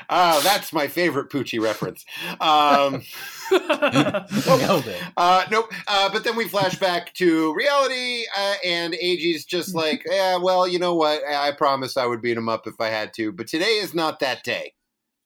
Oh, 0.10 0.41
that's 0.41 0.74
my 0.74 0.88
favorite 0.88 1.30
Poochie 1.30 1.62
reference. 1.62 2.04
Um, 2.41 3.04
Nailed 4.60 4.88
it. 4.88 5.02
uh, 5.15 5.45
nope. 5.52 5.72
Uh, 5.88 6.10
but 6.12 6.24
then 6.24 6.36
we 6.36 6.48
flash 6.48 6.80
back 6.80 7.13
to 7.15 7.54
reality, 7.54 8.24
uh, 8.36 8.56
and 8.65 8.95
AG's 8.95 9.45
just 9.45 9.76
like, 9.76 10.04
yeah, 10.10 10.38
well, 10.38 10.67
you 10.67 10.80
know 10.80 10.95
what? 10.95 11.22
I 11.24 11.52
promised 11.52 11.98
I 11.98 12.08
would 12.08 12.22
beat 12.22 12.38
him 12.38 12.50
up 12.50 12.65
if 12.65 12.82
I 12.82 12.88
had 12.88 13.13
to, 13.15 13.32
but 13.32 13.48
today 13.48 13.78
is 13.78 13.93
not 13.93 14.19
that 14.19 14.43
day. 14.43 14.74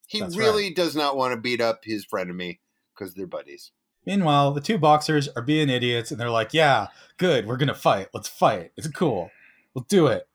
He 0.06 0.20
That's 0.20 0.36
really 0.36 0.72
does 0.72 0.94
not 0.94 1.16
want 1.16 1.32
to 1.32 1.40
beat 1.40 1.62
up 1.62 1.84
his 1.84 2.04
frenemy 2.04 2.58
because 2.94 3.14
they're 3.14 3.26
buddies. 3.26 3.72
Meanwhile, 4.06 4.52
the 4.52 4.60
two 4.60 4.76
boxers 4.76 5.28
are 5.28 5.42
being 5.42 5.70
idiots 5.70 6.10
and 6.10 6.20
they're 6.20 6.30
like, 6.30 6.52
yeah, 6.52 6.88
good, 7.16 7.46
we're 7.46 7.56
going 7.56 7.68
to 7.68 7.74
fight. 7.74 8.08
Let's 8.12 8.28
fight. 8.28 8.72
It's 8.76 8.86
cool. 8.88 9.30
We'll 9.72 9.86
do 9.88 10.08
it. 10.08 10.28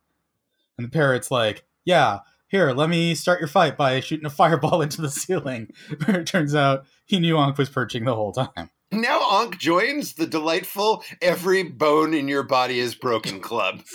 And 0.78 0.88
the 0.88 0.92
parrot's 0.92 1.30
like, 1.30 1.66
yeah, 1.86 2.20
here, 2.50 2.72
let 2.72 2.90
me 2.90 3.16
start 3.16 3.40
your 3.40 3.48
fight 3.48 3.78
by 3.78 4.00
shooting 4.00 4.26
a 4.26 4.30
fireball 4.30 4.82
into 4.82 5.02
the 5.02 5.10
ceiling. 5.10 5.72
Where 6.06 6.20
it 6.22 6.28
turns 6.28 6.54
out 6.54 6.86
he 7.06 7.20
knew 7.20 7.36
Onk 7.36 7.58
was 7.58 7.70
perching 7.70 8.06
the 8.06 8.16
whole 8.16 8.34
time. 8.34 8.70
Now 8.92 9.22
Ankh 9.42 9.60
joins 9.60 10.14
the 10.14 10.26
delightful 10.26 11.04
every 11.22 11.62
bone 11.62 12.16
in 12.16 12.28
your 12.28 12.42
body 12.42 12.80
is 12.80 12.96
broken 12.96 13.40
club. 13.40 13.82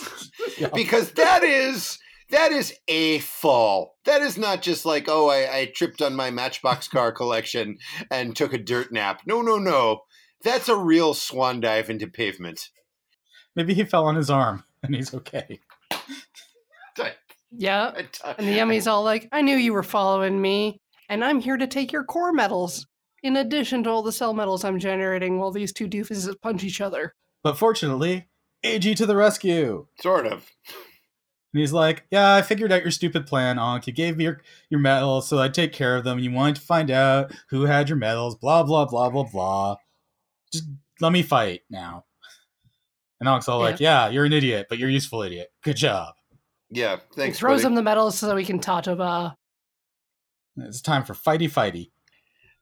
Yeah. 0.57 0.69
because 0.73 1.11
that 1.13 1.43
is 1.43 1.99
that 2.29 2.53
is 2.53 2.73
a 2.87 3.19
fall. 3.19 3.95
That 4.05 4.21
is 4.21 4.37
not 4.37 4.61
just 4.61 4.85
like, 4.85 5.09
oh, 5.09 5.27
I, 5.29 5.57
I 5.57 5.71
tripped 5.75 6.01
on 6.01 6.15
my 6.15 6.31
Matchbox 6.31 6.87
car 6.87 7.11
collection 7.11 7.77
and 8.09 8.33
took 8.33 8.53
a 8.53 8.57
dirt 8.57 8.89
nap. 8.93 9.21
No, 9.25 9.41
no, 9.41 9.57
no. 9.57 10.03
That's 10.43 10.69
a 10.69 10.77
real 10.77 11.13
swan 11.13 11.59
dive 11.59 11.89
into 11.89 12.07
pavement. 12.07 12.69
Maybe 13.53 13.73
he 13.73 13.83
fell 13.83 14.05
on 14.05 14.15
his 14.15 14.29
arm 14.29 14.63
and 14.81 14.95
he's 14.95 15.13
okay. 15.13 15.59
Yeah. 17.57 17.91
Uh, 18.23 18.33
and 18.37 18.47
the 18.47 18.53
Yummy's 18.53 18.87
all 18.87 19.03
like, 19.03 19.27
I 19.31 19.41
knew 19.41 19.55
you 19.55 19.73
were 19.73 19.83
following 19.83 20.41
me, 20.41 20.79
and 21.09 21.23
I'm 21.23 21.39
here 21.39 21.57
to 21.57 21.67
take 21.67 21.91
your 21.91 22.03
core 22.03 22.31
medals, 22.31 22.87
in 23.23 23.35
addition 23.35 23.83
to 23.83 23.89
all 23.89 24.03
the 24.03 24.11
cell 24.11 24.33
medals 24.33 24.63
I'm 24.63 24.79
generating 24.79 25.39
while 25.39 25.51
these 25.51 25.73
two 25.73 25.87
doofuses 25.87 26.33
punch 26.41 26.63
each 26.63 26.81
other. 26.81 27.13
But 27.43 27.57
fortunately, 27.57 28.27
AG 28.63 28.95
to 28.95 29.05
the 29.05 29.15
rescue. 29.15 29.87
Sort 30.01 30.25
of. 30.25 30.49
And 31.53 31.61
he's 31.61 31.71
like, 31.73 32.05
Yeah, 32.11 32.35
I 32.35 32.41
figured 32.41 32.71
out 32.71 32.81
your 32.81 32.91
stupid 32.91 33.27
plan, 33.27 33.57
Onk. 33.57 33.87
You 33.87 33.93
gave 33.93 34.17
me 34.17 34.25
your, 34.25 34.41
your 34.69 34.79
medals 34.79 35.29
so 35.29 35.37
I'd 35.37 35.53
take 35.53 35.71
care 35.71 35.95
of 35.95 36.03
them. 36.03 36.19
You 36.19 36.31
wanted 36.31 36.55
to 36.57 36.61
find 36.61 36.91
out 36.91 37.31
who 37.49 37.63
had 37.65 37.87
your 37.87 37.97
medals, 37.97 38.35
blah, 38.35 38.63
blah, 38.63 38.85
blah, 38.85 39.09
blah, 39.09 39.23
blah. 39.23 39.75
Just 40.51 40.65
let 40.99 41.11
me 41.11 41.23
fight 41.23 41.61
now. 41.69 42.05
And 43.19 43.29
Onk's 43.29 43.47
all 43.47 43.59
like, 43.59 43.79
Yeah, 43.79 44.09
you're 44.09 44.25
an 44.25 44.33
idiot, 44.33 44.67
but 44.67 44.79
you're 44.79 44.89
a 44.89 44.93
useful 44.93 45.21
idiot. 45.21 45.49
Good 45.63 45.77
job. 45.77 46.15
Yeah, 46.75 46.97
He 46.97 47.15
thanks. 47.15 47.39
throws 47.39 47.61
buddy. 47.61 47.67
him 47.71 47.75
the 47.75 47.83
medals 47.83 48.17
so 48.17 48.27
that 48.27 48.35
we 48.35 48.45
can 48.45 48.59
Tatoba. 48.59 49.35
It's 50.57 50.81
time 50.81 51.03
for 51.03 51.13
fighty 51.13 51.49
fighty. 51.49 51.91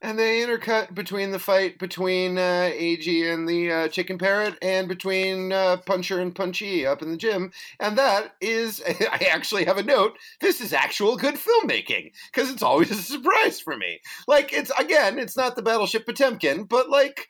And 0.01 0.19
they 0.19 0.41
intercut 0.41 0.93
between 0.93 1.31
the 1.31 1.39
fight 1.39 1.79
between 1.79 2.37
uh, 2.37 2.69
AG 2.73 3.29
and 3.29 3.47
the 3.47 3.71
uh, 3.71 3.87
chicken 3.87 4.17
parrot 4.17 4.57
and 4.61 4.85
between 4.87 5.53
uh, 5.53 5.77
Puncher 5.77 6.19
and 6.19 6.35
Punchy 6.35 6.85
up 6.85 7.01
in 7.01 7.09
the 7.09 7.15
gym. 7.17 7.51
And 7.79 7.97
that 7.97 8.33
is, 8.41 8.83
I 8.87 9.29
actually 9.31 9.63
have 9.63 9.77
a 9.77 9.83
note. 9.83 10.17
This 10.41 10.59
is 10.59 10.73
actual 10.73 11.15
good 11.15 11.35
filmmaking 11.35 12.11
because 12.33 12.49
it's 12.51 12.61
always 12.63 12.91
a 12.91 12.95
surprise 12.95 13.61
for 13.61 13.77
me. 13.77 14.01
Like, 14.27 14.51
it's, 14.51 14.71
again, 14.77 15.17
it's 15.19 15.37
not 15.37 15.55
the 15.55 15.61
Battleship 15.61 16.05
Potemkin, 16.05 16.65
but 16.65 16.89
like, 16.89 17.29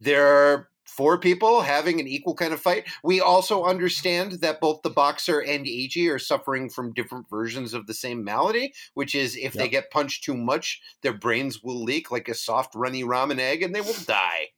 there 0.00 0.26
are 0.26 0.68
four 0.86 1.18
people 1.18 1.60
having 1.60 2.00
an 2.00 2.06
equal 2.08 2.34
kind 2.34 2.52
of 2.52 2.60
fight. 2.60 2.84
We 3.04 3.20
also 3.20 3.64
understand 3.64 4.32
that 4.40 4.60
both 4.60 4.82
the 4.82 4.90
boxer 4.90 5.40
and 5.40 5.66
AG 5.66 6.08
are 6.08 6.18
suffering 6.18 6.70
from 6.70 6.94
different 6.94 7.28
versions 7.28 7.74
of 7.74 7.86
the 7.86 7.94
same 7.94 8.24
malady, 8.24 8.72
which 8.94 9.14
is 9.14 9.36
if 9.36 9.52
they 9.52 9.68
get 9.68 9.90
punched 9.90 10.24
too 10.24 10.36
much, 10.36 10.80
their 11.02 11.12
brains 11.12 11.62
will 11.62 11.82
leak 11.82 12.10
like 12.10 12.28
a 12.28 12.34
soft, 12.34 12.74
runny 12.74 13.02
ramen 13.02 13.38
egg 13.38 13.62
and 13.62 13.74
they 13.74 13.80
will 13.80 13.94
die. 14.06 14.48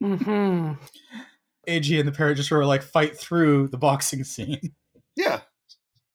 hmm 0.00 0.72
AG 1.66 1.98
and 1.98 2.06
the 2.06 2.12
parrot 2.12 2.36
just 2.36 2.48
sort 2.50 2.62
of 2.62 2.68
like 2.68 2.82
fight 2.82 3.16
through 3.16 3.68
the 3.68 3.78
boxing 3.78 4.22
scene. 4.24 4.74
Yeah. 5.16 5.40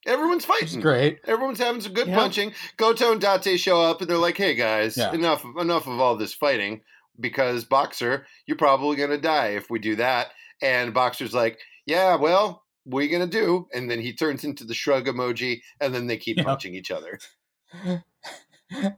Everyone's 0.06 0.44
fighting. 0.44 0.80
great. 0.80 1.20
Everyone's 1.26 1.58
having 1.58 1.80
some 1.80 1.92
good 1.92 2.06
Yeah. 2.08 2.14
punching. 2.16 2.52
Goto 2.76 3.12
and 3.12 3.20
Date 3.20 3.58
show 3.58 3.80
up 3.82 4.00
and 4.00 4.08
they're 4.08 4.16
like, 4.16 4.36
"Hey 4.36 4.54
guys, 4.54 4.96
Yeah. 4.96 5.12
enough 5.12 5.44
enough 5.58 5.86
of 5.86 5.98
all 6.00 6.16
this 6.16 6.32
fighting 6.34 6.82
because 7.20 7.64
Boxer, 7.64 8.26
you're 8.46 8.56
probably 8.56 8.96
going 8.96 9.10
to 9.10 9.18
die 9.18 9.48
if 9.48 9.70
we 9.70 9.78
do 9.78 9.96
that." 9.96 10.28
And 10.62 10.94
Boxer's 10.94 11.34
like, 11.34 11.58
"Yeah, 11.86 12.16
well, 12.16 12.64
what 12.84 13.00
are 13.00 13.02
you 13.02 13.10
going 13.10 13.28
to 13.28 13.38
do?" 13.40 13.68
And 13.72 13.90
then 13.90 14.00
he 14.00 14.12
turns 14.12 14.44
into 14.44 14.64
the 14.64 14.74
shrug 14.74 15.06
emoji 15.06 15.62
and 15.80 15.94
then 15.94 16.06
they 16.06 16.16
keep 16.16 16.36
Yeah. 16.38 16.44
punching 16.44 16.74
each 16.74 16.90
other. 16.90 17.18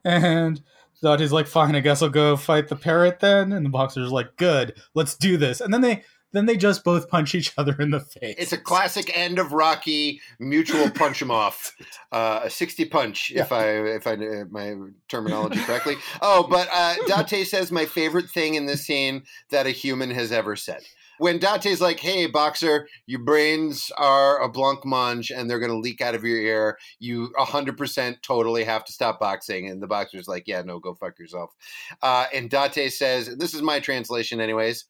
and 0.05 0.63
Dottie's 1.03 1.33
like, 1.33 1.47
fine, 1.47 1.75
I 1.75 1.81
guess 1.81 2.01
I'll 2.03 2.09
go 2.09 2.37
fight 2.37 2.69
the 2.69 2.77
parrot 2.77 3.21
then. 3.21 3.53
And 3.53 3.67
the 3.67 3.71
boxer's 3.71 4.13
like, 4.13 4.37
good, 4.37 4.75
let's 4.95 5.17
do 5.17 5.37
this. 5.37 5.61
And 5.61 5.75
then 5.75 5.81
they 5.81 6.05
then 6.33 6.47
they 6.47 6.57
just 6.57 6.85
both 6.85 7.09
punch 7.09 7.35
each 7.35 7.53
other 7.57 7.77
in 7.79 7.91
the 7.91 8.01
face. 8.01 8.35
It's 8.39 8.53
a 8.53 8.59
classic 8.59 9.17
end 9.17 9.39
of 9.39 9.53
Rocky 9.53 10.21
mutual 10.39 10.91
punch 10.91 11.23
him 11.23 11.31
off, 11.31 11.75
uh, 12.13 12.41
a 12.45 12.51
sixty 12.51 12.85
punch 12.85 13.33
if 13.33 13.53
I 13.53 13.69
if 13.69 14.07
I 14.07 14.15
uh, 14.15 14.45
my 14.51 14.77
terminology 15.09 15.61
correctly. 15.61 15.97
Oh, 16.21 16.47
but 16.49 16.69
uh, 16.73 17.23
Date 17.23 17.45
says 17.45 17.71
my 17.71 17.87
favorite 17.87 18.31
thing 18.31 18.55
in 18.55 18.67
this 18.67 18.85
scene 18.87 19.23
that 19.51 19.67
a 19.67 19.71
human 19.71 20.11
has 20.11 20.33
ever 20.33 20.57
said. 20.57 20.83
When 21.19 21.39
Date's 21.39 21.81
like, 21.81 22.01
"Hey, 22.01 22.27
boxer, 22.27 22.89
your 23.07 23.21
brains 23.21 23.93
are 23.97 24.43
a 24.43 24.49
blancmange 24.49 25.31
and 25.31 25.49
they're 25.49 25.61
going 25.61 25.71
to 25.71 25.79
leak 25.79 26.01
out 26.01 26.15
of 26.15 26.25
your 26.25 26.39
ear. 26.39 26.79
You 26.99 27.33
hundred 27.39 27.77
percent 27.77 28.23
totally 28.23 28.65
have 28.65 28.85
to 28.87 28.93
stop 28.93 29.21
boxing." 29.21 29.69
And 29.69 29.83
the 29.83 29.87
boxer's 29.87 30.27
like, 30.27 30.49
"Yeah, 30.49 30.63
no, 30.63 30.81
go 30.81 30.95
fuck 30.95 31.19
yourself." 31.19 31.55
Uh, 32.03 32.27
and 32.35 32.51
Date 32.51 32.93
says, 32.93 33.37
"This 33.37 33.55
is 33.55 33.63
my 33.63 33.79
translation, 33.79 34.41
anyways." 34.41 34.87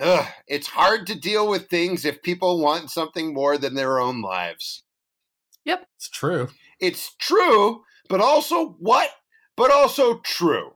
Ugh, 0.00 0.26
it's 0.48 0.66
hard 0.66 1.06
to 1.06 1.14
deal 1.14 1.48
with 1.48 1.68
things 1.68 2.04
if 2.04 2.22
people 2.22 2.60
want 2.60 2.90
something 2.90 3.32
more 3.32 3.56
than 3.56 3.74
their 3.74 4.00
own 4.00 4.20
lives. 4.20 4.82
Yep. 5.64 5.86
It's 5.96 6.10
true. 6.10 6.48
It's 6.80 7.14
true, 7.16 7.82
but 8.08 8.20
also 8.20 8.70
what? 8.78 9.10
But 9.56 9.70
also 9.70 10.18
true. 10.18 10.72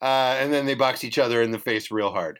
Uh, 0.00 0.36
and 0.38 0.52
then 0.52 0.66
they 0.66 0.74
box 0.74 1.04
each 1.04 1.18
other 1.18 1.42
in 1.42 1.50
the 1.50 1.58
face 1.58 1.90
real 1.90 2.10
hard. 2.10 2.38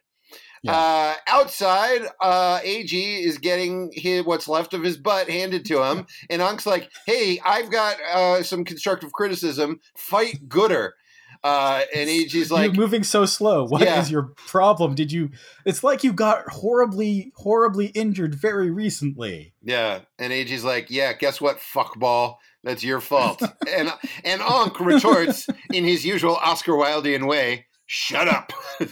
Yeah. 0.63 0.73
Uh, 0.73 1.15
outside, 1.27 2.03
uh, 2.21 2.61
AG 2.63 3.23
is 3.23 3.39
getting 3.39 3.91
his, 3.95 4.25
what's 4.25 4.47
left 4.47 4.75
of 4.75 4.83
his 4.83 4.99
butt 4.99 5.31
handed 5.31 5.65
to 5.67 5.83
him, 5.83 6.07
and 6.29 6.43
Unk's 6.43 6.67
like, 6.67 6.91
"Hey, 7.07 7.41
I've 7.45 7.71
got 7.71 7.97
uh, 8.13 8.43
some 8.43 8.65
constructive 8.65 9.11
criticism. 9.13 9.81
Fight 9.97 10.49
Gooder." 10.49 10.95
Uh, 11.43 11.81
and 11.95 12.11
AG's 12.11 12.51
like, 12.51 12.75
You're 12.75 12.83
moving 12.83 13.03
so 13.03 13.25
slow. 13.25 13.65
What 13.65 13.81
is 13.81 13.87
Yeah. 13.89 14.07
your 14.09 14.23
problem? 14.47 14.95
Did 14.95 15.11
you? 15.11 15.31
It's 15.65 15.83
like 15.83 16.05
you 16.05 16.13
got 16.13 16.47
horribly, 16.49 17.33
horribly 17.37 17.87
injured 17.87 18.35
very 18.35 18.71
recently. 18.71 19.55
Yeah, 19.63 20.01
and 20.19 20.33
AG's 20.33 20.65
like, 20.65 20.91
"Yeah, 20.91 21.13
guess 21.15 21.41
what, 21.41 21.59
fuckball? 21.59 22.37
That's 22.63 22.85
your 22.85 23.01
fault." 23.01 23.41
and 23.69 23.91
and 24.25 24.43
Ankh 24.43 24.81
retorts 24.81 25.47
in 25.73 25.85
his 25.85 26.05
usual 26.05 26.37
Oscar 26.37 26.73
Wildean 26.73 27.27
way, 27.27 27.67
"Shut 27.87 28.29
up." 28.29 28.53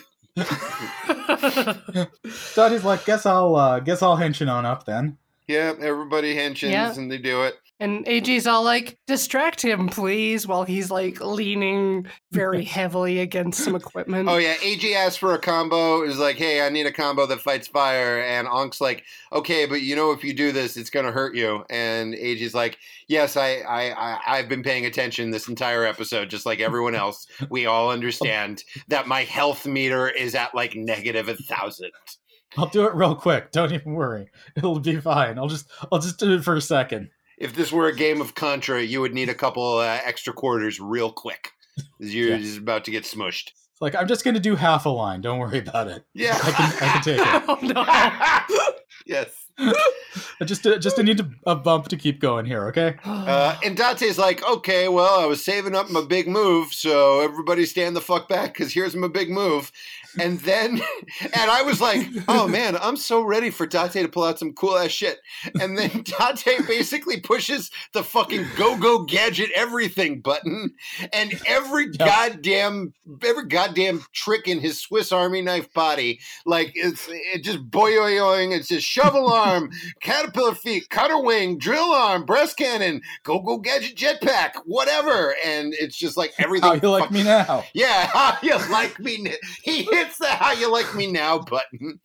Daddy's 2.55 2.85
like, 2.85 3.05
guess 3.05 3.27
I'll, 3.27 3.57
uh, 3.57 3.81
guess 3.81 4.03
I'll 4.03 4.17
henching 4.17 4.49
on 4.49 4.65
up 4.65 4.85
then. 4.87 5.19
Yeah, 5.49 5.75
everybody 5.81 6.35
Yeah. 6.35 6.95
and 6.95 7.11
they 7.11 7.19
do 7.19 7.43
it. 7.43 7.55
And 7.81 8.09
AG's 8.09 8.49
all 8.49 8.65
like, 8.65 8.99
distract 9.07 9.63
him, 9.63 9.89
please, 9.89 10.49
while 10.49 10.65
he's 10.65 10.91
like 10.91 11.21
leaning 11.21 12.09
very 12.33 12.65
heavily 12.77 13.21
against 13.21 13.63
some 13.63 13.77
equipment. 13.77 14.29
Oh 14.29 14.37
yeah, 14.39 14.57
AG 14.61 14.93
asks 14.97 15.17
for 15.17 15.35
a 15.35 15.39
combo. 15.39 16.03
Is 16.03 16.19
like, 16.19 16.35
"Hey, 16.35 16.61
I 16.67 16.71
need 16.71 16.87
a 16.87 16.93
combo 16.93 17.25
that 17.27 17.39
fights 17.41 17.69
fire." 17.69 18.21
And 18.21 18.49
Ankh's 18.49 18.81
like, 18.81 19.05
"Okay, 19.33 19.65
but 19.65 19.81
you 19.83 19.95
know, 19.95 20.11
if 20.11 20.25
you 20.25 20.35
do 20.35 20.51
this, 20.51 20.77
it's 20.77 20.91
gonna 20.91 21.13
hurt 21.13 21.37
you." 21.37 21.65
And 21.71 22.17
AG's 22.17 22.53
like, 22.53 22.79
"Yes, 23.07 23.37
I, 23.37 23.59
I, 23.59 23.91
I 23.93 24.19
I've 24.27 24.49
been 24.49 24.65
paying 24.65 24.85
attention 24.87 25.31
this 25.31 25.47
entire 25.47 25.85
episode, 25.85 26.31
just 26.31 26.47
like 26.47 26.59
everyone 26.59 26.95
else. 27.05 27.29
We 27.49 27.67
all 27.67 27.93
understand 27.93 28.65
that 28.89 29.07
my 29.07 29.23
health 29.23 29.67
meter 29.67 30.09
is 30.09 30.35
at 30.35 30.53
like 30.53 30.75
negative 30.75 31.29
a 31.29 31.37
thousand. 31.37 31.93
I'll 32.59 32.67
do 32.69 32.87
it 32.87 32.95
real 32.95 33.15
quick. 33.15 33.53
Don't 33.53 33.73
even 33.73 33.95
worry. 33.95 34.29
It'll 34.57 34.81
be 34.81 35.01
fine. 35.01 35.39
I'll 35.39 35.49
just, 35.49 35.71
I'll 35.91 35.99
just 36.01 36.19
do 36.19 36.35
it 36.35 36.45
for 36.45 36.55
a 36.57 36.61
second. 36.61 37.11
If 37.39 37.55
this 37.55 37.71
were 37.73 37.87
a 37.87 37.95
game 37.95 38.21
of 38.21 38.35
Contra, 38.35 38.83
you 38.83 39.01
would 39.01 39.15
need 39.15 39.29
a 39.29 39.35
couple 39.35 39.79
uh, 39.79 40.01
extra 40.05 40.33
quarters 40.33 40.81
real 40.81 41.13
quick. 41.13 41.53
'Cause 41.77 42.13
You're 42.13 42.31
Yeah. 42.31 42.39
just 42.39 42.59
about 42.59 42.85
to 42.87 42.91
get 42.91 43.05
smushed. 43.05 43.51
It's 43.73 43.81
like 43.81 43.95
I'm 43.95 44.09
just 44.09 44.25
gonna 44.25 44.41
do 44.41 44.57
half 44.57 44.87
a 44.87 44.89
line. 44.89 45.21
Don't 45.21 45.39
worry 45.39 45.59
about 45.61 45.87
it. 45.87 46.05
Yeah, 46.15 46.37
I 46.43 46.51
can, 46.51 46.73
I 46.73 46.93
can 46.93 47.03
take 47.03 47.21
it. 47.21 47.43
Oh, 47.49 47.59
no. 47.63 48.73
yes. 49.07 49.29
I 50.41 50.45
just, 50.45 50.67
uh, 50.67 50.79
just 50.79 50.99
need 50.99 51.19
to, 51.19 51.31
a 51.47 51.57
bump 51.57 51.89
to 51.89 51.97
keep 51.97 52.21
going 52.21 52.47
here. 52.47 52.67
Okay. 52.69 52.97
Uh, 53.29 53.59
and 53.63 53.77
Dante's 53.77 54.17
like, 54.17 54.43
okay, 54.49 54.89
well, 54.89 55.21
I 55.21 55.27
was 55.27 55.45
saving 55.45 55.75
up 55.75 55.91
my 55.91 56.03
big 56.03 56.29
move, 56.29 56.73
so 56.73 57.21
everybody 57.21 57.67
stand 57.67 57.95
the 57.95 58.01
fuck 58.01 58.27
back 58.27 58.55
because 58.55 58.73
here's 58.73 58.97
my 58.97 59.09
big 59.09 59.29
move. 59.29 59.71
And 60.19 60.41
then, 60.41 60.81
and 61.21 61.51
I 61.51 61.63
was 61.63 61.81
like, 61.81 62.07
oh 62.29 62.49
man, 62.49 62.77
I'm 62.77 62.97
so 62.97 63.23
ready 63.23 63.51
for 63.51 63.67
Dante 63.67 64.03
to 64.03 64.09
pull 64.09 64.25
out 64.25 64.39
some 64.39 64.53
cool 64.55 64.77
ass 64.77 64.91
shit. 64.91 65.19
And 65.61 65.77
then 65.77 66.03
Dante 66.19 66.63
basically 66.67 67.21
pushes 67.21 67.71
the 67.93 68.03
fucking 68.03 68.47
go 68.57 68.77
go 68.79 69.05
gadget 69.05 69.51
everything 69.55 70.21
button, 70.21 70.75
and 71.13 71.41
every 71.47 71.91
goddamn, 71.91 72.95
every 73.23 73.47
goddamn 73.47 74.05
trick 74.13 74.49
in 74.49 74.61
his 74.61 74.81
Swiss 74.81 75.13
Army 75.13 75.43
knife 75.43 75.73
body, 75.73 76.21
like 76.47 76.73
it's 76.75 77.07
it 77.09 77.45
just 77.45 77.71
boyoyoing. 77.71 78.57
It's 78.57 78.69
just 78.69 78.87
shovel 78.87 79.29
arm, 79.33 79.71
caterpillar 80.09 80.55
feet, 80.55 80.89
cutter 80.89 81.21
wing, 81.21 81.59
drill 81.59 81.93
arm, 81.93 82.25
breast 82.25 82.57
cannon, 82.57 83.01
go 83.23 83.41
go 83.41 83.59
gadget 83.59 83.97
jetpack, 83.97 84.53
whatever. 84.65 85.35
And 85.45 85.75
it's 85.75 85.97
just 85.97 86.17
like 86.17 86.33
everything. 86.39 86.69
How 86.69 86.75
you 86.75 86.91
like 86.91 87.11
me 87.11 87.23
now? 87.23 87.65
Yeah, 87.75 88.07
how 88.07 88.39
you 88.43 88.57
like 88.71 88.99
me? 89.01 89.35
He 89.63 89.83
hits 89.83 90.19
the 90.19 90.27
"How 90.29 90.53
you 90.53 90.71
like 90.73 90.95
me 90.95 91.11
now" 91.11 91.39
button. 91.39 92.01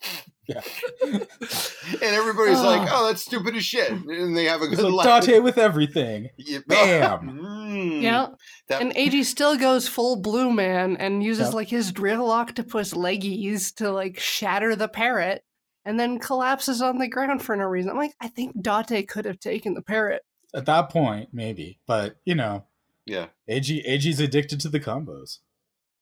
Yeah. 0.46 0.60
and 1.02 2.02
everybody's 2.02 2.60
like, 2.60 2.90
"Oh, 2.92 3.08
that's 3.08 3.22
stupid 3.22 3.56
as 3.56 3.64
shit," 3.64 3.90
and 3.92 4.36
they 4.36 4.44
have 4.46 4.62
a 4.62 4.66
It's 4.66 4.76
good 4.76 4.92
like 4.92 5.06
laugh. 5.06 5.24
Dante 5.26 5.40
with 5.40 5.58
everything. 5.58 6.30
Yeah. 6.38 6.60
Bam. 6.68 7.40
Mm. 7.42 8.02
yeah. 8.02 8.28
That- 8.68 8.82
And 8.82 8.92
AG 8.98 9.24
still 9.24 9.58
goes 9.58 9.88
full 9.88 10.18
blue 10.22 10.52
man 10.52 10.98
and 10.98 11.24
uses 11.24 11.48
Yep. 11.48 11.54
like 11.54 11.70
his 11.70 11.92
drill 11.94 12.30
octopus 12.30 12.94
leggies 12.94 13.74
to 13.76 13.90
like 13.92 14.20
shatter 14.20 14.76
the 14.76 14.88
parrot 14.90 15.44
and 15.86 16.00
then 16.00 16.20
collapses 16.20 16.82
on 16.82 16.98
the 17.00 17.08
ground 17.08 17.42
for 17.42 17.56
no 17.56 17.66
reason. 17.66 17.92
I'm 17.92 17.98
like, 17.98 18.14
I 18.22 18.28
think 18.28 18.62
Date 18.62 19.08
could 19.08 19.26
have 19.26 19.40
taken 19.40 19.74
the 19.74 19.82
parrot. 19.82 20.24
At 20.56 20.66
that 20.68 20.90
point, 20.90 21.30
maybe, 21.34 21.80
but 21.88 22.18
you 22.26 22.36
know, 22.36 22.66
yeah, 23.06 23.28
AG, 23.48 23.82
AG's 23.86 24.20
addicted 24.20 24.60
to 24.62 24.70
the 24.70 24.80
combos. 24.80 25.40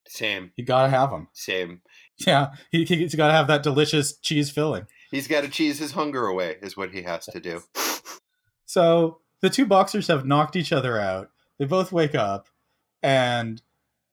same, 0.07 0.51
You 0.57 0.65
gotta 0.65 0.89
have 0.89 1.09
them. 1.11 1.29
same. 1.33 1.81
Yeah, 2.27 2.49
he, 2.71 2.83
he's 2.85 3.15
gotta 3.15 3.33
have 3.33 3.47
that 3.47 3.63
delicious 3.63 4.17
cheese 4.17 4.51
filling. 4.51 4.85
He's 5.09 5.27
got 5.27 5.41
to 5.41 5.49
cheese 5.49 5.79
his 5.79 5.93
hunger 5.93 6.25
away, 6.27 6.57
is 6.61 6.77
what 6.77 6.91
he 6.91 7.01
has 7.03 7.25
to 7.27 7.39
do. 7.39 7.61
So 8.65 9.19
the 9.41 9.49
two 9.49 9.65
boxers 9.65 10.07
have 10.07 10.25
knocked 10.25 10.55
each 10.55 10.71
other 10.71 10.97
out. 10.97 11.29
They 11.59 11.65
both 11.65 11.91
wake 11.91 12.15
up, 12.15 12.47
and 13.03 13.61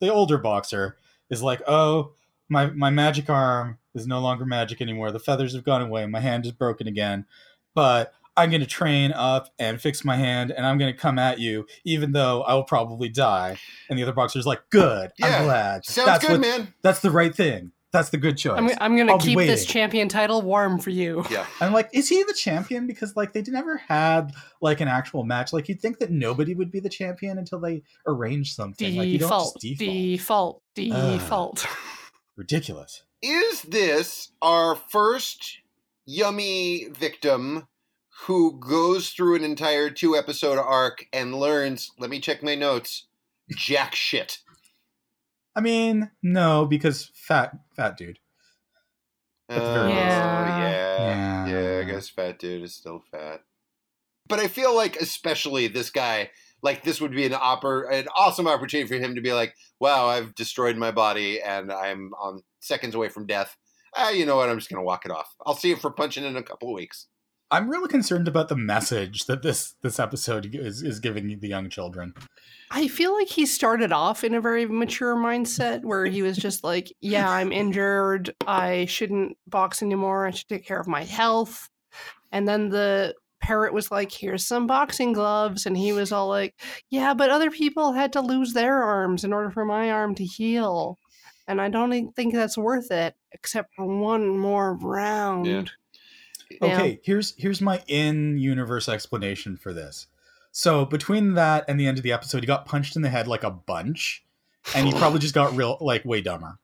the 0.01 0.13
older 0.13 0.37
boxer 0.39 0.97
is 1.31 1.43
like, 1.43 1.63
"Oh, 1.69 2.15
my 2.49 2.67
my 2.71 2.91
magic 2.91 3.29
arm 3.31 3.79
is 3.95 4.07
no 4.07 4.21
longer 4.21 4.45
magic 4.45 4.81
anymore. 4.81 5.11
The 5.11 5.19
feathers 5.19 5.55
have 5.55 5.65
gone 5.65 5.83
away. 5.83 6.07
My 6.07 6.21
hand 6.21 6.47
is 6.47 6.53
broken 6.53 6.87
again, 6.87 7.27
but." 7.75 8.13
I'm 8.37 8.51
going 8.51 8.61
to 8.61 8.69
train 8.69 9.11
up 9.11 9.49
and 9.59 9.81
fix 9.81 10.05
my 10.05 10.15
hand, 10.15 10.53
and 10.53 10.65
I'm 10.65 10.79
going 10.79 10.95
to 10.95 10.97
come 10.97 11.19
at 11.19 11.41
you, 11.41 11.67
even 11.85 12.13
though 12.13 12.43
I 12.43 12.55
will 12.55 12.63
probably 12.63 13.09
die. 13.09 13.59
And 13.91 13.99
the 13.99 14.05
other 14.05 14.13
boxer's 14.13 14.47
like, 14.47 14.63
"Good, 14.71 15.11
Yeah, 15.19 15.39
I'm 15.39 15.45
glad. 15.45 15.85
Sounds 15.85 16.07
that's 16.07 16.25
good, 16.25 16.31
what- 16.35 16.41
man. 16.43 16.73
That's 16.83 17.01
the 17.01 17.11
right 17.11 17.35
thing. 17.35 17.73
That's 17.91 18.11
the 18.11 18.17
good 18.17 18.39
choice." 18.39 18.57
I'm, 18.57 18.71
I'm 18.81 18.97
gonna 18.97 19.11
I'll 19.15 19.19
keep 19.19 19.37
this 19.37 19.67
champion 19.67 20.09
title 20.09 20.41
warm 20.41 20.79
for 20.79 20.91
you. 20.91 21.25
Yeah, 21.29 21.47
I'm 21.61 21.73
like, 21.73 21.91
is 21.93 22.09
he 22.09 22.23
the 22.23 22.33
champion? 22.33 22.87
Because 22.87 23.17
like 23.17 23.33
they 23.33 23.43
never 23.49 23.77
had 23.77 24.31
like 24.61 24.81
an 24.81 24.87
actual 24.87 25.25
match. 25.25 25.53
Like 25.53 25.69
you'd 25.69 25.81
think 25.81 25.99
that 25.99 26.13
nobody 26.13 26.55
would 26.55 26.71
be 26.71 26.79
the 26.79 26.89
champion 26.91 27.39
until 27.39 27.59
they 27.59 27.83
arrange 28.07 28.55
something. 28.55 28.95
Like 28.97 29.09
you 29.09 29.19
don't 29.19 29.31
Default, 29.31 29.61
just 29.61 29.79
default. 29.81 30.63
default, 30.77 31.19
default. 31.19 31.67
Ridiculous. 32.38 33.03
is 33.20 33.62
this 33.62 34.31
our 34.40 34.77
first 34.77 35.59
yummy 36.07 36.87
victim 36.88 37.66
who 38.27 38.61
goes 38.61 39.11
through 39.11 39.35
an 39.35 39.42
entire 39.42 39.90
two 39.90 40.16
episode 40.16 40.57
arc 40.57 41.07
and 41.12 41.35
learns? 41.35 41.90
Let 41.98 42.11
me 42.11 42.20
check 42.20 42.40
my 42.44 42.55
notes. 42.55 43.09
Jack 43.51 43.96
shit. 43.96 44.38
I 45.57 45.61
mean, 45.61 46.12
no, 46.22 46.64
because 46.64 47.11
fat 47.12 47.59
fat 47.74 47.96
dude. 47.96 48.20
At 49.48 49.59
the 49.59 49.72
very 49.72 49.81
oh, 49.81 49.87
least. 49.87 49.98
yeah. 49.98 50.98
Yeah. 50.98 51.46
Yeah, 51.48 51.81
I 51.81 51.90
guess 51.90 52.09
fat 52.09 52.38
dude 52.38 52.62
is 52.62 52.72
still 52.72 53.03
fat. 53.11 53.40
But 54.29 54.38
I 54.38 54.46
feel 54.46 54.77
like 54.77 54.94
especially 54.94 55.66
this 55.66 55.90
guy, 55.90 56.31
like 56.62 56.83
this 56.83 57.01
would 57.01 57.12
be 57.12 57.27
an 57.27 57.33
oppor- 57.33 57.92
an 57.92 58.09
awesome 58.16 58.49
opportunity 58.49 58.88
for 58.88 59.03
him 59.03 59.14
to 59.14 59.21
be 59.21 59.33
like, 59.33 59.55
"Wow, 59.81 60.07
I've 60.07 60.35
destroyed 60.35 60.77
my 60.77 60.90
body 60.90 61.40
and 61.40 61.73
I'm 61.73 62.12
on 62.14 62.42
seconds 62.61 62.94
away 62.94 63.09
from 63.09 63.27
death. 63.27 63.57
Ah, 63.97 64.11
you 64.11 64.27
know 64.27 64.37
what? 64.37 64.49
I'm 64.49 64.59
just 64.59 64.71
gonna 64.71 64.83
walk 64.83 65.05
it 65.05 65.11
off. 65.11 65.35
I'll 65.47 65.55
see 65.55 65.68
you 65.71 65.77
for 65.77 65.90
punching 65.90 66.25
in 66.25 66.37
a 66.37 66.42
couple 66.42 66.68
of 66.68 66.75
weeks." 66.75 67.07
I'm 67.51 67.71
really 67.71 67.88
concerned 67.88 68.29
about 68.29 68.49
the 68.49 68.57
message 68.57 69.25
that 69.25 69.42
this 69.42 69.75
this 69.83 69.99
episode 69.99 70.55
is, 70.55 70.83
is 70.83 71.01
giving 71.01 71.38
the 71.40 71.49
young 71.49 71.71
children. 71.71 72.12
I 72.71 72.88
feel 72.88 73.14
like 73.14 73.29
he 73.29 73.47
started 73.47 73.90
off 73.90 74.23
in 74.23 74.35
a 74.35 74.40
very 74.40 74.66
mature 74.66 75.16
mindset 75.16 75.83
where 75.83 76.05
he 76.05 76.21
was 76.21 76.37
just 76.37 76.62
like, 76.62 76.92
yeah, 77.01 77.31
I'm 77.31 77.51
injured. 77.51 78.35
I 78.47 78.85
shouldn't 78.85 79.38
box 79.47 79.83
anymore. 79.83 80.27
I 80.27 80.33
should 80.33 80.49
take 80.49 80.66
care 80.66 80.79
of 80.79 80.87
my 80.87 81.05
health. 81.05 81.71
And 82.31 82.47
then 82.47 82.68
the 82.68 83.14
parrot 83.49 83.73
was 83.73 83.91
like, 83.91 84.13
here's 84.13 84.47
some 84.47 84.67
boxing 84.67 85.15
gloves. 85.15 85.65
And 85.65 85.75
he 85.75 85.93
was 85.93 86.13
all 86.13 86.29
like, 86.29 86.55
yeah, 86.91 87.15
but 87.15 87.31
other 87.31 87.51
people 87.51 87.93
had 87.93 88.13
to 88.13 88.21
lose 88.21 88.53
their 88.53 88.83
arms 88.83 89.25
in 89.25 89.33
order 89.33 89.51
for 89.51 89.65
my 89.65 89.91
arm 89.91 90.15
to 90.17 90.25
heal. 90.25 90.99
And 91.47 91.59
I 91.59 91.71
don't 91.71 91.95
even 91.95 92.13
think 92.13 92.35
that's 92.35 92.59
worth 92.59 92.91
it, 92.91 93.15
except 93.33 93.75
for 93.75 93.87
one 93.87 94.37
more 94.37 94.75
round. 94.75 95.47
Yeah. 95.47 95.65
Yeah. 96.51 96.75
okay, 96.75 97.01
here's 97.03 97.35
here's 97.37 97.61
my 97.61 97.83
in-universe 97.89 98.89
explanation 98.89 99.59
for 99.59 99.75
this. 99.75 100.07
So 100.51 100.87
between 100.87 101.35
that 101.35 101.67
and 101.69 101.79
the 101.79 101.87
end 101.87 101.99
of 101.99 102.05
the 102.05 102.13
episode, 102.13 102.43
he 102.43 102.47
got 102.47 102.65
punched 102.65 102.97
in 102.97 103.03
the 103.03 103.11
head 103.11 103.29
like 103.29 103.45
a 103.45 103.51
bunch, 103.51 104.25
and 104.75 104.87
he 104.87 104.93
probably 104.99 105.19
just 105.19 105.35
got 105.35 105.55
real 105.55 105.77
like 105.83 106.07
way 106.07 106.23
dumber. 106.23 106.59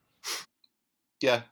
Yeah, 1.21 1.43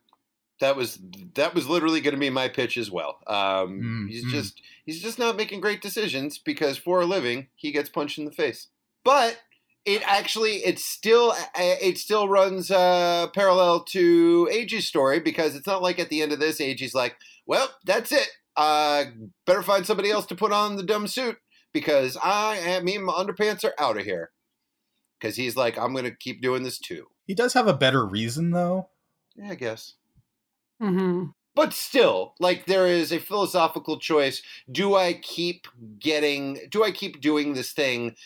that 0.62 0.77
was 0.77 0.98
that 1.35 1.55
was 1.55 1.68
literally 1.68 2.01
going 2.01 2.14
to 2.14 2.20
be 2.20 2.31
my 2.31 2.48
pitch 2.48 2.77
as 2.77 2.90
well. 2.90 3.18
Um, 3.27 3.83
Mm, 3.83 4.09
he's 4.09 4.25
mm. 4.25 4.31
just 4.31 4.62
he's 4.85 5.03
just 5.03 5.18
not 5.18 5.37
making 5.37 5.61
great 5.61 5.83
decisions 5.83 6.38
because 6.38 6.79
for 6.79 7.01
a 7.01 7.07
living 7.07 7.48
he 7.57 7.72
gets 7.72 7.90
punched 7.90 8.18
in 8.18 8.25
the 8.25 8.31
face. 8.31 8.68
But 9.05 9.40
it 9.85 10.03
actually 10.07 10.64
it 10.64 10.79
still 10.79 11.35
it 11.57 11.98
still 11.98 12.29
runs 12.29 12.70
uh, 12.70 13.27
parallel 13.35 13.85
to 13.87 14.48
Eiji's 14.53 14.87
story 14.87 15.18
because 15.18 15.57
it's 15.57 15.66
not 15.66 15.83
like 15.83 15.98
at 15.98 16.09
the 16.09 16.22
end 16.22 16.33
of 16.33 16.38
this 16.38 16.61
Eiji's 16.61 16.94
like, 16.94 17.16
well, 17.44 17.68
that's 17.85 18.12
it. 18.12 18.29
Uh, 18.57 19.05
better 19.46 19.62
find 19.62 19.85
somebody 19.85 20.11
else 20.11 20.27
to 20.27 20.37
put 20.37 20.53
on 20.53 20.77
the 20.77 20.83
dumb 20.85 21.09
suit 21.09 21.38
because 21.72 22.16
I 22.22 22.57
am 22.59 22.85
me 22.85 22.96
and 22.96 23.05
my 23.05 23.14
underpants 23.14 23.64
are 23.64 23.75
out 23.79 23.98
of 23.98 24.05
here. 24.05 24.31
Because 25.20 25.37
he's 25.37 25.57
like, 25.57 25.77
I'm 25.77 25.92
gonna 25.92 26.14
keep 26.14 26.40
doing 26.40 26.62
this 26.62 26.79
too. 26.79 27.09
He 27.27 27.35
does 27.35 27.55
have 27.55 27.66
a 27.66 27.75
better 27.75 28.07
reason 28.07 28.53
though. 28.53 28.88
Yeah, 29.35 29.51
I 29.51 29.55
guess. 29.57 29.94
Hmm 30.83 31.25
but 31.55 31.75
still 31.75 32.33
like 32.40 32.64
there 32.64 32.87
is 32.87 33.12
a 33.12 33.18
philosophical 33.18 33.99
choice 33.99 34.42
do 34.71 34.95
i 34.97 35.12
keep 35.12 35.66
getting 35.99 36.59
do 36.71 36.83
i 36.83 36.90
keep 36.90 37.21
doing 37.21 37.53
this 37.53 37.73
thing 37.73 38.16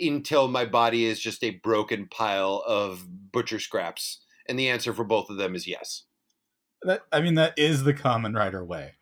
until 0.00 0.46
my 0.46 0.64
body 0.64 1.04
is 1.04 1.18
just 1.20 1.42
a 1.42 1.50
broken 1.50 2.06
pile 2.06 2.62
of 2.66 3.04
butcher 3.32 3.58
scraps? 3.58 4.20
And 4.48 4.58
the 4.58 4.68
answer 4.68 4.94
for 4.94 5.04
both 5.04 5.28
of 5.30 5.36
them 5.36 5.54
is 5.54 5.66
yes. 5.66 6.04
That 6.82 7.02
I 7.12 7.20
mean, 7.20 7.34
that 7.34 7.52
is 7.58 7.82
the 7.84 7.92
Kamen 7.92 8.34
Rider 8.36 8.64
way. 8.64 8.92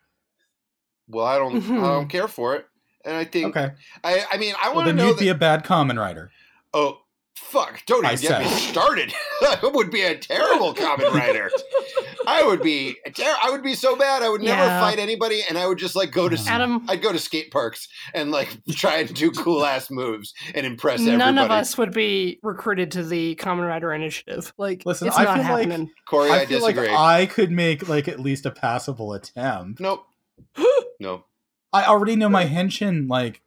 well 1.07 1.25
i 1.25 1.37
don't 1.37 1.63
i 1.71 1.75
don't 1.81 2.07
care 2.17 2.27
for 2.27 2.55
it. 2.55 2.65
And 3.05 3.15
i 3.15 3.23
think 3.23 3.55
Okay, 3.55 3.73
i 4.03 4.25
i 4.31 4.37
mean 4.37 4.55
i 4.61 4.67
well 4.69 4.77
want 4.77 4.87
to 4.87 4.89
then 4.93 4.97
know 4.97 5.07
you'd 5.09 5.17
that, 5.17 5.21
be 5.21 5.29
a 5.29 5.35
bad 5.35 5.63
Kamen 5.63 5.97
Rider. 5.99 6.31
oh 6.73 6.99
fuck. 7.35 7.81
Don't 7.87 8.05
I 8.05 8.13
even 8.13 8.29
get 8.29 8.41
me 8.41 8.47
started. 8.49 9.13
I 9.41 9.59
would 9.73 9.89
be 9.91 10.01
a 10.03 10.17
terrible 10.17 10.73
Kamen 10.75 11.13
Rider 11.13 11.49
i 12.29 12.43
would 12.45 12.61
be 12.61 12.95
ter- 13.15 13.35
i 13.43 13.49
would 13.49 13.63
be 13.63 13.73
so 13.73 13.95
bad 13.95 14.21
i 14.21 14.29
would 14.29 14.41
never 14.41 14.61
Yeah. 14.61 14.79
fight 14.79 14.99
anybody 14.99 15.41
and 15.49 15.57
i 15.57 15.65
would 15.67 15.77
just 15.77 15.95
like 15.95 16.11
go 16.11 16.29
to 16.29 16.37
Adam, 16.47 16.85
I'd 16.87 17.01
go 17.01 17.11
to 17.11 17.17
skate 17.19 17.49
parks 17.51 17.87
and 18.13 18.29
like 18.31 18.49
try 18.71 18.97
and 18.97 19.13
do 19.13 19.31
cool 19.31 19.65
ass 19.65 19.89
moves 19.89 20.33
and 20.53 20.65
impress 20.65 20.99
everybody. 20.99 21.17
none 21.17 21.37
of 21.37 21.49
us 21.51 21.77
would 21.77 21.91
be 21.93 22.39
recruited 22.43 22.91
to 22.91 23.03
the 23.03 23.35
Kamen 23.35 23.67
Rider 23.67 23.91
Initiative. 23.93 24.53
Like, 24.57 24.83
Listen, 24.85 25.07
it's 25.07 25.17
I 25.17 25.23
not 25.23 25.37
feel 25.65 25.69
like- 25.77 25.89
Corey, 26.07 26.29
I, 26.31 26.41
I 26.41 26.45
feel 26.45 26.59
disagree. 26.59 26.87
like 26.89 26.97
I 26.97 27.25
could 27.25 27.51
make 27.51 27.87
like 27.89 28.07
at 28.07 28.19
least 28.19 28.45
a 28.45 28.51
passable 28.51 29.13
attempt. 29.13 29.79
Nope. 29.79 30.05
no. 30.99 31.25
I 31.73 31.83
already 31.85 32.15
know 32.15 32.29
my 32.29 32.45
henshin 32.45 33.09
like 33.09 33.41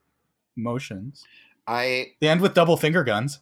motions. 0.56 1.24
I 1.66 2.12
They 2.20 2.28
end 2.28 2.40
with 2.40 2.54
double 2.54 2.76
finger 2.76 3.04
guns 3.04 3.40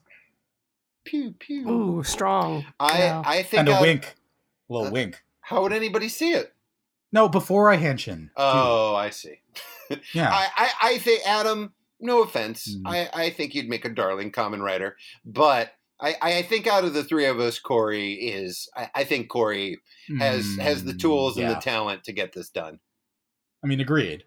pew 1.05 1.33
pew. 1.39 1.69
Ooh, 1.69 2.03
strong. 2.03 2.67
I 2.79 2.99
Yeah. 2.99 3.23
I 3.25 3.43
think 3.43 3.61
and 3.61 3.69
a 3.69 3.73
I- 3.73 3.81
wink, 3.81 4.15
a 4.69 4.73
little 4.73 4.89
Uh, 4.89 4.93
wink. 4.93 5.23
How 5.51 5.63
would 5.63 5.73
anybody 5.73 6.09
see 6.09 6.31
it? 6.31 6.55
No, 7.13 7.29
before 7.29 7.71
I 7.71 7.77
henshin. 7.77 8.31
Oh, 8.37 8.95
I 8.95 9.11
see. 9.11 9.41
yeah. 10.15 10.31
I, 10.31 10.49
I 10.57 10.71
I 10.83 10.99
think 10.99 11.27
Adam. 11.27 11.75
No 11.99 12.23
offense. 12.23 12.77
Hmm. 12.85 12.87
I 12.87 13.09
I 13.13 13.31
think 13.31 13.55
you'd 13.55 13.69
make 13.69 13.85
a 13.85 13.89
darling 13.91 14.31
Kamen 14.33 14.63
Rider, 14.63 14.97
but. 15.25 15.73
I, 16.03 16.15
I 16.23 16.43
think 16.45 16.67
out 16.67 16.85
of 16.85 16.95
the 16.95 17.05
three 17.05 17.27
of 17.27 17.39
us, 17.41 17.59
Corey 17.59 18.15
is. 18.15 18.71
I, 18.75 18.89
I 18.95 19.05
think 19.05 19.29
Corey 19.29 19.81
has 20.19 20.57
has 20.57 20.83
the 20.83 20.95
Mm, 20.95 20.99
tools 20.99 21.37
and 21.37 21.51
the 21.51 21.57
talent 21.61 22.05
to 22.05 22.13
get 22.15 22.33
this 22.33 22.49
done. 22.49 22.81
I 23.63 23.67
mean, 23.67 23.81
agreed. 23.81 24.25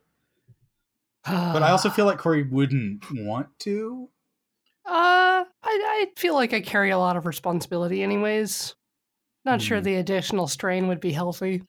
But 1.25 1.63
I 1.63 1.71
also 1.71 1.89
feel 1.89 2.05
like 2.05 2.19
Corey 2.19 2.43
wouldn't 2.43 3.03
want 3.11 3.47
to. 3.61 4.07
Uh, 4.85 5.45
I, 5.45 5.45
I 5.63 6.07
feel 6.15 6.35
like 6.35 6.53
I 6.53 6.61
carry 6.61 6.91
a 6.91 6.99
lot 6.99 7.17
of 7.17 7.25
responsibility, 7.25 8.03
anyways. 8.03 8.75
Not 9.45 9.61
sure 9.61 9.79
Hmm. 9.79 9.83
the 9.83 9.95
additional 9.95 10.47
strain 10.47 10.87
would 10.87 10.99
be 10.99 11.11
healthy. 11.11 11.63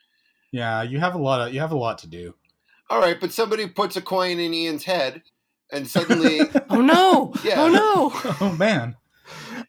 Yeah, 0.52 0.82
you 0.82 1.00
have 1.00 1.14
a 1.14 1.18
lot 1.18 1.46
of 1.48 1.54
you 1.54 1.60
have 1.60 1.72
a 1.72 1.76
lot 1.76 1.98
to 1.98 2.06
do. 2.06 2.34
All 2.90 3.00
right, 3.00 3.18
but 3.20 3.32
somebody 3.32 3.66
puts 3.66 3.96
a 3.96 4.02
coin 4.02 4.38
in 4.38 4.54
Ian's 4.54 4.84
head, 4.84 5.22
and 5.72 5.88
suddenly 5.88 6.40
Oh 6.70 6.80
no! 6.80 7.32
Yeah. 7.44 7.62
Oh 7.62 7.68
no! 7.68 8.12
oh 8.40 8.54
man. 8.56 8.96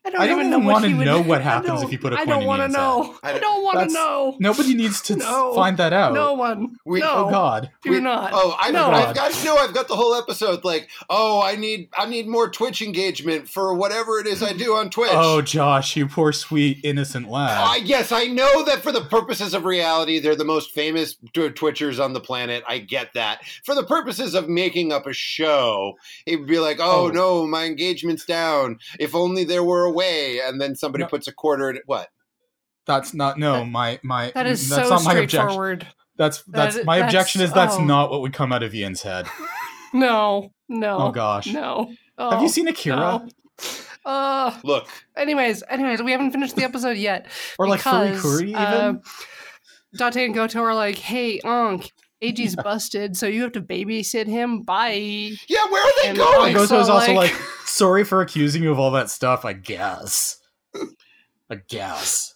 I 0.06 0.10
don't, 0.12 0.22
I 0.22 0.28
don't 0.28 0.36
even 0.40 0.48
even 0.54 0.64
know 0.66 0.72
wanna 0.72 0.88
he 0.90 0.94
would 0.94 1.06
know 1.06 1.22
what 1.24 1.42
happens 1.42 1.82
if 1.82 1.92
you 1.92 1.98
put 2.00 2.14
a 2.14 2.18
I 2.18 2.26
coin 2.26 2.30
I 2.30 2.38
don't 2.38 2.46
want 2.46 2.62
to 2.62 2.68
know. 2.68 3.18
I 3.24 3.30
I 3.30 3.32
don't- 3.34 3.42
don't 3.42 3.64
want 3.64 3.90
to 3.90 3.94
know. 3.94 4.36
Nobody 4.40 4.74
needs 4.76 5.02
to 5.04 5.16
No. 5.18 5.54
find 5.54 5.78
that 5.78 5.94
out. 5.94 6.14
No 6.14 6.34
one. 6.34 6.76
We- 6.86 7.00
no. 7.00 7.26
Oh 7.28 7.30
God. 7.32 7.72
Do 7.84 7.92
We- 7.92 8.00
not. 8.00 8.32
Oh, 8.34 8.56
I 8.60 8.72
No. 8.72 8.88
I've 8.92 9.16
got 9.16 9.44
no. 9.44 9.56
I've 9.58 9.74
got 9.74 9.88
the 9.88 9.96
whole 9.96 10.14
episode. 10.16 10.64
Like, 10.64 10.90
oh, 11.10 11.42
I 11.42 11.56
need 11.56 11.90
I 11.98 12.06
need 12.06 12.28
more 12.28 12.50
Twitch 12.50 12.82
engagement 12.82 13.50
for 13.50 13.74
whatever 13.74 14.20
it 14.20 14.28
is 14.28 14.44
I 14.44 14.54
do 14.54 14.76
on 14.76 14.90
Twitch. 14.90 15.10
Oh 15.14 15.42
Josh, 15.42 15.96
you 15.96 16.08
poor 16.08 16.32
sweet 16.32 16.80
innocent 16.84 17.30
lad. 17.30 17.64
Uh, 17.68 17.82
yes, 17.84 18.12
I 18.12 18.26
know 18.26 18.64
that 18.66 18.82
for 18.84 18.92
the 18.92 19.02
purposes 19.02 19.54
of 19.54 19.66
reality, 19.66 20.20
they're 20.20 20.36
the 20.36 20.46
most 20.46 20.72
famous 20.72 21.16
tw- 21.34 21.56
Twitchers 21.56 22.04
on 22.04 22.14
the 22.14 22.20
planet. 22.22 22.64
I 22.68 22.78
get 22.80 23.14
that. 23.14 23.44
For 23.64 23.74
the 23.76 23.84
purposes 23.84 24.36
of 24.36 24.48
making 24.50 24.92
up 24.94 25.08
a 25.08 25.14
show, 25.14 25.98
it 26.26 26.38
would 26.38 26.48
be 26.48 26.60
like, 26.60 26.78
oh, 26.80 27.06
Oh. 27.06 27.08
no, 27.10 27.46
my 27.48 27.66
engagement's 27.66 28.26
down. 28.26 28.80
If 29.00 29.16
only 29.16 29.44
there 29.44 29.64
were 29.64 29.84
a 29.86 29.92
way. 29.96 30.40
And 30.42 30.60
then 30.62 30.76
somebody 30.76 31.04
No. 31.06 31.10
puts 31.10 31.28
a 31.28 31.32
quarter 31.34 31.70
in 31.72 31.78
it. 31.78 31.84
What? 31.86 32.10
That's 32.86 33.14
not 33.16 33.40
no 33.40 33.66
my 33.66 34.00
my. 34.04 34.32
that 34.36 34.46
is 34.46 34.70
that's 34.70 34.88
so 34.88 34.96
not 34.96 35.04
my 35.06 35.14
objection. 35.14 35.40
straightforward. 35.40 35.88
That's 36.18 36.44
that's 36.44 36.76
That- 36.76 36.86
my 36.86 36.98
that's- 37.00 37.12
objection 37.14 37.42
is 37.42 37.52
that's 37.52 37.76
oh. 37.78 37.84
not 37.84 38.12
what 38.12 38.22
would 38.22 38.34
come 38.34 38.54
out 38.54 38.62
of 38.64 38.76
Ian's 38.76 39.02
head. 39.02 39.28
No. 39.94 40.52
No. 40.68 40.98
Oh 40.98 41.12
gosh. 41.12 41.48
No. 41.48 41.86
Have 42.20 42.34
Oh, 42.34 42.42
you 42.42 42.50
seen 42.50 42.68
Akira 42.68 42.96
no. 42.98 43.28
Uh. 44.06 44.52
Look, 44.64 44.88
Anyways, 45.16 45.64
anyways, 45.70 46.02
we 46.04 46.12
haven't 46.12 46.32
finished 46.32 46.56
the 46.58 46.64
episode 46.66 46.98
yet. 46.98 47.28
or 47.58 47.68
like 47.70 47.80
because, 47.80 48.22
Furikuri 48.22 48.50
even? 48.50 48.56
uh, 48.58 48.94
Date 50.12 50.26
and 50.26 50.36
Goto 50.36 50.62
are 50.62 50.76
like, 50.76 50.98
"Hey, 50.98 51.40
Ankh, 51.46 51.90
Eiji's 52.34 52.56
busted, 52.56 53.16
so 53.18 53.28
you 53.28 53.42
have 53.44 53.52
to 53.54 53.62
babysit 53.62 54.28
him. 54.28 54.62
Bye." 54.62 55.32
yeah, 55.48 55.66
where 55.70 55.84
are 55.84 56.04
they 56.04 56.10
and 56.10 56.18
going? 56.18 56.56
also- 56.58 56.76
Goto's 56.78 56.90
also 56.90 57.14
like- 57.14 57.32
like, 57.32 57.42
sorry 57.66 58.04
for 58.04 58.22
accusing 58.22 58.64
you 58.64 58.72
of 58.72 58.80
all 58.80 58.92
that 58.92 59.10
stuff. 59.10 59.46
I 59.46 59.54
guess. 59.54 60.40
I 61.50 61.56
guess. 61.68 62.34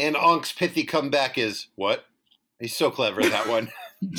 And 0.00 0.16
Ankh's 0.16 0.52
pithy 0.52 0.84
comeback 0.84 1.38
is 1.38 1.68
what? 1.76 2.04
He's 2.60 2.74
so 2.76 2.90
clever 2.90 3.22
that 3.22 3.48
one. 3.48 3.70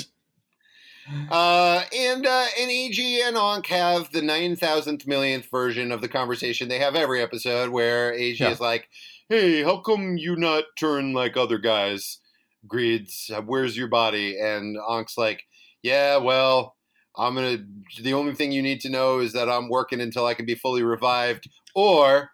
uh, 1.31 1.83
and 1.95 2.25
uh, 2.25 2.45
and 2.59 2.69
Eiji 2.69 3.19
and 3.25 3.35
Ankh 3.37 3.67
have 3.67 4.11
the 4.11 4.21
nine 4.21 4.55
thousandth 4.55 5.07
millionth 5.07 5.49
version 5.49 5.91
of 5.91 6.01
the 6.01 6.07
conversation 6.07 6.67
they 6.67 6.79
have 6.79 6.95
every 6.95 7.21
episode, 7.21 7.69
where 7.69 8.13
Eiji 8.13 8.39
Yeah. 8.39 8.49
is 8.51 8.59
like, 8.59 8.89
"Hey, 9.27 9.63
how 9.63 9.77
come 9.77 10.17
you 10.17 10.35
not 10.35 10.63
turn 10.77 11.13
like 11.13 11.35
other 11.37 11.57
guys? 11.57 12.19
Greeds, 12.67 13.29
where's 13.45 13.75
your 13.77 13.87
body?" 13.87 14.37
And 14.39 14.77
Ankh's 14.89 15.17
like, 15.17 15.43
"Yeah, 15.83 16.17
well." 16.17 16.75
I'm 17.17 17.35
gonna. 17.35 17.57
The 18.01 18.13
only 18.13 18.33
thing 18.33 18.51
you 18.53 18.61
need 18.61 18.79
to 18.81 18.89
know 18.89 19.19
is 19.19 19.33
that 19.33 19.49
I'm 19.49 19.67
working 19.67 19.99
until 19.99 20.25
I 20.25 20.35
can 20.35 20.45
be 20.45 20.55
fully 20.55 20.83
revived, 20.83 21.49
or 21.75 22.29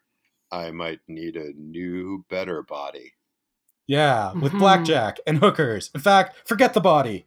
I 0.51 0.69
might 0.71 0.99
need 1.07 1.37
a 1.37 1.53
new, 1.57 2.23
better 2.29 2.61
body. 2.61 3.13
Yeah, 3.87 4.33
with 4.33 4.51
Mhm. 4.51 4.59
blackjack 4.59 5.17
and 5.25 5.37
hookers. 5.39 5.89
In 5.95 6.01
fact, 6.01 6.47
forget 6.47 6.73
the 6.73 6.81
body. 6.81 7.25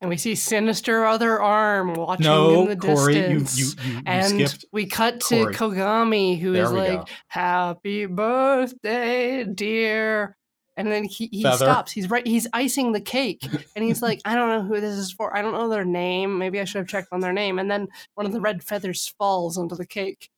And 0.00 0.08
we 0.08 0.16
see 0.16 0.34
sinister 0.34 1.04
other 1.04 1.40
arm 1.40 1.92
watching 1.94 2.24
No, 2.24 2.62
in 2.62 2.68
the 2.70 2.76
Corey, 2.76 3.16
you 3.16 3.38
distance. 3.40 3.58
you 3.58 3.66
you, 3.92 3.96
you 3.98 4.02
and 4.06 4.48
skipped. 4.50 4.64
we 4.72 4.86
cut 4.86 5.20
to 5.20 5.42
Corey. 5.42 5.54
Kogami, 5.54 6.40
who 6.40 6.52
There 6.52 6.64
is 6.64 6.72
like, 6.72 7.00
go. 7.00 7.12
"Happy 7.28 8.06
birthday, 8.06 9.44
dear." 9.44 10.37
And 10.78 10.90
then 10.90 11.04
he, 11.04 11.28
he 11.32 11.42
Feather. 11.42 11.56
stops. 11.56 11.90
He's 11.90 12.08
right. 12.08 12.24
He's 12.24 12.46
icing 12.52 12.92
the 12.92 13.00
cake, 13.00 13.44
and 13.74 13.84
he's 13.84 14.00
like, 14.00 14.20
"I 14.24 14.36
don't 14.36 14.48
know 14.48 14.62
who 14.62 14.80
this 14.80 14.94
is 14.94 15.10
for. 15.10 15.36
I 15.36 15.42
don't 15.42 15.52
know 15.52 15.68
their 15.68 15.84
name. 15.84 16.38
Maybe 16.38 16.60
I 16.60 16.64
should 16.64 16.78
have 16.78 16.86
checked 16.88 17.08
on 17.10 17.18
their 17.18 17.32
name." 17.32 17.58
And 17.58 17.68
then 17.68 17.88
one 18.14 18.26
of 18.26 18.32
the 18.32 18.40
red 18.40 18.62
feathers 18.62 19.12
falls 19.18 19.58
onto 19.58 19.74
the 19.74 19.84
cake. 19.84 20.30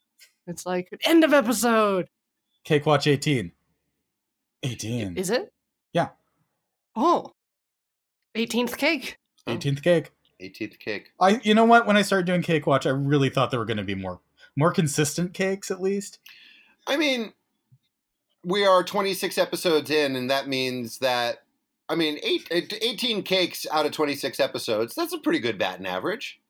It's 0.47 0.65
like 0.65 0.89
end 1.05 1.25
of 1.25 1.35
episode. 1.35 2.09
Cake 2.65 2.87
Watch 2.87 3.07
18. 3.07 3.53
18. 4.63 5.17
Is 5.17 5.29
it? 5.31 5.53
Yeah. 5.93 6.09
Oh. 6.97 7.35
18th 8.35 8.77
cake. 8.79 9.19
18th 9.47 9.83
cake. 9.83 10.11
18th 10.41 10.79
cake. 10.79 11.11
I 11.21 11.41
you 11.43 11.55
know 11.55 11.67
what? 11.67 11.87
When 11.87 11.99
I 11.99 12.03
started 12.03 12.27
doing 12.27 12.41
Cake 12.43 12.67
Watch, 12.67 12.87
I 12.87 12.91
really 12.91 13.29
thought 13.29 13.51
there 13.51 13.61
were 13.61 13.67
going 13.67 13.77
to 13.77 13.85
be 13.85 13.95
more 13.95 14.21
more 14.57 14.73
consistent 14.73 15.35
cakes 15.35 15.71
at 15.71 15.83
least. 15.83 16.19
I 16.87 16.97
mean, 16.97 17.33
we 18.45 18.65
are 18.65 18.83
26 18.83 19.39
episodes 19.39 19.91
in, 19.91 20.17
and 20.17 20.31
that 20.31 20.49
means 20.49 20.99
that, 20.99 21.43
I 21.89 21.95
mean, 21.95 22.19
eight, 22.23 22.49
18 22.51 23.23
cakes 23.23 23.67
out 23.71 23.87
of 23.87 23.93
26 23.93 24.41
episodes. 24.41 24.95
That's 24.95 25.13
a 25.13 25.19
pretty 25.19 25.39
good 25.41 25.59
batting 25.59 25.87
average. 25.87 26.41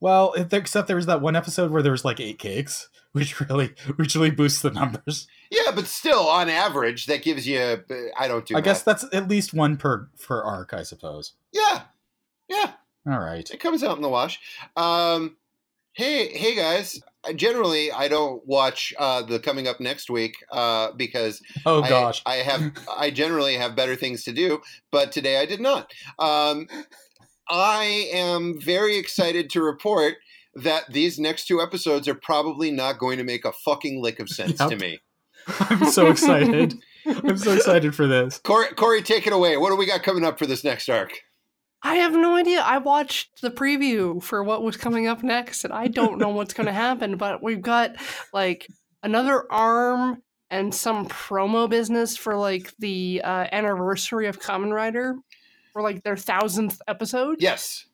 Well, 0.00 0.34
except 0.52 0.88
there 0.88 0.96
was 0.96 1.06
that 1.06 1.22
one 1.22 1.36
episode 1.36 1.70
where 1.70 1.82
there 1.82 1.92
was 1.92 2.04
like 2.04 2.20
eight 2.20 2.38
cakes, 2.38 2.88
which 3.12 3.40
really 3.40 3.74
which 3.96 4.14
really 4.14 4.30
boosts 4.30 4.60
the 4.60 4.70
numbers. 4.70 5.26
Yeah, 5.50 5.70
but 5.74 5.86
still, 5.86 6.28
on 6.28 6.48
average, 6.50 7.06
that 7.06 7.22
gives 7.22 7.46
you. 7.46 7.58
uh, 7.58 7.82
I 8.18 8.28
don't 8.28 8.44
do. 8.44 8.56
I 8.56 8.60
guess 8.60 8.82
that's 8.82 9.06
at 9.12 9.28
least 9.28 9.54
one 9.54 9.76
per 9.78 10.08
per 10.26 10.42
arc, 10.42 10.74
I 10.74 10.82
suppose. 10.82 11.32
Yeah, 11.52 11.82
yeah. 12.48 12.72
All 13.08 13.20
right. 13.20 13.48
It 13.50 13.60
comes 13.60 13.82
out 13.84 13.96
in 13.96 14.02
the 14.02 14.08
wash. 14.08 14.40
Um, 14.76 15.36
hey, 15.96 16.28
hey 16.36 16.54
guys. 16.54 17.00
Generally, 17.34 17.90
I 17.90 18.06
don't 18.06 18.46
watch 18.46 18.94
uh, 18.98 19.22
the 19.22 19.40
coming 19.40 19.66
up 19.66 19.80
next 19.80 20.08
week 20.08 20.34
uh, 20.52 20.92
because 20.96 21.40
Oh 21.64 21.82
I- 21.82 21.88
gosh. 21.88 22.22
I, 22.24 22.36
have 22.36 22.72
I 22.96 23.10
generally 23.10 23.54
have 23.56 23.74
better 23.74 23.96
things 23.96 24.22
to 24.24 24.32
do, 24.32 24.60
but 24.92 25.10
today 25.10 25.40
I 25.40 25.46
did 25.46 25.60
not. 25.60 25.90
Um, 26.20 26.68
I 27.48 28.08
am 28.12 28.60
very 28.60 28.96
excited 28.96 29.50
to 29.50 29.62
report 29.62 30.14
that 30.54 30.84
these 30.92 31.18
next 31.18 31.46
two 31.46 31.60
episodes 31.60 32.06
are 32.08 32.14
probably 32.14 32.70
not 32.70 32.98
going 32.98 33.18
to 33.18 33.24
make 33.24 33.44
a 33.44 33.52
fucking 33.52 34.00
lick 34.02 34.20
of 34.20 34.28
sense 34.28 34.58
to 34.58 34.76
me. 34.76 35.00
I'm 35.60 35.84
so 35.90 36.08
excited. 36.08 36.74
I'm 37.06 37.36
so 37.38 37.52
excited 37.52 37.94
for 37.94 38.06
this. 38.06 38.38
Corey, 38.38 38.68
Corey, 38.74 39.02
take 39.02 39.26
it 39.26 39.32
away. 39.32 39.56
What 39.56 39.70
do 39.70 39.76
we 39.76 39.86
got 39.86 40.02
coming 40.02 40.24
up 40.24 40.38
for 40.38 40.46
this 40.46 40.64
next 40.64 40.88
arc? 40.88 41.12
I 41.86 41.94
have 41.96 42.14
no 42.14 42.34
idea. 42.34 42.62
I 42.62 42.78
watched 42.78 43.42
the 43.42 43.50
preview 43.50 44.20
for 44.20 44.42
what 44.42 44.64
was 44.64 44.76
coming 44.76 45.06
up 45.06 45.22
next, 45.22 45.62
and 45.62 45.72
I 45.72 45.86
don't 45.86 46.18
know 46.18 46.30
what's 46.30 46.52
going 46.52 46.66
to 46.66 46.72
happen. 46.72 47.16
But 47.16 47.44
we've 47.44 47.62
got 47.62 47.94
like 48.32 48.66
another 49.04 49.44
arm 49.52 50.20
and 50.50 50.74
some 50.74 51.06
promo 51.06 51.70
business 51.70 52.16
for 52.16 52.36
like 52.36 52.76
the 52.78 53.22
uh, 53.22 53.46
anniversary 53.52 54.26
of 54.26 54.40
Kamen 54.40 54.72
Rider, 54.72 55.14
for 55.72 55.80
like 55.80 56.02
their 56.02 56.16
thousandth 56.16 56.82
episode. 56.88 57.36
Yes, 57.38 57.86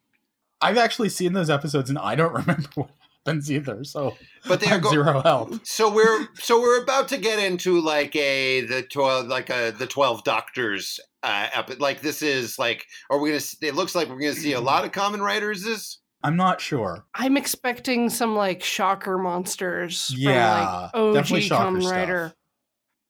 I've 0.63 0.79
actually 0.79 1.11
seen 1.11 1.35
those 1.35 1.51
episodes 1.51 1.91
and 1.91 1.99
I 1.99 2.15
don't 2.15 2.33
remember 2.47 2.69
what 2.75 2.91
happens 3.27 3.53
either. 3.53 3.85
So 3.85 4.17
but 4.49 4.61
they 4.61 4.69
are 4.69 4.71
have 4.71 4.83
go- 4.83 4.91
zero 4.91 5.21
help. 5.21 5.67
So 5.67 5.93
we're 5.93 6.29
so 6.41 6.59
we're 6.59 6.83
about 6.83 7.09
to 7.09 7.19
get 7.19 7.39
into 7.39 7.79
like 7.79 8.17
a 8.17 8.63
the 8.63 8.83
twelve 8.85 9.27
like 9.27 9.51
a 9.51 9.75
the 9.79 9.87
twelve 9.87 10.25
doctors 10.25 10.99
uh 11.23 11.49
epi- 11.55 11.77
like 11.77 12.01
this 12.01 12.23
is 12.23 12.59
like 12.59 12.87
are 13.11 13.19
we 13.19 13.31
gonna 13.31 13.43
it 13.61 13.75
looks 13.75 13.95
like 13.95 14.09
we're 14.09 14.19
gonna 14.19 14.35
see 14.35 14.53
a 14.53 14.61
lot 14.61 14.85
of 14.85 14.93
Kamen 14.93 15.21
Riders 15.21 15.63
this 15.63 15.99
I'm 16.25 16.37
not 16.37 16.61
sure. 16.61 17.05
I'm 17.15 17.37
expecting 17.37 18.09
some 18.09 18.37
like 18.37 18.63
shocker 18.63 19.19
monsters. 19.19 20.15
Yeah, 20.17 20.91
from, 20.91 21.07
like, 21.07 21.15
definitely 21.15 21.41
OG 21.41 21.49
shocker 21.49 21.65
Common 21.65 21.83
stuff. 21.83 22.35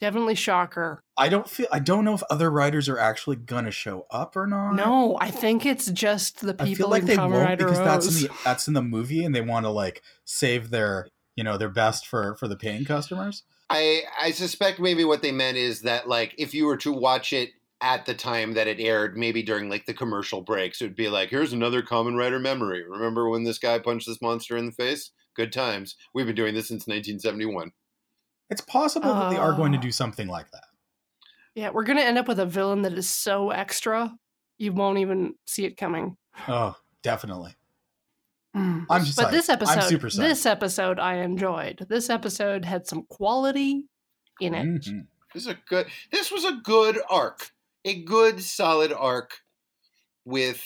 Definitely 0.00 0.34
shocker. 0.34 1.04
I 1.16 1.28
don't 1.28 1.48
feel. 1.48 1.68
I 1.70 1.78
don't 1.78 2.04
know 2.04 2.14
if 2.14 2.24
other 2.28 2.50
writers 2.50 2.88
are 2.88 2.98
actually 2.98 3.36
gonna 3.36 3.70
show 3.70 4.06
up 4.10 4.34
or 4.34 4.46
not. 4.48 4.72
No, 4.72 5.16
I 5.20 5.30
think 5.30 5.64
it's 5.64 5.90
just 5.92 6.40
the 6.40 6.54
people 6.54 6.64
I 6.64 6.74
feel 6.74 6.88
like 6.88 7.02
in 7.02 7.06
they 7.06 7.16
Kamen 7.16 7.30
won't 7.30 7.44
Rider 7.44 7.64
because 7.66 7.78
that's 7.78 8.06
in 8.08 8.22
the 8.22 8.34
that's 8.44 8.66
in 8.66 8.74
the 8.74 8.82
movie, 8.82 9.24
and 9.24 9.32
they 9.32 9.42
want 9.42 9.64
to 9.64 9.70
like 9.70 10.02
save 10.24 10.70
their 10.70 11.06
you 11.36 11.44
know 11.44 11.56
their 11.56 11.68
best 11.68 12.06
for 12.06 12.34
for 12.34 12.48
the 12.48 12.56
paying 12.56 12.84
customers. 12.84 13.44
I 13.70 14.02
I 14.20 14.32
suspect 14.32 14.80
maybe 14.80 15.04
what 15.04 15.22
they 15.22 15.30
meant 15.30 15.56
is 15.56 15.82
that 15.82 16.08
like 16.08 16.34
if 16.36 16.52
you 16.52 16.66
were 16.66 16.78
to 16.78 16.92
watch 16.92 17.32
it 17.32 17.50
at 17.82 18.06
the 18.06 18.14
time 18.14 18.54
that 18.54 18.66
it 18.68 18.80
aired, 18.80 19.16
maybe 19.16 19.42
during 19.42 19.68
like 19.68 19.84
the 19.86 19.92
commercial 19.94 20.40
breaks, 20.40 20.80
it 20.80 20.84
would 20.84 20.96
be 20.96 21.08
like, 21.08 21.28
here's 21.30 21.52
another 21.52 21.82
Kamen 21.82 22.16
Rider 22.16 22.38
memory. 22.38 22.82
Remember 22.88 23.28
when 23.28 23.44
this 23.44 23.58
guy 23.58 23.78
punched 23.78 24.06
this 24.06 24.22
monster 24.22 24.56
in 24.56 24.66
the 24.66 24.72
face? 24.72 25.10
Good 25.34 25.52
times. 25.52 25.96
We've 26.14 26.26
been 26.26 26.34
doing 26.36 26.54
this 26.54 26.68
since 26.68 26.86
1971. 26.86 27.72
It's 28.50 28.60
possible 28.60 29.12
that 29.12 29.30
they 29.30 29.36
are 29.36 29.52
going 29.54 29.72
to 29.72 29.78
Oh. 29.78 29.82
do 29.82 29.90
something 29.92 30.28
like 30.28 30.50
that. 30.52 30.64
Yeah, 31.54 31.70
we're 31.70 31.84
gonna 31.84 32.00
end 32.02 32.16
up 32.18 32.28
with 32.28 32.38
a 32.38 32.46
villain 32.46 32.82
that 32.82 32.92
is 32.94 33.10
so 33.10 33.50
extra 33.50 34.14
you 34.58 34.72
won't 34.72 34.98
even 34.98 35.34
see 35.46 35.64
it 35.64 35.76
coming. 35.76 36.16
Oh, 36.48 36.76
definitely. 37.02 37.56
Mm. 38.56 38.86
I'm 38.90 39.04
just. 39.04 39.16
But 39.16 39.28
psyched. 39.28 39.30
this 39.32 39.48
I'm 39.48 39.54
episode, 39.54 39.88
super 39.88 40.10
this 40.10 40.46
episode, 40.46 40.98
I 40.98 41.16
enjoyed. 41.16 41.86
This 41.88 42.08
episode 42.10 42.64
had 42.64 42.86
some 42.86 43.04
quality 43.04 43.84
in 44.40 44.54
it. 44.54 44.64
Mhm. 44.66 45.06
This 45.34 45.44
is 45.44 45.48
a 45.48 45.58
good. 45.66 45.86
This 46.10 46.30
was 46.30 46.44
a 46.44 46.52
good 46.62 46.98
arc, 47.10 47.51
a 47.84 48.02
good 48.02 48.42
solid 48.42 48.92
arc, 48.92 49.38
with 50.24 50.62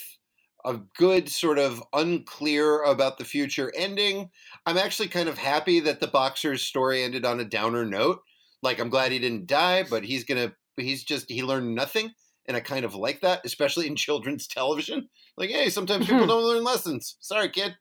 a 0.65 0.81
good 0.99 1.29
sort 1.29 1.59
of 1.59 1.83
unclear 1.93 2.83
about 2.83 3.19
the 3.19 3.25
future 3.25 3.73
ending. 3.77 4.31
I'm 4.67 4.77
actually 4.79 5.09
kind 5.09 5.29
of 5.29 5.39
happy 5.39 5.81
that 5.81 6.01
the 6.01 6.09
boxer's 6.09 6.63
story 6.63 7.03
ended 7.03 7.25
on 7.25 7.39
a 7.41 7.45
downer 7.45 7.85
note. 7.85 8.21
Like 8.63 8.79
I'm 8.81 8.89
glad 8.91 9.13
he 9.13 9.19
didn't 9.19 9.47
die, 9.47 9.85
but 9.89 10.05
he's 10.05 10.25
gonna. 10.25 10.55
He's 10.77 11.05
just 11.05 11.31
he 11.31 11.43
learned 11.43 11.75
nothing, 11.75 12.11
and 12.47 12.57
I 12.57 12.61
kind 12.61 12.85
of 12.85 12.95
like 12.95 13.21
that, 13.23 13.43
especially 13.45 13.87
in 13.87 13.97
children's 14.07 14.47
television. 14.47 15.09
Like, 15.39 15.51
hey, 15.51 15.69
sometimes 15.71 16.07
people 16.07 16.25
Mhm. 16.25 16.29
don't 16.29 16.45
learn 16.45 16.65
lessons. 16.65 17.17
Sorry, 17.21 17.49
kid. 17.51 17.77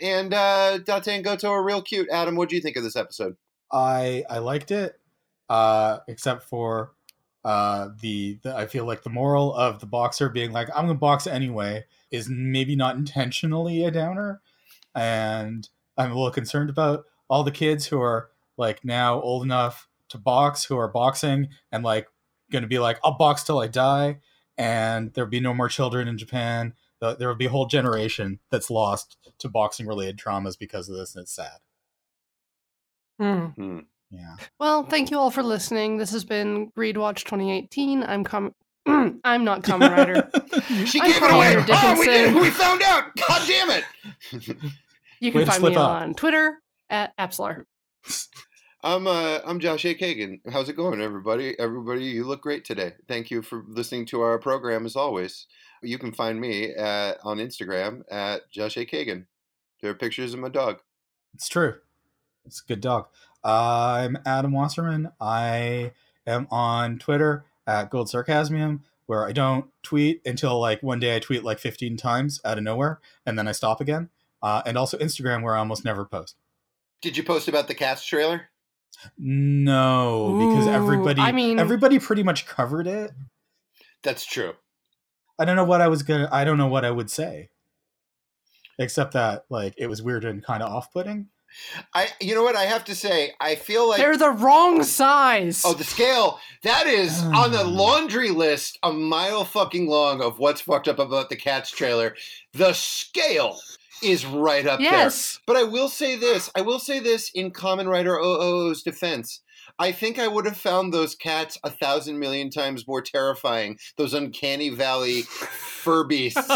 And 0.00 0.32
uh, 0.34 0.78
Date 0.78 1.08
and 1.08 1.24
Goto 1.24 1.50
are 1.50 1.64
real 1.64 1.82
cute. 1.82 2.08
Adam, 2.12 2.36
what 2.36 2.48
do 2.48 2.56
you 2.56 2.62
think 2.62 2.76
of 2.76 2.82
this 2.82 2.96
episode? 2.96 3.34
I 3.72 4.24
I 4.30 4.38
liked 4.38 4.70
it, 4.70 4.94
uh, 5.48 5.98
except 6.08 6.44
for 6.44 6.92
uh, 7.44 7.88
the, 8.00 8.38
the 8.42 8.54
I 8.54 8.66
feel 8.66 8.84
like 8.84 9.02
the 9.02 9.10
moral 9.10 9.54
of 9.54 9.80
the 9.80 9.86
boxer 9.86 10.28
being 10.28 10.52
like 10.52 10.68
I'm 10.74 10.86
gonna 10.86 10.94
box 10.94 11.26
anyway 11.26 11.84
is 12.10 12.28
maybe 12.28 12.76
not 12.76 12.96
intentionally 12.96 13.84
a 13.84 13.90
downer, 13.90 14.40
and 14.94 15.68
I'm 15.96 16.10
a 16.10 16.14
little 16.14 16.30
concerned 16.30 16.70
about 16.70 17.04
all 17.28 17.42
the 17.44 17.50
kids 17.50 17.86
who 17.86 18.00
are 18.00 18.30
like 18.56 18.84
now 18.84 19.20
old 19.20 19.42
enough 19.42 19.88
to 20.10 20.18
box 20.18 20.64
who 20.64 20.76
are 20.76 20.88
boxing 20.88 21.48
and 21.72 21.82
like 21.84 22.08
gonna 22.50 22.66
be 22.66 22.78
like 22.78 22.98
I'll 23.02 23.16
box 23.16 23.42
till 23.42 23.60
I 23.60 23.68
die, 23.68 24.20
and 24.58 25.12
there'll 25.14 25.30
be 25.30 25.40
no 25.40 25.54
more 25.54 25.68
children 25.68 26.08
in 26.08 26.18
Japan. 26.18 26.74
There 27.00 27.28
will 27.28 27.34
be 27.34 27.46
a 27.46 27.50
whole 27.50 27.66
generation 27.66 28.40
that's 28.50 28.70
lost 28.70 29.16
to 29.38 29.48
boxing 29.48 29.86
related 29.86 30.18
traumas 30.18 30.58
because 30.58 30.90
of 30.90 30.96
this, 30.96 31.14
and 31.14 31.22
it's 31.22 31.32
sad. 31.32 31.58
Mm. 33.18 33.54
Hmm. 33.54 33.78
Yeah. 34.10 34.34
Well, 34.58 34.82
thank 34.84 35.10
you 35.10 35.18
all 35.18 35.30
for 35.30 35.42
listening. 35.42 35.96
This 35.98 36.10
has 36.12 36.24
been 36.24 36.66
Greed 36.74 36.96
Watch 36.96 37.24
2018. 37.24 38.02
I'm 38.02 38.24
com- 38.24 38.54
I'm 38.86 39.44
not 39.44 39.62
Kamen 39.62 39.90
Rider. 39.90 40.30
She 40.86 41.00
I'm 41.00 41.06
gave 41.06 41.16
it 41.16 41.20
Carl 41.20 41.34
away. 41.36 41.64
Oh, 41.68 41.96
we 41.98 42.06
did. 42.06 42.34
We 42.34 42.50
found 42.50 42.82
out. 42.82 43.14
God 43.16 43.42
damn 43.46 43.70
it. 43.70 43.84
You 45.22 45.30
can 45.32 45.42
to 45.42 45.46
find 45.46 45.62
me 45.62 45.76
up. 45.76 45.88
on 45.90 46.14
Twitter 46.14 46.62
at 46.88 47.14
Apslar. 47.18 47.64
I'm 48.82 49.06
uh 49.06 49.40
I'm 49.44 49.60
Josh 49.60 49.84
A. 49.84 49.94
Kagan. 49.94 50.40
How's 50.50 50.70
it 50.70 50.76
going, 50.76 51.02
everybody? 51.02 51.54
Everybody, 51.58 52.06
you 52.06 52.24
look 52.24 52.40
great 52.40 52.64
today. 52.64 52.94
Thank 53.06 53.30
you 53.30 53.42
for 53.42 53.62
listening 53.68 54.06
to 54.06 54.22
our 54.22 54.38
program 54.38 54.86
as 54.86 54.96
always. 54.96 55.46
You 55.82 55.98
can 55.98 56.12
find 56.12 56.40
me 56.40 56.72
at, 56.74 57.18
on 57.22 57.36
Instagram 57.36 58.02
at 58.10 58.50
Josh 58.50 58.78
A. 58.78 58.86
Kagan. 58.86 59.26
There 59.82 59.90
are 59.90 59.94
pictures 59.94 60.32
of 60.32 60.40
my 60.40 60.48
dog. 60.48 60.78
It's 61.34 61.48
true. 61.48 61.74
It's 62.46 62.62
a 62.62 62.66
good 62.66 62.80
dog. 62.80 63.08
I'm 63.42 64.18
Adam 64.26 64.52
Wasserman. 64.52 65.12
I 65.20 65.92
am 66.26 66.46
on 66.50 66.98
Twitter 66.98 67.44
at 67.66 67.90
Gold 67.90 68.10
Sarcasmium, 68.10 68.84
where 69.06 69.26
I 69.26 69.32
don't 69.32 69.66
tweet 69.82 70.20
until 70.26 70.60
like 70.60 70.82
one 70.82 71.00
day 71.00 71.16
I 71.16 71.18
tweet 71.20 71.42
like 71.44 71.58
15 71.58 71.96
times 71.96 72.40
out 72.44 72.58
of 72.58 72.64
nowhere, 72.64 73.00
and 73.24 73.38
then 73.38 73.48
I 73.48 73.52
stop 73.52 73.80
again. 73.80 74.10
Uh, 74.42 74.62
and 74.64 74.76
also 74.76 74.98
Instagram, 74.98 75.42
where 75.42 75.54
I 75.54 75.58
almost 75.58 75.84
never 75.84 76.04
post. 76.04 76.36
Did 77.02 77.16
you 77.16 77.22
post 77.22 77.48
about 77.48 77.68
the 77.68 77.74
Cats 77.74 78.04
trailer? 78.04 78.48
No, 79.18 80.36
because 80.38 80.66
Ooh, 80.66 80.70
everybody, 80.70 81.20
I 81.20 81.32
mean- 81.32 81.58
everybody 81.58 81.98
pretty 81.98 82.22
much 82.22 82.46
covered 82.46 82.86
it. 82.86 83.12
That's 84.02 84.24
true. 84.24 84.54
I 85.38 85.44
don't 85.46 85.56
know 85.56 85.64
what 85.64 85.80
I 85.80 85.88
was 85.88 86.02
gonna. 86.02 86.28
I 86.30 86.44
don't 86.44 86.58
know 86.58 86.66
what 86.66 86.84
I 86.84 86.90
would 86.90 87.10
say, 87.10 87.48
except 88.78 89.12
that 89.14 89.44
like 89.48 89.72
it 89.78 89.86
was 89.86 90.02
weird 90.02 90.24
and 90.24 90.44
kind 90.44 90.62
of 90.62 90.70
off-putting. 90.70 91.28
I 91.94 92.08
you 92.20 92.34
know 92.34 92.42
what 92.42 92.56
I 92.56 92.64
have 92.64 92.84
to 92.86 92.94
say? 92.94 93.32
I 93.40 93.54
feel 93.54 93.88
like 93.88 93.98
They're 93.98 94.16
the 94.16 94.30
wrong 94.30 94.82
size. 94.82 95.62
Oh, 95.64 95.74
the 95.74 95.84
scale. 95.84 96.38
That 96.62 96.86
is 96.86 97.22
on 97.34 97.52
the 97.52 97.64
laundry 97.64 98.30
list 98.30 98.78
a 98.82 98.92
mile 98.92 99.44
fucking 99.44 99.86
long 99.88 100.20
of 100.22 100.38
what's 100.38 100.60
fucked 100.60 100.88
up 100.88 100.98
about 100.98 101.28
the 101.28 101.36
Cats 101.36 101.70
trailer. 101.70 102.14
The 102.52 102.72
scale 102.72 103.58
is 104.02 104.24
right 104.24 104.66
up 104.66 104.78
there. 104.78 104.90
yes. 104.90 105.38
But 105.46 105.56
I 105.56 105.64
will 105.64 105.88
say 105.88 106.16
this. 106.16 106.50
I 106.54 106.62
will 106.62 106.78
say 106.78 107.00
this 107.00 107.30
in 107.34 107.50
Kamen 107.50 107.86
Rider 107.86 108.16
OOO's 108.16 108.82
defense. 108.82 109.40
I 109.80 109.92
think 109.92 110.18
I 110.18 110.28
would 110.28 110.44
have 110.44 110.56
found 110.58 110.92
those 110.92 111.14
cats 111.14 111.58
a 111.64 111.70
thousand 111.70 112.18
million 112.18 112.50
times 112.50 112.86
more 112.86 113.00
terrifying, 113.02 113.78
those 113.96 114.12
uncanny 114.14 114.68
valley 114.68 115.22
fur 115.22 116.04
beasts, 116.04 116.38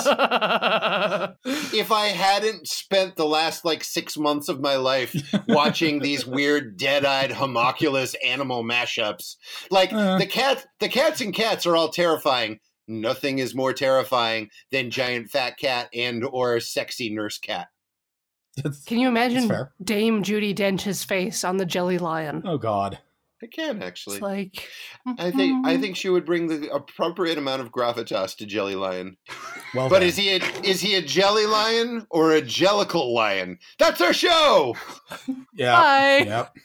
if 1.73 1.91
I 1.91 2.09
hadn't 2.09 2.69
spent 2.69 3.17
the 3.17 3.25
last 3.27 3.65
like 3.65 3.83
six 3.83 4.17
months 4.17 4.49
of 4.49 4.61
my 4.61 4.77
life 4.77 5.15
watching 5.49 6.01
these 6.01 6.27
weird 6.37 6.77
dead-eyed 6.77 7.33
homunculus 7.33 8.15
animal 8.25 8.63
mashups. 8.63 9.37
Like 9.71 9.93
Uh. 9.93 10.19
the 10.19 10.27
cat 10.27 10.67
the 10.81 10.89
cats 10.89 11.21
and 11.21 11.35
cats 11.35 11.67
are 11.67 11.77
all 11.77 11.89
terrifying. 11.89 12.61
Nothing 12.87 13.39
is 13.39 13.55
more 13.55 13.73
terrifying 13.73 14.51
than 14.71 14.91
giant 14.91 15.31
fat 15.31 15.57
cat 15.59 15.89
and 15.95 16.25
or 16.25 16.61
sexy 16.61 17.09
nurse 17.09 17.39
cat. 17.39 17.69
It's- 18.59 18.85
Can 18.85 18.99
you 19.01 19.09
imagine. 19.09 19.51
Dame 19.83 20.23
Judi 20.23 20.55
Dench's 20.55 21.03
face 21.03 21.43
on 21.43 21.57
the 21.57 21.65
Jelly 21.67 21.97
Lion? 21.99 22.43
oh 22.45 22.59
God. 22.59 22.99
I 23.45 23.47
can 23.47 23.83
actually. 23.83 24.17
It's 24.17 24.23
like 24.23 24.69
I 25.07 25.31
think 25.31 25.67
I 25.67 25.77
mhm. 25.77 25.81
think 25.81 25.97
she 25.97 26.09
would 26.09 26.25
bring 26.25 26.47
the 26.49 26.73
appropriate 26.73 27.37
amount 27.37 27.61
of 27.61 27.71
gravitas 27.71 28.35
to 28.37 28.47
Jelly 28.47 28.75
Lion. 28.75 29.17
Well, 29.75 29.89
But 29.89 30.01
done. 30.01 30.09
is 30.09 30.17
he 30.17 30.29
a, 30.37 30.41
is 30.63 30.81
he 30.81 30.95
a 30.95 31.03
jelly 31.03 31.47
lion 31.47 32.07
or 32.09 32.31
a 32.31 32.41
jellicle 32.41 33.13
lion? 33.13 33.59
That's 33.81 34.01
our 34.01 34.13
show. 34.13 34.77
Yeah. 35.57 35.73
Bye. 35.81 36.25
Yep. 36.27 36.57